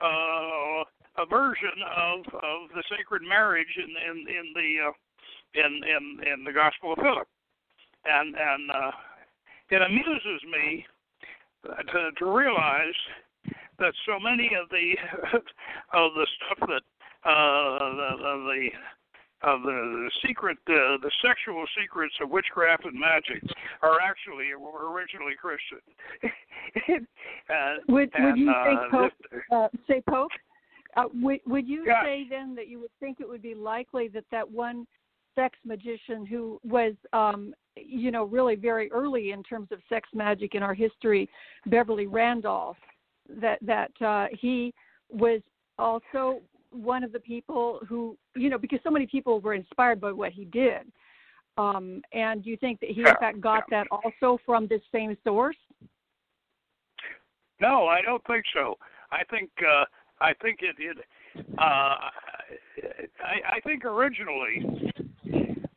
uh, 0.00 0.84
a 1.18 1.26
version 1.28 1.82
of 1.96 2.20
of 2.34 2.70
the 2.74 2.82
sacred 2.90 3.22
marriage 3.22 3.76
in 3.76 3.90
in 3.90 4.18
in 4.28 4.52
the 4.54 4.88
uh, 4.88 4.92
in 5.54 5.80
in 5.84 6.32
in 6.32 6.44
the 6.44 6.52
Gospel 6.52 6.92
of 6.92 6.98
Philip, 6.98 7.28
and 8.04 8.34
and 8.36 8.70
uh, 8.70 8.90
it 9.70 9.82
amuses 9.82 10.42
me 10.50 10.86
to 11.64 12.10
to 12.18 12.26
realize 12.26 12.98
that 13.78 13.94
so 14.06 14.18
many 14.20 14.50
of 14.54 14.68
the 14.70 14.96
of 15.92 16.14
the 16.14 16.26
stuff 16.36 16.68
that 16.68 16.82
uh, 17.24 17.78
the, 17.78 18.10
the 18.48 18.68
of 19.42 19.62
the, 19.62 19.68
the 19.68 20.10
secret, 20.26 20.58
uh, 20.68 21.00
the 21.02 21.10
sexual 21.24 21.64
secrets 21.80 22.14
of 22.22 22.30
witchcraft 22.30 22.84
and 22.84 22.98
magic 22.98 23.42
are 23.82 23.98
actually 24.00 24.50
originally 24.52 25.34
Christian. 25.40 25.78
uh, 27.48 27.74
would 27.88 28.10
and, 28.14 28.24
would 28.26 28.38
you 28.38 28.50
uh, 28.50 28.90
Pope, 28.90 29.12
this, 29.30 29.40
uh, 29.50 29.68
say 29.88 30.02
Pope? 30.08 30.30
Uh, 30.96 31.04
would 31.14 31.40
would 31.46 31.68
you 31.68 31.84
yeah. 31.86 32.02
say 32.02 32.26
then 32.28 32.54
that 32.54 32.68
you 32.68 32.80
would 32.80 32.90
think 32.98 33.20
it 33.20 33.28
would 33.28 33.42
be 33.42 33.54
likely 33.54 34.08
that 34.08 34.24
that 34.30 34.50
one 34.50 34.86
sex 35.34 35.56
magician 35.64 36.26
who 36.26 36.60
was 36.64 36.94
um 37.12 37.54
you 37.76 38.10
know 38.10 38.24
really 38.24 38.56
very 38.56 38.90
early 38.90 39.30
in 39.30 39.42
terms 39.44 39.68
of 39.70 39.78
sex 39.88 40.08
magic 40.12 40.56
in 40.56 40.62
our 40.62 40.74
history 40.74 41.28
beverly 41.66 42.08
randolph 42.08 42.76
that 43.28 43.58
that 43.62 43.92
uh 44.04 44.26
he 44.40 44.74
was 45.08 45.40
also 45.78 46.40
one 46.70 47.02
of 47.02 47.12
the 47.12 47.20
people 47.20 47.80
who 47.88 48.16
you 48.36 48.48
know 48.48 48.58
because 48.58 48.78
so 48.84 48.90
many 48.90 49.06
people 49.06 49.40
were 49.40 49.54
inspired 49.54 50.00
by 50.00 50.12
what 50.12 50.32
he 50.32 50.44
did. 50.46 50.82
Um 51.58 52.02
and 52.12 52.42
do 52.44 52.50
you 52.50 52.56
think 52.56 52.80
that 52.80 52.90
he 52.90 53.00
in 53.00 53.14
fact 53.18 53.40
got 53.40 53.64
that 53.70 53.86
also 53.90 54.38
from 54.46 54.66
this 54.66 54.82
same 54.92 55.16
source? 55.24 55.56
No 57.60 57.86
i 57.86 58.00
don't 58.02 58.24
think 58.26 58.44
so. 58.54 58.76
I 59.10 59.24
think 59.30 59.50
uh 59.60 59.84
i 60.20 60.32
think 60.42 60.60
it 60.62 60.76
it 60.78 60.98
uh 61.58 61.62
i 61.62 63.56
i 63.56 63.60
think 63.64 63.84
originally 63.84 64.92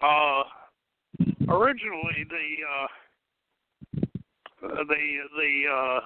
uh 0.01 0.43
originally 1.49 2.25
the 2.29 2.47
uh 2.71 2.87
the 4.61 5.17
the 5.37 5.63
uh 5.71 5.99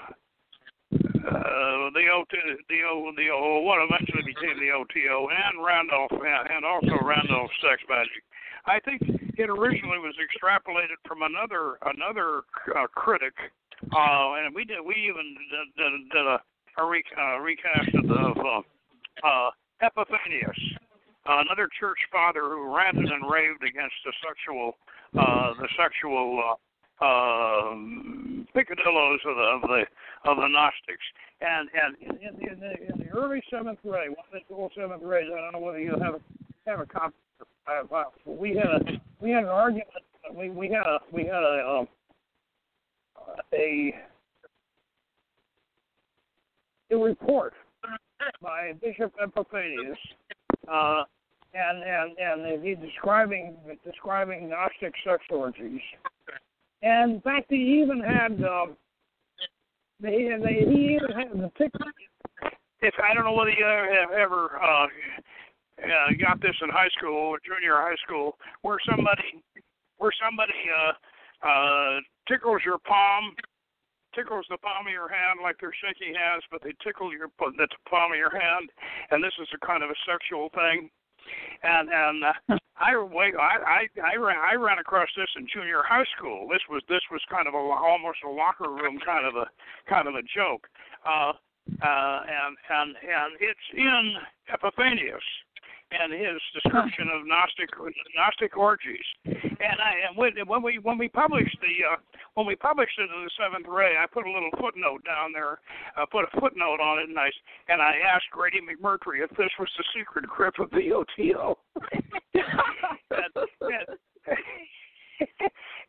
uh, 1.27 1.91
the 1.91 2.07
OT, 2.07 2.33
the 2.69 2.81
O, 2.87 3.11
the 3.15 3.29
O, 3.29 3.61
what 3.61 3.79
eventually 3.83 4.23
became 4.23 4.59
the 4.59 4.71
OTO, 4.71 5.27
and 5.29 5.63
Randolph, 5.63 6.11
and 6.11 6.65
also 6.65 7.03
Randolph 7.03 7.51
Sex 7.61 7.83
Magic. 7.89 8.23
I 8.65 8.79
think 8.79 9.01
it 9.37 9.49
originally 9.49 9.99
was 9.99 10.15
extrapolated 10.19 10.99
from 11.07 11.21
another 11.21 11.77
another 11.85 12.43
uh, 12.75 12.87
critic, 12.87 13.33
uh, 13.95 14.43
and 14.43 14.53
we 14.53 14.65
did 14.65 14.79
we 14.85 14.95
even 14.95 15.35
did, 15.51 15.67
did, 15.77 16.09
did 16.11 16.25
a, 16.25 16.39
a 16.79 16.85
re, 16.85 17.03
uh, 17.17 17.39
recast 17.39 17.95
of 17.95 18.37
uh, 18.37 19.27
uh, 19.27 19.49
Epiphanius, 19.81 20.57
another 21.25 21.69
church 21.79 21.99
father 22.11 22.49
who 22.49 22.75
ranted 22.75 23.05
and 23.05 23.29
raved 23.29 23.63
against 23.63 23.95
the 24.05 24.13
sexual 24.25 24.77
uh, 25.17 25.53
the 25.59 25.69
sexual 25.77 26.43
uh, 26.43 26.55
um, 27.05 28.46
picadillos 28.57 29.19
of 29.25 29.35
the 29.35 29.43
of 29.43 29.61
the 29.61 29.83
of 30.29 30.37
the 30.37 30.47
Gnostics. 30.47 31.05
And 31.41 31.69
and 31.73 31.95
in, 32.01 32.49
in, 32.49 32.59
the, 32.59 32.93
in 32.93 32.99
the 32.99 33.09
early 33.15 33.41
seventh 33.51 33.79
ray, 33.83 34.09
one 34.09 34.25
of 34.33 34.41
the 34.49 34.55
old 34.55 34.71
seventh 34.75 35.03
rays, 35.03 35.29
I 35.31 35.39
don't 35.39 35.53
know 35.53 35.59
whether 35.59 35.79
you 35.79 35.91
have 35.91 36.15
a, 36.15 36.19
have 36.65 36.79
a 36.79 36.85
copy. 36.85 37.13
Uh, 37.67 38.03
we 38.25 38.55
had 38.55 38.65
a 38.65 39.01
we 39.21 39.31
had 39.31 39.43
an 39.43 39.49
argument. 39.49 39.87
We 40.33 40.49
we 40.49 40.69
had 40.69 40.85
a 40.87 40.99
we 41.11 41.25
had 41.25 41.43
a 41.43 41.79
um, 41.79 41.87
a 43.53 43.93
a 46.91 46.97
report 46.97 47.53
by 48.41 48.73
Bishop 48.81 49.13
Epiphanius, 49.21 49.97
uh, 50.71 51.03
and 51.53 51.83
and 51.83 52.17
and 52.17 52.63
he's 52.63 52.77
describing 52.77 53.55
describing 53.85 54.49
Gnostic 54.49 54.93
sex 55.05 55.23
orgies 55.29 55.81
and 56.81 57.13
in 57.15 57.21
fact, 57.21 57.47
he 57.49 57.81
even 57.81 58.01
had 58.01 58.43
um, 58.43 58.77
they, 59.99 60.11
he 60.69 60.97
even 60.97 61.11
had 61.15 61.31
the 61.31 61.51
ticket. 61.57 61.81
If 62.81 62.93
I 63.01 63.13
don't 63.13 63.25
know 63.25 63.33
whether 63.33 63.49
you 63.49 63.65
have 63.65 64.11
ever 64.11 64.59
uh, 64.61 64.85
uh, 65.81 66.09
got 66.21 66.41
this 66.41 66.55
in 66.61 66.69
high 66.69 66.89
school 66.97 67.33
or 67.33 67.39
junior 67.41 67.81
high 67.81 67.97
school, 68.05 68.37
where 68.61 68.77
somebody 68.85 69.41
where 69.97 70.13
somebody 70.21 70.53
uh, 70.69 71.47
uh, 71.47 71.99
tickles 72.27 72.61
your 72.63 72.77
palm, 72.77 73.33
tickles 74.13 74.45
the 74.49 74.57
palm 74.57 74.85
of 74.85 74.93
your 74.93 75.09
hand 75.09 75.39
like 75.41 75.57
they're 75.59 75.73
shaking 75.81 76.13
hands, 76.13 76.43
but 76.51 76.61
they 76.61 76.73
tickle 76.83 77.11
your 77.11 77.29
the 77.39 77.67
palm 77.89 78.11
of 78.11 78.17
your 78.17 78.29
hand, 78.29 78.69
and 79.09 79.23
this 79.23 79.33
is 79.41 79.49
a 79.57 79.65
kind 79.65 79.81
of 79.81 79.89
a 79.89 79.97
sexual 80.05 80.49
thing 80.53 80.89
and 81.63 81.89
and 81.91 82.23
uh, 82.23 82.57
I 82.77 82.97
wait 82.97 83.35
I 83.35 83.87
I 83.97 84.13
I 84.13 84.15
ran 84.15 84.37
I 84.37 84.55
ran 84.55 84.79
across 84.79 85.09
this 85.15 85.29
in 85.37 85.47
junior 85.53 85.81
high 85.87 86.05
school. 86.17 86.47
This 86.49 86.61
was 86.69 86.81
this 86.89 87.03
was 87.11 87.21
kind 87.29 87.47
of 87.47 87.53
a 87.53 87.57
almost 87.57 88.19
a 88.25 88.29
locker 88.29 88.69
room 88.69 88.99
kind 89.05 89.25
of 89.25 89.35
a 89.35 89.45
kind 89.89 90.07
of 90.07 90.15
a 90.15 90.23
joke, 90.23 90.67
uh, 91.05 91.33
uh, 91.81 92.19
and 92.27 92.53
and 92.69 92.89
and 93.01 93.31
it's 93.39 93.67
in 93.73 94.13
Epiphanius 94.53 95.23
and 95.91 96.11
his 96.11 96.41
description 96.53 97.07
of 97.13 97.25
Gnostic 97.25 97.69
Gnostic 98.15 98.57
orgies. 98.57 99.05
And 99.25 99.79
I 99.79 100.07
and 100.07 100.17
when, 100.17 100.33
when 100.45 100.61
we 100.61 100.79
when 100.79 100.97
we 100.97 101.07
published 101.07 101.57
the 101.61 101.95
uh, 101.95 101.97
when 102.35 102.45
we 102.45 102.55
published 102.55 102.99
it 102.99 103.09
in 103.09 103.23
the 103.23 103.31
Seventh 103.39 103.67
Ray, 103.67 103.95
I 103.97 104.05
put 104.05 104.27
a 104.27 104.31
little 104.31 104.51
footnote 104.59 105.03
down 105.05 105.31
there, 105.31 105.59
uh, 105.95 106.05
put 106.11 106.25
a 106.25 106.39
footnote 106.39 106.79
on 106.79 106.99
it, 106.99 107.09
and 107.09 107.17
I 107.17 107.29
and 107.69 107.81
I 107.81 107.95
asked 108.03 108.29
Grady 108.31 108.59
McMurtry 108.59 109.23
if 109.23 109.29
this 109.31 109.51
was 109.59 109.69
the 109.77 109.83
secret 109.95 110.27
grip 110.27 110.59
of 110.59 110.69
the 110.71 110.91
OTO. 110.91 111.57
and, 112.33 113.33
and, 113.61 113.97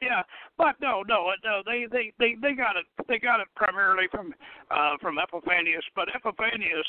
yeah, 0.00 0.22
but 0.56 0.76
no, 0.80 1.02
no, 1.06 1.32
no. 1.44 1.62
They 1.64 1.86
they 1.90 2.12
they 2.18 2.36
they 2.40 2.54
got 2.54 2.76
it. 2.76 2.86
They 3.08 3.18
got 3.18 3.40
it 3.40 3.48
primarily 3.56 4.06
from 4.10 4.34
uh, 4.70 4.96
from 5.00 5.18
Epiphanius, 5.18 5.84
but 5.94 6.08
Epiphanius 6.14 6.86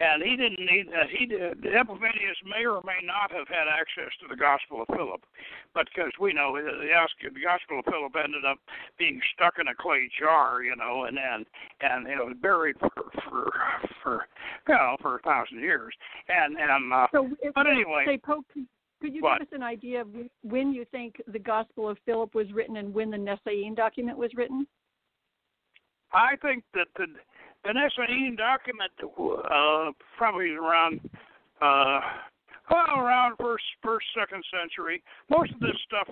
and 0.00 0.22
he 0.22 0.36
didn't 0.36 0.60
need 0.60 0.86
uh, 0.94 1.06
he 1.10 1.26
did 1.26 1.58
Epiphanius 1.64 2.38
may 2.46 2.64
or 2.64 2.80
may 2.84 3.02
not 3.02 3.30
have 3.32 3.48
had 3.48 3.66
access 3.66 4.12
to 4.22 4.26
the 4.28 4.36
Gospel 4.36 4.82
of 4.82 4.88
Philip, 4.94 5.22
but 5.74 5.86
because 5.94 6.12
we 6.20 6.32
know 6.32 6.54
the, 6.54 6.86
the 6.86 7.40
Gospel 7.42 7.80
of 7.80 7.84
Philip 7.84 8.14
ended 8.14 8.44
up 8.44 8.58
being 8.98 9.20
stuck 9.34 9.54
in 9.58 9.68
a 9.68 9.74
clay 9.74 10.08
jar, 10.18 10.62
you 10.62 10.76
know, 10.76 11.04
and 11.04 11.18
and 11.18 11.46
and 11.80 12.06
it 12.06 12.18
was 12.18 12.36
buried 12.40 12.76
for 12.78 13.10
for 13.26 13.50
for 14.02 14.26
you 14.68 14.74
know 14.74 14.96
for 15.02 15.16
a 15.16 15.22
thousand 15.22 15.58
years, 15.60 15.92
and 16.28 16.56
and 16.56 16.92
uh, 16.92 17.06
so 17.12 17.28
if, 17.42 17.54
but 17.54 17.66
anyway, 17.66 18.04
say 18.06 18.18
Pope. 18.18 18.46
Could 19.00 19.14
you 19.14 19.22
what? 19.22 19.38
give 19.38 19.48
us 19.48 19.52
an 19.52 19.62
idea 19.62 20.00
of 20.00 20.08
when 20.42 20.72
you 20.72 20.84
think 20.90 21.20
the 21.26 21.38
Gospel 21.38 21.88
of 21.88 21.98
Philip 22.04 22.34
was 22.34 22.50
written 22.52 22.78
and 22.78 22.92
when 22.92 23.10
the 23.10 23.16
Naassene 23.16 23.76
document 23.76 24.18
was 24.18 24.30
written? 24.34 24.66
I 26.12 26.36
think 26.42 26.64
that 26.74 26.88
the 26.96 27.06
the 27.64 28.34
document 28.36 28.92
uh, 29.02 29.92
probably 30.16 30.50
around 30.50 31.00
uh, 31.60 32.00
well 32.70 32.98
around 32.98 33.36
first 33.38 33.64
first 33.82 34.06
second 34.18 34.42
century. 34.50 35.02
Most 35.28 35.52
of 35.52 35.60
this 35.60 35.76
stuff 35.86 36.08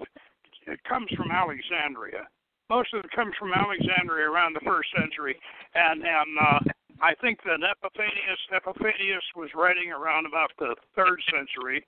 it 0.66 0.82
comes 0.84 1.08
from 1.16 1.30
Alexandria. 1.30 2.28
Most 2.68 2.92
of 2.94 3.04
it 3.04 3.10
comes 3.14 3.32
from 3.38 3.52
Alexandria 3.54 4.28
around 4.28 4.54
the 4.54 4.64
first 4.66 4.88
century, 4.98 5.36
and 5.74 6.02
and 6.02 6.38
uh, 6.40 6.58
I 7.00 7.14
think 7.14 7.40
that 7.44 7.60
Epiphanius 7.62 8.40
Epiphanius 8.52 9.24
was 9.34 9.50
writing 9.54 9.92
around 9.92 10.26
about 10.26 10.50
the 10.58 10.74
third 10.94 11.20
century. 11.30 11.86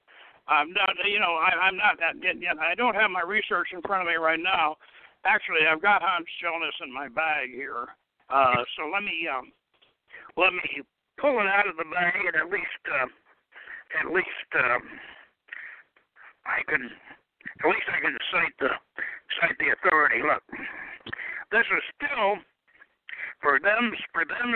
I'm 0.48 0.72
not, 0.72 0.96
you 1.04 1.20
know, 1.20 1.36
I, 1.36 1.52
I'm 1.68 1.76
not 1.76 2.00
that 2.00 2.16
yet. 2.24 2.56
I 2.56 2.74
don't 2.74 2.96
have 2.96 3.12
my 3.12 3.22
research 3.22 3.68
in 3.72 3.82
front 3.82 4.02
of 4.02 4.08
me 4.08 4.16
right 4.16 4.40
now. 4.40 4.76
Actually, 5.24 5.68
I've 5.68 5.82
got 5.82 6.00
Hans 6.00 6.28
Jonas 6.40 6.74
in 6.80 6.92
my 6.92 7.08
bag 7.08 7.52
here. 7.52 7.84
Uh, 8.32 8.64
so 8.76 8.88
let 8.88 9.04
me 9.04 9.28
um, 9.28 9.52
let 10.36 10.52
me 10.52 10.84
pull 11.20 11.40
it 11.40 11.48
out 11.48 11.68
of 11.68 11.76
the 11.76 11.88
bag 11.88 12.16
and 12.24 12.36
at 12.36 12.48
least 12.48 12.82
uh, 12.88 13.08
at 14.00 14.08
least 14.12 14.48
um, 14.56 14.84
I 16.44 16.60
can 16.68 16.84
at 16.84 17.66
least 17.68 17.88
I 17.88 18.00
can 18.00 18.16
cite 18.32 18.56
the 18.60 18.72
cite 19.40 19.58
the 19.60 19.72
authority. 19.76 20.24
Look, 20.24 20.44
this 21.52 21.64
is 21.68 21.84
still 21.96 22.40
for 23.40 23.60
them 23.60 23.92
for 24.12 24.24
them 24.24 24.54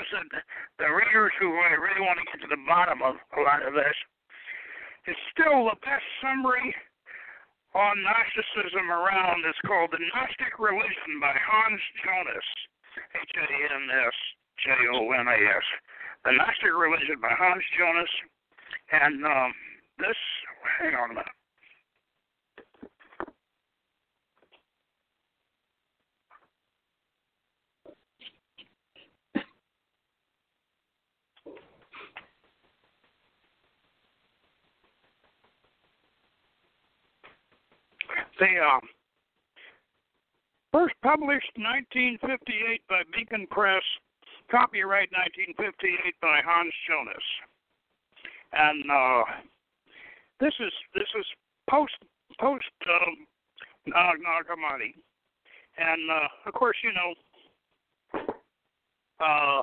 the 0.78 0.88
readers 0.88 1.32
who 1.40 1.52
really 1.52 2.04
want 2.04 2.20
to 2.20 2.26
get 2.28 2.40
to 2.44 2.50
the 2.50 2.60
bottom 2.68 3.00
of 3.02 3.16
a 3.36 3.40
lot 3.40 3.64
of 3.64 3.74
this. 3.74 3.96
It's 5.06 5.18
still 5.34 5.66
the 5.66 5.78
best 5.82 6.06
summary 6.22 6.70
on 7.74 7.94
Gnosticism 8.06 8.86
around. 8.86 9.42
It's 9.42 9.58
called 9.66 9.90
The 9.90 9.98
Gnostic 9.98 10.62
Religion 10.62 11.18
by 11.18 11.34
Hans 11.34 11.82
Jonas. 12.06 12.48
H 12.94 13.34
A 13.34 13.48
N 13.74 13.88
S 13.90 14.18
J 14.62 14.70
O 14.94 15.10
N 15.10 15.26
A 15.26 15.38
S. 15.58 15.66
The 16.24 16.32
Gnostic 16.38 16.70
Religion 16.70 17.18
by 17.18 17.34
Hans 17.34 17.64
Jonas. 17.74 18.12
And 18.92 19.24
um, 19.26 19.50
this, 19.98 20.18
hang 20.78 20.94
on 20.94 21.10
a 21.10 21.14
minute. 21.18 21.41
They 38.42 38.58
um, 38.58 38.80
First 40.72 40.94
published 41.00 41.52
1958 41.54 42.82
by 42.88 43.02
Beacon 43.14 43.46
Press, 43.50 43.84
copyright 44.50 45.12
1958 45.14 46.14
by 46.20 46.40
Hans 46.42 46.74
Jonas. 46.88 47.26
And 48.50 48.82
uh, 48.90 49.22
this 50.40 50.54
is 50.58 50.72
this 50.92 51.06
is 51.14 51.26
post 51.70 51.94
post 52.40 52.64
um, 52.90 53.14
Nag 53.86 54.18
Nag 54.18 54.46
and 55.78 56.10
uh, 56.10 56.28
of 56.44 56.54
course 56.54 56.76
you 56.82 56.90
know 56.98 57.14
uh, 59.20 59.62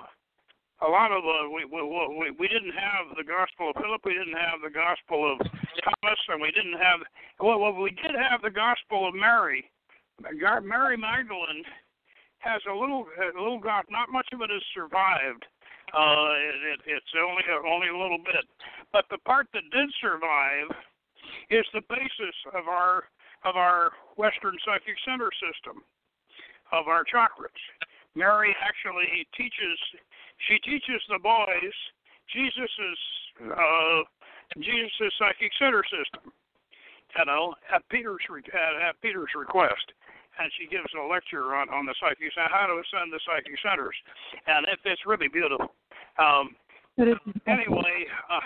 a 0.81 0.87
lot 0.87 1.11
of 1.11 1.23
uh, 1.23 1.49
we, 1.51 1.65
we 1.65 1.81
we 1.83 2.31
we 2.39 2.47
didn't 2.47 2.75
have 2.75 3.11
the 3.17 3.23
Gospel 3.23 3.71
of 3.71 3.75
Philip, 3.81 4.01
we 4.05 4.13
didn't 4.13 4.39
have 4.39 4.63
the 4.63 4.71
Gospel 4.71 5.27
of 5.27 5.37
Thomas, 5.83 6.19
and 6.29 6.41
we 6.41 6.51
didn't 6.51 6.79
have 6.79 6.99
well, 7.39 7.59
well 7.59 7.75
we 7.75 7.91
did 7.91 8.15
have 8.15 8.41
the 8.41 8.51
Gospel 8.51 9.07
of 9.07 9.13
Mary. 9.13 9.69
Mary 10.63 10.97
Magdalene 10.97 11.63
has 12.39 12.61
a 12.69 12.73
little 12.73 13.07
a 13.19 13.35
little 13.35 13.59
got 13.59 13.85
not 13.91 14.11
much 14.11 14.27
of 14.31 14.41
it 14.41 14.49
has 14.49 14.63
survived. 14.73 15.43
Uh, 15.89 16.37
it, 16.37 16.57
it, 16.77 16.79
it's 17.01 17.13
only 17.17 17.41
a, 17.49 17.57
only 17.65 17.89
a 17.89 17.97
little 17.97 18.21
bit, 18.21 18.45
but 18.93 19.05
the 19.09 19.17
part 19.25 19.47
that 19.57 19.65
did 19.73 19.89
survive 19.99 20.69
is 21.49 21.65
the 21.73 21.81
basis 21.89 22.37
of 22.53 22.67
our 22.69 23.09
of 23.43 23.55
our 23.55 23.91
Western 24.15 24.55
psychic 24.63 24.95
center 25.03 25.31
system, 25.39 25.81
of 26.71 26.87
our 26.87 27.03
chakras. 27.03 27.55
Mary 28.15 28.55
actually 28.61 29.27
teaches 29.35 29.79
she 30.47 30.59
teaches 30.59 31.01
the 31.09 31.19
boys 31.19 31.75
Jesus's 32.31 32.99
uh, 33.41 34.01
Jesus's 34.57 35.13
psychic 35.17 35.51
center 35.57 35.83
system. 35.89 36.31
You 37.17 37.25
know, 37.25 37.55
at 37.73 37.81
Peter's 37.89 38.21
at, 38.53 38.89
at 38.89 39.01
Peter's 39.01 39.33
request, 39.33 39.81
and 40.37 40.51
she 40.57 40.69
gives 40.69 40.89
a 40.93 41.01
lecture 41.09 41.55
on 41.57 41.69
on 41.69 41.85
the 41.85 41.95
psychic 41.99 42.31
how 42.37 42.67
to 42.69 42.77
ascend 42.77 43.11
the 43.11 43.19
psychic 43.25 43.57
centers, 43.65 43.97
and 44.45 44.65
it, 44.69 44.79
it's 44.85 45.05
really 45.05 45.27
beautiful. 45.27 45.73
Um, 46.21 46.55
anyway, 47.47 48.05
uh, 48.29 48.45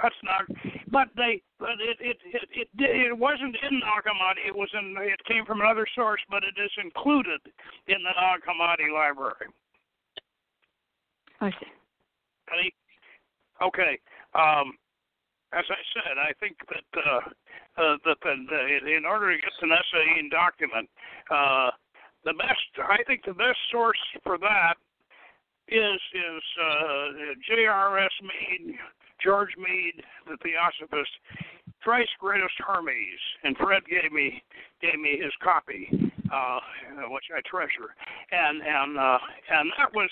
that's 0.00 0.20
not. 0.24 0.48
But 0.88 1.08
they, 1.16 1.42
but 1.60 1.76
it 1.80 2.00
it 2.00 2.16
it 2.24 2.48
it, 2.52 2.68
it 2.80 3.18
wasn't 3.18 3.56
in 3.60 3.80
Nag 3.80 4.08
Hammadi. 4.08 4.48
It 4.48 4.56
was 4.56 4.72
in. 4.72 4.96
It 4.98 5.20
came 5.28 5.44
from 5.44 5.60
another 5.60 5.86
source, 5.94 6.20
but 6.30 6.42
it 6.44 6.56
is 6.56 6.72
included 6.82 7.40
in 7.88 8.00
the 8.00 8.12
Nag 8.16 8.40
Hammadi 8.48 8.88
library. 8.88 9.52
See. 11.50 11.72
Any, 12.52 12.72
okay. 13.62 13.98
Um, 14.34 14.74
as 15.52 15.64
I 15.68 15.82
said, 15.92 16.16
I 16.16 16.32
think 16.40 16.56
that 16.68 16.90
uh, 16.96 17.20
uh, 17.82 17.96
that 18.04 18.16
the, 18.22 18.34
the, 18.48 18.96
in 18.96 19.04
order 19.04 19.34
to 19.34 19.40
get 19.40 19.52
a 19.60 19.66
Naassene 19.66 20.30
document, 20.30 20.88
uh, 21.30 21.70
the 22.24 22.32
best 22.34 22.88
I 22.88 23.02
think 23.04 23.24
the 23.24 23.34
best 23.34 23.58
source 23.70 23.98
for 24.22 24.38
that 24.38 24.74
is 25.68 26.00
is 26.14 26.42
uh, 26.60 27.34
G.R.S. 27.48 28.12
Mead, 28.22 28.74
George 29.22 29.54
Mead, 29.58 30.02
the 30.26 30.36
Theosophist, 30.42 31.10
thrice 31.84 32.08
greatest 32.18 32.54
Hermes, 32.66 33.20
and 33.44 33.56
Fred 33.56 33.82
gave 33.90 34.12
me 34.12 34.42
gave 34.80 34.98
me 34.98 35.18
his 35.20 35.32
copy, 35.42 35.88
uh, 36.32 36.60
which 37.08 37.24
I 37.34 37.40
treasure, 37.48 37.94
and 38.30 38.62
and 38.62 38.98
uh, 38.98 39.18
and 39.50 39.72
that 39.78 39.92
was 39.94 40.10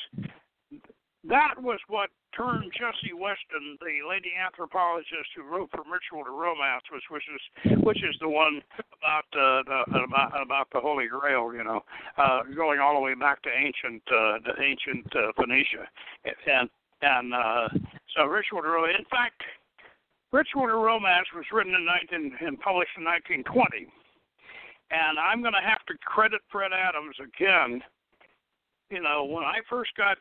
that 1.24 1.54
was 1.60 1.78
what 1.88 2.08
turned 2.34 2.72
Jessie 2.72 3.12
Weston, 3.12 3.76
the 3.80 4.08
lady 4.08 4.32
anthropologist 4.32 5.28
who 5.36 5.42
wrote 5.42 5.70
From 5.70 5.92
Ritual 5.92 6.24
to 6.24 6.30
Romance, 6.30 6.82
which 6.90 7.04
which 7.10 7.24
is 7.28 7.84
which 7.84 8.02
is 8.02 8.16
the 8.20 8.28
one 8.28 8.62
about 8.96 9.28
uh, 9.34 9.62
the, 9.66 10.04
about 10.04 10.40
about 10.40 10.68
the 10.72 10.80
Holy 10.80 11.08
Grail, 11.08 11.52
you 11.52 11.64
know, 11.64 11.84
uh, 12.16 12.42
going 12.54 12.80
all 12.80 12.94
the 12.94 13.00
way 13.00 13.14
back 13.14 13.42
to 13.42 13.50
ancient 13.50 14.02
uh, 14.08 14.38
to 14.38 14.62
ancient 14.62 15.06
uh, 15.14 15.32
Phoenicia, 15.36 15.84
and 16.24 16.70
and 17.02 17.34
uh, 17.34 17.68
so 18.16 18.24
Ritual 18.24 18.62
to 18.62 18.68
Romance. 18.68 18.96
In 18.98 19.04
fact, 19.10 19.42
Ritual 20.32 20.68
to 20.68 20.76
Romance 20.76 21.26
was 21.34 21.44
written 21.52 21.74
in 21.74 21.84
19 21.84 22.46
and 22.46 22.60
published 22.60 22.96
in 22.96 23.04
1920, 23.04 23.92
and 24.90 25.18
I'm 25.18 25.42
going 25.42 25.54
to 25.54 25.68
have 25.68 25.84
to 25.86 25.94
credit 26.00 26.40
Fred 26.50 26.72
Adams 26.72 27.16
again. 27.20 27.82
You 28.88 29.02
know, 29.02 29.24
when 29.24 29.44
I 29.44 29.60
first 29.68 29.94
got 29.96 30.18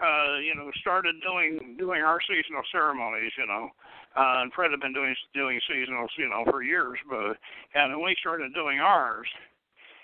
uh, 0.00 0.38
you 0.38 0.54
know, 0.54 0.70
started 0.80 1.16
doing 1.20 1.76
doing 1.78 2.00
our 2.00 2.18
seasonal 2.22 2.62
ceremonies, 2.72 3.32
you 3.36 3.46
know. 3.46 3.68
Uh, 4.16 4.42
and 4.42 4.52
Fred 4.52 4.70
had 4.70 4.80
been 4.80 4.94
doing 4.94 5.14
doing 5.34 5.60
seasonals, 5.70 6.08
you 6.16 6.28
know, 6.28 6.44
for 6.50 6.62
years, 6.62 6.98
but 7.08 7.36
and 7.74 8.00
we 8.00 8.16
started 8.20 8.54
doing 8.54 8.80
ours. 8.80 9.28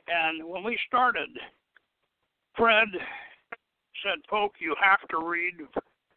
And 0.07 0.47
when 0.47 0.63
we 0.63 0.79
started, 0.87 1.31
Fred 2.57 2.89
said, 4.03 4.21
"Poke, 4.29 4.55
you 4.61 4.75
have 4.81 5.01
to 5.09 5.19
read 5.19 5.55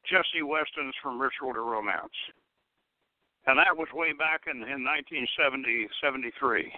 Jessie 0.06 0.44
Weston's 0.44 0.96
From 1.02 1.22
Ritual 1.22 1.54
to 1.54 1.62
Romance," 1.62 2.14
and 3.48 3.58
that 3.58 3.76
was 3.76 3.88
way 3.94 4.12
back 4.12 4.42
in 4.48 4.58
in 4.58 4.84
1970 4.84 5.88
73. 6.04 6.72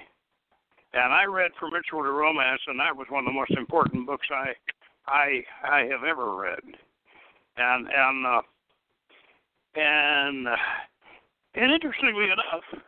And 0.93 1.14
I 1.14 1.26
read 1.26 1.52
From 1.60 1.74
Ritual 1.74 2.04
to 2.04 2.12
Romance, 2.12 2.62
and 2.68 2.80
that 2.80 2.95
was 2.95 3.08
one 3.10 3.26
of 3.26 3.34
the 3.34 3.39
most 3.39 3.58
important 3.58 4.06
books 4.06 4.28
I 4.30 4.54
I 5.08 5.43
I 5.64 5.80
have 5.89 6.04
ever 6.04 6.36
read 6.36 6.62
and 7.58 7.88
and 7.88 8.26
uh, 8.26 8.41
and 9.76 10.47
uh, 10.47 10.56
and 11.56 11.72
interestingly 11.72 12.26
enough, 12.26 12.84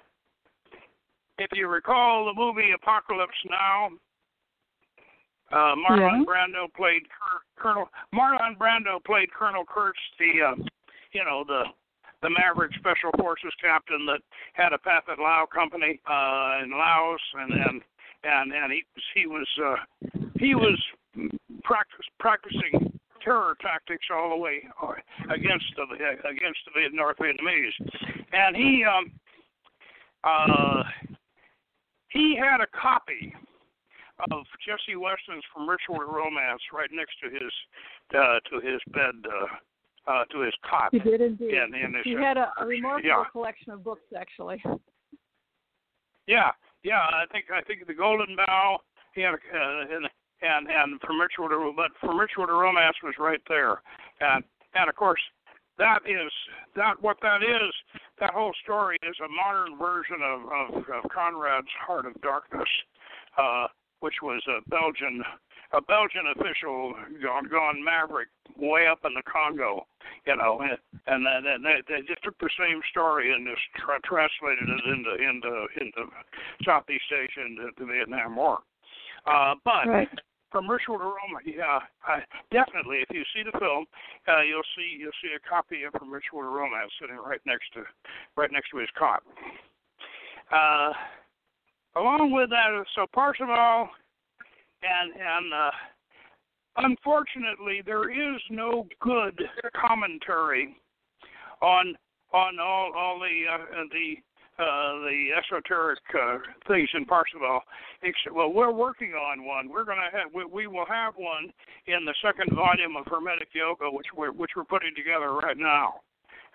if 1.37 1.49
you 1.53 1.67
recall 1.67 2.25
the 2.25 2.33
movie 2.39 2.71
Apocalypse 2.75 3.33
Now, 3.49 3.89
uh, 5.51 5.75
Marlon 5.75 6.19
yeah. 6.19 6.23
Brando 6.25 6.73
played 6.75 7.03
Colonel 7.57 7.89
Marlon 8.13 8.57
Brando 8.57 9.03
played 9.05 9.31
Colonel 9.31 9.63
Kurtz, 9.65 9.99
the 10.19 10.45
uh, 10.47 10.55
you 11.11 11.23
know 11.23 11.43
the 11.45 11.63
the 12.21 12.29
Maverick 12.29 12.71
Special 12.79 13.11
Forces 13.19 13.51
captain 13.61 14.05
that 14.05 14.21
had 14.53 14.71
a 14.71 14.77
Pathet 14.77 15.19
Lao 15.19 15.45
company 15.53 15.99
uh, 16.07 16.63
in 16.63 16.71
Laos, 16.71 17.19
and 17.35 17.53
and 17.53 17.81
and 18.23 18.53
and 18.53 18.71
he 18.71 18.83
he 19.13 19.27
was 19.27 19.47
uh, 19.63 19.75
he 20.39 20.55
was 20.55 20.81
practice, 21.63 22.05
practicing 22.19 22.99
terror 23.23 23.55
tactics 23.61 24.05
all 24.13 24.29
the 24.29 24.35
way 24.35 24.67
uh, 24.81 24.93
against 25.33 25.65
the 25.75 25.83
against 26.27 26.59
the 26.73 26.89
North 26.91 27.17
Vietnamese, 27.17 27.71
and 28.33 28.55
he 28.55 28.83
um, 28.83 29.11
uh, 30.23 30.83
he 32.09 32.35
had 32.35 32.61
a 32.61 32.67
copy 32.79 33.33
of 34.31 34.45
Jessie 34.65 34.95
Weston's 34.95 35.43
From 35.53 35.67
Ritual 35.67 35.99
to 35.99 36.05
Romance 36.05 36.61
right 36.71 36.89
next 36.91 37.15
to 37.23 37.29
his 37.29 37.51
uh, 38.17 38.39
to 38.49 38.65
his 38.65 38.81
bed. 38.93 39.15
Uh, 39.27 39.47
uh, 40.05 40.25
to 40.25 40.41
his 40.41 40.53
cot. 40.69 40.89
He 40.91 40.99
did 40.99 41.21
indeed. 41.21 41.53
In, 41.53 41.73
in 41.73 41.95
he 42.03 42.11
had 42.11 42.35
a, 42.35 42.51
a 42.59 42.65
remarkable 42.65 43.07
yeah. 43.07 43.23
collection 43.31 43.71
of 43.71 43.85
books, 43.85 44.03
actually. 44.17 44.61
Yeah, 46.27 46.51
yeah. 46.83 46.99
I 46.99 47.23
think 47.31 47.45
I 47.53 47.61
think 47.61 47.87
the 47.87 47.93
Golden 47.93 48.35
Bough. 48.35 48.79
He 49.15 49.21
had 49.21 49.35
a, 49.35 49.37
uh, 49.37 49.95
and 49.95 50.09
and 50.43 50.67
and 50.69 50.99
from 51.01 51.19
ritual 51.19 51.49
to 51.49 51.73
but 51.75 51.91
to 52.01 52.53
romance 52.53 52.95
was 53.01 53.15
right 53.17 53.41
there, 53.47 53.81
and 54.19 54.43
and 54.75 54.89
of 54.89 54.95
course 54.95 55.21
that 55.77 55.99
is 56.05 56.31
that 56.75 57.01
what 57.01 57.17
that 57.21 57.41
is. 57.41 57.73
That 58.19 58.33
whole 58.33 58.53
story 58.63 58.97
is 59.03 59.15
a 59.23 59.29
modern 59.29 59.77
version 59.77 60.19
of 60.21 60.41
of, 60.41 60.83
of 60.89 61.11
Conrad's 61.11 61.71
Heart 61.79 62.05
of 62.05 62.21
Darkness, 62.21 62.69
uh, 63.37 63.67
which 64.01 64.15
was 64.21 64.41
a 64.47 64.69
Belgian 64.69 65.23
a 65.71 65.81
Belgian 65.81 66.29
official 66.35 66.93
gone 67.23 67.49
gone 67.49 67.83
maverick 67.83 68.27
way 68.55 68.85
up 68.85 68.99
in 69.05 69.13
the 69.15 69.23
Congo, 69.23 69.87
you 70.27 70.35
know, 70.35 70.61
and 70.61 70.77
and 71.07 71.65
they, 71.65 71.81
they 71.87 72.01
just 72.01 72.23
took 72.23 72.37
the 72.39 72.49
same 72.59 72.81
story 72.91 73.33
and 73.33 73.47
just 73.47 73.63
tra- 73.83 74.01
translated 74.05 74.69
it 74.69 74.85
into 74.91 75.13
into 75.15 75.67
into 75.81 76.11
Southeast 76.63 77.09
Asia 77.11 77.41
and 77.41 77.57
the 77.77 77.85
Vietnam 77.85 78.35
War. 78.35 78.59
Uh, 79.25 79.55
but 79.63 79.87
right 79.87 80.09
from 80.53 80.69
Ritual 80.69 80.99
to 80.99 81.03
Roma. 81.03 81.41
Yeah, 81.43 81.79
uh, 82.07 82.21
definitely. 82.51 82.97
If 83.01 83.09
you 83.09 83.23
see 83.33 83.41
the 83.43 83.57
film, 83.57 83.85
uh, 84.29 84.41
you'll 84.41 84.69
see 84.77 84.95
you'll 84.97 85.17
see 85.21 85.33
a 85.35 85.49
copy 85.49 85.83
of 85.83 85.91
to 86.43 86.47
Romance 86.47 86.91
sitting 87.01 87.17
right 87.17 87.41
next 87.45 87.73
to 87.73 87.81
right 88.37 88.51
next 88.51 88.69
to 88.69 88.77
his 88.77 88.89
cot. 88.97 89.23
Uh, 90.53 90.93
along 91.99 92.31
with 92.31 92.51
that, 92.51 92.69
so 92.95 93.07
Parzival 93.11 93.89
and 94.83 95.11
and 95.17 95.53
uh, 95.53 95.71
unfortunately, 96.77 97.81
there 97.83 98.11
is 98.11 98.39
no 98.51 98.85
good 99.01 99.41
commentary 99.75 100.77
on 101.61 101.95
on 102.31 102.59
all 102.59 102.93
all 102.95 103.19
the 103.19 103.41
uh, 103.51 103.83
the 103.91 104.15
uh, 104.59 104.99
the 105.01 105.29
esoteric 105.37 105.99
uh, 106.13 106.37
things 106.67 106.89
in 106.93 107.05
Parzival. 107.05 107.61
Well, 108.31 108.53
we're 108.53 108.71
working 108.71 109.13
on 109.13 109.45
one. 109.45 109.69
We're 109.69 109.85
going 109.85 109.97
to 109.97 110.17
have 110.17 110.27
we, 110.33 110.45
we 110.45 110.67
will 110.67 110.85
have 110.85 111.13
one 111.15 111.51
in 111.87 112.05
the 112.05 112.13
second 112.21 112.55
volume 112.55 112.95
of 112.95 113.05
Hermetic 113.07 113.49
Yoga, 113.53 113.89
which 113.89 114.07
we're 114.15 114.31
which 114.31 114.51
we're 114.55 114.65
putting 114.65 114.93
together 114.95 115.33
right 115.33 115.57
now, 115.57 116.01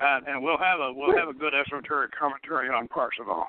uh, 0.01 0.21
and 0.27 0.43
we'll 0.43 0.59
have 0.59 0.81
a 0.81 0.93
we'll 0.93 1.17
have 1.17 1.29
a 1.29 1.35
good 1.35 1.55
esoteric 1.55 2.13
commentary 2.17 2.69
on 2.69 2.87
Parzival. 2.89 3.45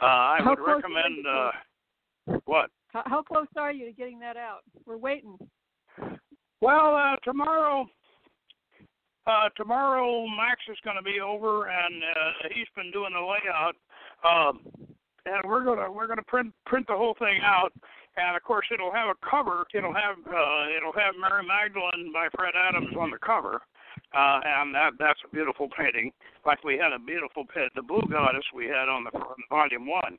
Uh, 0.00 0.04
I 0.04 0.38
how 0.42 0.50
would 0.50 0.60
recommend 0.60 1.26
uh, 1.26 2.38
what. 2.44 2.70
How, 2.88 3.02
how 3.06 3.22
close 3.22 3.46
are 3.56 3.72
you 3.72 3.86
to 3.86 3.92
getting 3.92 4.18
that 4.20 4.36
out? 4.36 4.60
We're 4.84 4.96
waiting. 4.96 5.38
Well, 6.60 6.94
uh, 6.94 7.16
tomorrow 7.24 7.86
uh, 9.30 9.48
tomorrow, 9.56 10.26
Max 10.26 10.60
is 10.68 10.78
going 10.84 10.96
to 10.96 11.02
be 11.02 11.20
over, 11.20 11.68
and 11.68 12.02
uh, 12.02 12.48
he's 12.54 12.66
been 12.74 12.90
doing 12.90 13.12
the 13.14 13.20
layout 13.20 13.76
Um, 14.26 14.60
and 15.26 15.42
we're 15.44 15.64
gonna 15.64 15.90
we're 15.90 16.06
gonna 16.06 16.22
print 16.26 16.52
print 16.66 16.86
the 16.86 16.96
whole 16.96 17.14
thing 17.18 17.40
out, 17.42 17.72
and 18.16 18.36
of 18.36 18.42
course 18.42 18.66
it'll 18.72 18.92
have 18.92 19.08
a 19.08 19.18
cover. 19.28 19.66
It'll 19.74 19.94
have 19.94 20.16
uh, 20.26 20.64
it'll 20.76 20.96
have 20.96 21.14
Mary 21.20 21.44
Magdalene 21.44 22.12
by 22.12 22.28
Fred 22.36 22.54
Adams 22.56 22.94
on 22.98 23.10
the 23.10 23.18
cover, 23.18 23.60
uh, 24.16 24.40
and 24.44 24.74
that 24.74 24.92
that's 24.98 25.20
a 25.24 25.34
beautiful 25.34 25.68
painting. 25.76 26.12
Like 26.46 26.64
we 26.64 26.78
had 26.78 26.92
a 26.92 26.98
beautiful 26.98 27.44
pit, 27.44 27.70
the 27.74 27.82
Blue 27.82 28.02
Goddess 28.10 28.44
we 28.54 28.66
had 28.66 28.88
on 28.88 29.04
the 29.04 29.10
front, 29.10 29.40
volume 29.48 29.86
one, 29.86 30.18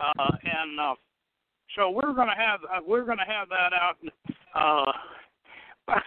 uh, 0.00 0.32
and 0.44 0.80
uh, 0.80 0.94
so 1.76 1.90
we're 1.90 2.14
gonna 2.14 2.36
have 2.36 2.60
uh, 2.64 2.80
we're 2.86 3.04
gonna 3.04 3.28
have 3.28 3.48
that 3.48 3.72
out. 3.72 3.96
Uh, 4.54 4.92
by, 5.86 6.02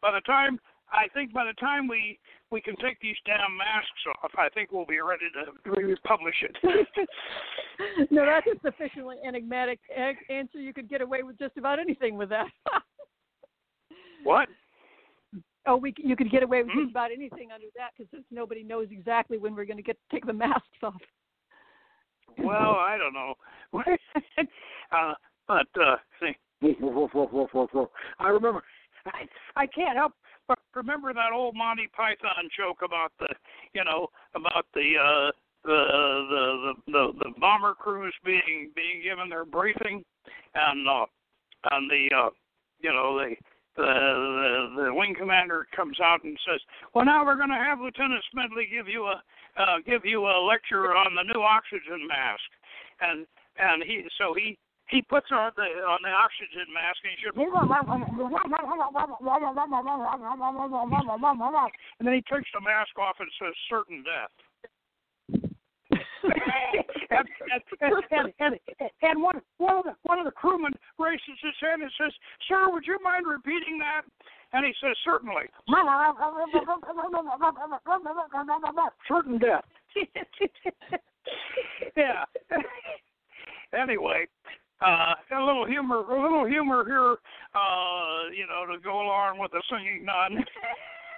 by 0.00 0.12
the 0.12 0.22
time 0.24 0.58
I 0.92 1.08
think 1.12 1.32
by 1.32 1.44
the 1.44 1.52
time 1.54 1.86
we 1.86 2.18
we 2.50 2.60
can 2.60 2.76
take 2.76 2.98
these 3.00 3.16
damn 3.26 3.56
masks 3.56 4.22
off, 4.22 4.30
I 4.38 4.48
think 4.48 4.72
we'll 4.72 4.86
be 4.86 5.00
ready 5.00 5.26
to 5.34 5.96
publish 6.04 6.34
it. 6.42 6.56
no, 8.10 8.24
that's 8.24 8.46
a 8.46 8.58
sufficiently 8.64 9.16
enigmatic 9.26 9.80
answer. 10.30 10.58
You 10.58 10.72
could 10.72 10.88
get 10.88 11.02
away 11.02 11.22
with 11.22 11.38
just 11.38 11.56
about 11.58 11.78
anything 11.78 12.16
with 12.16 12.30
that. 12.30 12.46
what? 14.24 14.48
Oh, 15.66 15.76
we 15.76 15.92
you 15.98 16.16
could 16.16 16.30
get 16.30 16.42
away 16.42 16.62
with 16.62 16.70
mm-hmm. 16.70 16.84
just 16.84 16.90
about 16.92 17.12
anything 17.12 17.50
under 17.52 17.66
that 17.76 17.90
because 17.98 18.24
nobody 18.30 18.62
knows 18.62 18.88
exactly 18.90 19.36
when 19.36 19.54
we're 19.54 19.66
going 19.66 19.76
to 19.76 19.82
get 19.82 19.98
take 20.10 20.24
the 20.26 20.32
masks 20.32 20.64
off. 20.82 20.94
well, 22.38 22.76
I 22.76 22.96
don't 22.96 23.12
know. 23.12 23.34
uh, 24.92 25.14
but 25.46 25.66
uh, 25.78 25.96
see, 26.20 26.34
I 28.18 28.28
remember. 28.28 28.62
I, 29.06 29.26
I 29.56 29.66
can't 29.66 29.96
help 29.96 30.12
but 30.48 30.58
remember 30.74 31.12
that 31.12 31.32
old 31.32 31.54
Monty 31.54 31.88
Python 31.94 32.48
joke 32.56 32.78
about 32.84 33.12
the, 33.20 33.28
you 33.74 33.84
know, 33.84 34.08
about 34.34 34.66
the 34.74 34.94
uh, 34.98 35.30
the, 35.64 35.84
the 36.30 36.92
the 36.92 37.12
the 37.18 37.30
bomber 37.38 37.74
crews 37.74 38.14
being 38.24 38.70
being 38.74 39.02
given 39.04 39.28
their 39.28 39.44
briefing, 39.44 40.02
and 40.54 40.88
uh, 40.88 41.06
and 41.70 41.90
the 41.90 42.08
uh, 42.16 42.30
you 42.80 42.90
know 42.90 43.18
the 43.18 43.34
the, 43.76 43.84
the 43.84 44.84
the 44.84 44.94
wing 44.94 45.14
commander 45.16 45.66
comes 45.74 46.00
out 46.00 46.24
and 46.24 46.38
says, 46.48 46.60
"Well, 46.94 47.04
now 47.04 47.24
we're 47.24 47.36
going 47.36 47.50
to 47.50 47.54
have 47.54 47.80
Lieutenant 47.80 48.24
Smedley 48.32 48.66
give 48.70 48.88
you 48.88 49.04
a 49.04 49.22
uh, 49.60 49.76
give 49.86 50.04
you 50.04 50.26
a 50.26 50.40
lecture 50.46 50.96
on 50.96 51.14
the 51.14 51.22
new 51.22 51.42
oxygen 51.42 52.06
mask," 52.08 52.48
and 53.00 53.26
and 53.58 53.82
he 53.82 54.04
so 54.16 54.34
he 54.34 54.56
he 54.90 55.02
puts 55.02 55.30
on 55.30 55.52
the 55.56 55.68
on 55.84 56.00
the 56.02 56.10
oxygen 56.10 56.72
mask 56.72 57.04
and 57.04 57.12
he 57.12 57.18
says, 57.20 57.36
and 61.98 62.06
then 62.06 62.14
he 62.14 62.22
takes 62.24 62.50
the 62.52 62.60
mask 62.60 62.98
off 62.98 63.16
and 63.20 63.30
says, 63.38 63.54
"Certain 63.68 64.02
death." 64.02 64.30
and, 67.10 67.28
and, 67.80 68.04
and, 68.10 68.32
and, 68.40 68.58
and 69.02 69.22
one 69.22 69.40
one 69.58 69.78
of 69.78 69.84
the 69.84 69.94
one 70.02 70.18
of 70.18 70.24
the 70.24 70.30
crewmen 70.30 70.72
raises 70.98 71.38
his 71.42 71.54
hand 71.60 71.82
and 71.82 71.92
says, 72.00 72.12
"Sir, 72.48 72.70
would 72.70 72.86
you 72.86 72.98
mind 73.02 73.26
repeating 73.26 73.78
that?" 73.78 74.02
And 74.52 74.64
he 74.64 74.72
says, 74.80 74.96
"Certainly." 75.04 75.50
Certain 79.06 79.38
death. 79.38 79.64
yeah. 81.96 82.24
anyway, 83.78 84.26
uh, 84.80 85.14
a 85.36 85.44
little 85.44 85.66
humor, 85.66 85.98
a 85.98 86.22
little 86.22 86.46
humor 86.46 86.84
here, 86.84 87.16
uh, 87.54 88.30
you 88.34 88.46
know, 88.46 88.72
to 88.72 88.80
go 88.82 89.00
along 89.00 89.38
with 89.38 89.50
the 89.52 89.62
singing 89.70 90.04
nun. 90.04 90.44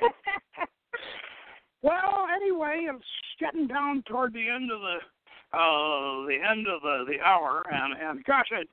well, 1.82 2.26
anyway, 2.34 2.86
it's 2.88 3.04
getting 3.38 3.66
down 3.66 4.02
toward 4.08 4.32
the 4.32 4.48
end 4.48 4.70
of 4.70 4.80
the 4.80 4.98
uh 5.52 6.26
the 6.30 6.38
end 6.48 6.68
of 6.68 6.80
the 6.82 7.04
the 7.10 7.20
hour 7.26 7.64
and 7.72 7.92
and 8.00 8.24
gosh 8.24 8.46
it 8.52 8.68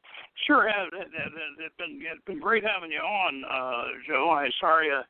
sure 0.45 0.69
has 0.69 0.87
it, 0.93 1.07
it, 1.07 1.65
it, 1.65 1.71
been 1.79 1.99
it's 2.05 2.23
been 2.25 2.39
great 2.39 2.63
having 2.63 2.91
you 2.91 2.99
on 2.99 3.43
uh 3.45 3.87
joe 4.07 4.29
i 4.29 4.47
sorry 4.61 4.87
uh 4.91 5.01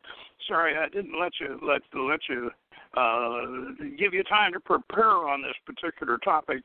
sorry 0.48 0.78
i 0.78 0.88
didn't 0.88 1.20
let 1.20 1.34
you 1.42 1.60
let 1.62 1.82
let 1.94 2.22
you 2.30 2.50
uh, 2.98 3.42
give 3.98 4.14
you 4.14 4.24
time 4.24 4.54
to 4.54 4.60
prepare 4.60 5.28
on 5.28 5.42
this 5.42 5.56
particular 5.66 6.18
topic. 6.20 6.64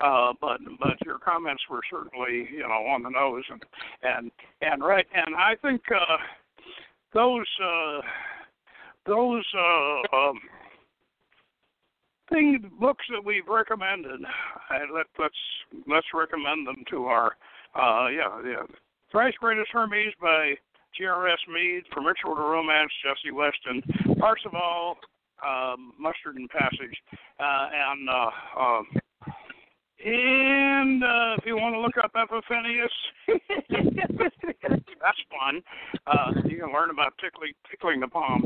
Uh, 0.00 0.32
but 0.40 0.58
but 0.80 0.96
your 1.04 1.18
comments 1.18 1.62
were 1.70 1.82
certainly 1.90 2.48
you 2.50 2.62
know 2.62 2.86
on 2.86 3.02
the 3.02 3.10
nose 3.10 3.44
and 3.50 3.62
and 4.02 4.30
and 4.62 4.82
right 4.82 5.06
and 5.14 5.34
I 5.36 5.54
think 5.60 5.82
uh, 5.94 6.16
those 7.12 7.46
uh, 7.62 8.00
those 9.06 9.44
uh, 9.56 10.16
um, 10.16 10.40
things 12.30 12.60
books 12.80 13.04
that 13.10 13.24
we've 13.24 13.48
recommended. 13.48 14.20
I, 14.70 14.78
let 14.92 15.06
let's 15.18 15.34
let's 15.86 16.06
recommend 16.14 16.66
them 16.66 16.84
to 16.90 17.04
our 17.06 17.36
uh, 17.74 18.08
yeah 18.08 18.40
yeah. 18.44 18.62
Thrice 19.10 19.34
Greatest 19.38 19.70
Hermes 19.72 20.12
by 20.20 20.54
G.R.S. 20.96 21.38
Mead, 21.52 21.82
From 21.92 22.06
Ritual 22.06 22.36
to 22.36 22.40
Romance, 22.40 22.90
Jessie 23.02 23.32
Weston, 23.32 23.82
Parzival, 24.18 24.96
um, 25.46 25.92
Mustard 25.98 26.36
and 26.36 26.48
Passage, 26.50 26.96
uh, 27.40 27.68
and 27.72 28.08
uh, 28.08 28.60
um, 28.60 28.86
and 30.04 31.02
uh, 31.02 31.36
if 31.38 31.46
you 31.46 31.56
want 31.56 31.74
to 31.74 31.80
look 31.80 31.96
up 32.02 32.12
Epiphanius, 32.14 32.90
that's 35.00 35.18
fun. 35.30 35.62
Uh, 36.06 36.32
you 36.46 36.58
can 36.58 36.72
learn 36.72 36.90
about 36.90 37.14
tickling 37.20 37.52
tickling 37.70 38.00
the 38.00 38.08
palm. 38.08 38.44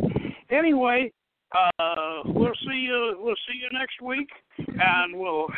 Anyway, 0.51 1.13
uh, 1.53 2.23
we'll 2.27 2.55
see 2.67 2.87
you. 2.87 3.17
We'll 3.19 3.35
see 3.49 3.59
you 3.59 3.69
next 3.73 4.01
week, 4.03 4.29
and 4.59 5.19
we'll 5.19 5.49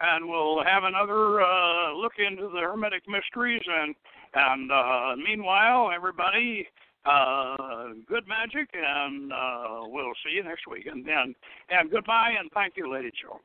and 0.00 0.28
we'll 0.28 0.62
have 0.64 0.84
another 0.84 1.42
uh, 1.42 1.94
look 1.94 2.14
into 2.18 2.48
the 2.48 2.60
Hermetic 2.60 3.02
mysteries. 3.08 3.62
And 3.66 3.94
and 4.34 4.70
uh, 4.70 5.16
meanwhile, 5.16 5.90
everybody 5.94 6.66
uh, 7.04 7.94
good 8.06 8.26
magic, 8.28 8.68
and 8.74 9.32
uh, 9.32 9.80
we'll 9.82 10.12
see 10.24 10.34
you 10.34 10.44
next 10.44 10.66
week. 10.70 10.86
And 10.86 11.06
and, 11.06 11.34
and 11.70 11.90
goodbye, 11.90 12.34
and 12.38 12.50
thank 12.52 12.74
you, 12.76 12.92
Lady 12.92 13.10
Joe. 13.20 13.40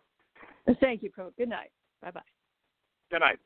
Thank 0.79 1.03
you, 1.03 1.11
Pro. 1.11 1.31
Good 1.37 1.49
night. 1.49 1.71
Bye 2.01 2.11
bye. 2.11 2.21
Good 3.11 3.19
night. 3.19 3.39